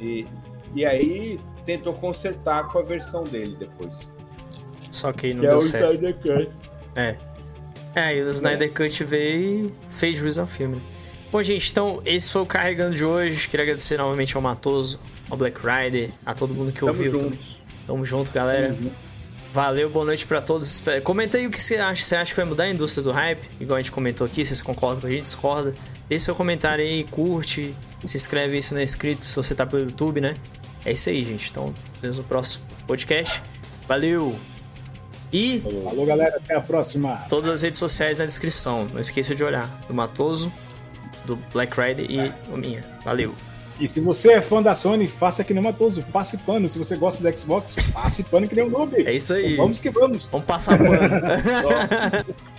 e, 0.00 0.26
e 0.74 0.86
aí 0.86 1.38
tentou 1.66 1.92
consertar 1.92 2.68
com 2.68 2.78
a 2.78 2.82
versão 2.82 3.22
dele 3.24 3.54
depois. 3.58 4.10
Só 4.90 5.12
que 5.12 5.34
não 5.34 5.40
Que 5.40 5.46
é 5.46 5.50
deu 5.50 5.58
o 5.58 5.62
certo. 5.62 5.92
Snyder 5.92 6.14
Cut. 6.14 6.50
É. 6.96 7.16
É, 7.94 8.16
e 8.16 8.22
o 8.22 8.30
Snyder 8.30 8.72
Cut 8.72 9.04
veio 9.04 9.66
e 9.66 9.92
fez 9.92 10.16
juiz 10.16 10.38
ao 10.38 10.46
filme. 10.46 10.80
Bom, 11.32 11.42
gente, 11.42 11.70
então 11.70 12.02
esse 12.04 12.32
foi 12.32 12.42
o 12.42 12.46
Carregando 12.46 12.94
de 12.94 13.04
hoje. 13.04 13.48
Queria 13.48 13.62
agradecer 13.64 13.96
novamente 13.96 14.34
ao 14.36 14.42
Matoso, 14.42 14.98
ao 15.28 15.36
Black 15.36 15.58
Rider, 15.60 16.10
a 16.26 16.34
todo 16.34 16.52
mundo 16.52 16.72
que 16.72 16.80
Tamo 16.80 16.92
ouviu. 16.92 17.12
também. 17.12 17.30
juntos. 17.30 17.62
Tamo 17.86 18.04
junto, 18.04 18.32
galera. 18.32 18.68
Tamo 18.68 18.82
junto. 18.82 19.10
Valeu, 19.52 19.90
boa 19.90 20.04
noite 20.04 20.26
pra 20.26 20.40
todos. 20.40 20.80
Comenta 21.02 21.36
aí 21.36 21.46
o 21.46 21.50
que 21.50 21.60
você 21.60 21.76
acha. 21.76 22.04
Você 22.04 22.14
acha 22.16 22.32
que 22.32 22.36
vai 22.36 22.44
mudar 22.48 22.64
a 22.64 22.70
indústria 22.70 23.02
do 23.02 23.10
hype? 23.12 23.40
Igual 23.60 23.76
a 23.76 23.80
gente 23.80 23.90
comentou 23.92 24.24
aqui, 24.26 24.44
vocês 24.44 24.62
concordam 24.62 25.00
com 25.00 25.06
a 25.06 25.10
gente, 25.10 25.22
discorda? 25.22 25.74
Deixe 26.08 26.24
seu 26.24 26.34
comentário 26.34 26.84
aí, 26.84 27.04
curte, 27.04 27.74
se 28.04 28.16
inscreve 28.16 28.56
aí 28.56 28.62
se 28.62 28.74
não 28.74 28.80
é 28.80 28.84
inscrito, 28.84 29.24
se 29.24 29.34
você 29.34 29.54
tá 29.54 29.66
pelo 29.66 29.82
YouTube, 29.84 30.20
né? 30.20 30.36
É 30.84 30.92
isso 30.92 31.08
aí, 31.10 31.24
gente. 31.24 31.50
Então, 31.50 31.66
nos 31.66 32.00
vemos 32.00 32.18
no 32.18 32.24
próximo 32.24 32.64
podcast. 32.86 33.42
Valeu! 33.88 34.36
E 35.32 35.60
Falou, 35.60 36.06
galera. 36.06 36.36
Até 36.36 36.54
a 36.56 36.60
próxima. 36.60 37.24
todas 37.28 37.48
as 37.50 37.62
redes 37.62 37.78
sociais 37.78 38.18
na 38.18 38.24
descrição. 38.26 38.86
Não 38.92 39.00
esqueça 39.00 39.34
de 39.34 39.42
olhar. 39.44 39.68
Do 39.86 39.94
Matoso, 39.94 40.52
do 41.24 41.36
Black 41.52 41.80
Rider 41.80 42.10
e 42.10 42.32
o 42.52 42.56
minha. 42.56 42.84
Valeu! 43.04 43.34
E 43.78 43.88
se 43.88 44.00
você 44.00 44.32
é 44.32 44.42
fã 44.42 44.62
da 44.62 44.74
Sony, 44.74 45.08
faça 45.08 45.42
que 45.42 45.54
nem 45.54 45.62
o 45.62 45.64
Matoso. 45.64 46.04
Passe 46.12 46.36
pano. 46.38 46.68
Se 46.68 46.78
você 46.78 46.96
gosta 46.96 47.22
do 47.22 47.38
Xbox, 47.38 47.90
passe 47.90 48.22
pano 48.24 48.46
que 48.46 48.54
nem 48.54 48.64
o 48.66 48.70
noob. 48.70 48.94
É 49.06 49.14
isso 49.14 49.32
aí. 49.32 49.56
Vamos 49.56 49.80
que 49.80 49.88
vamos. 49.88 50.28
Vamos 50.28 50.46
passar 50.46 50.76
pano. 50.76 51.00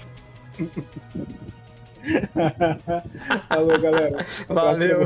Falou, 3.49 3.79
galera. 3.79 4.25
Um 4.49 4.53
Valeu. 4.53 5.05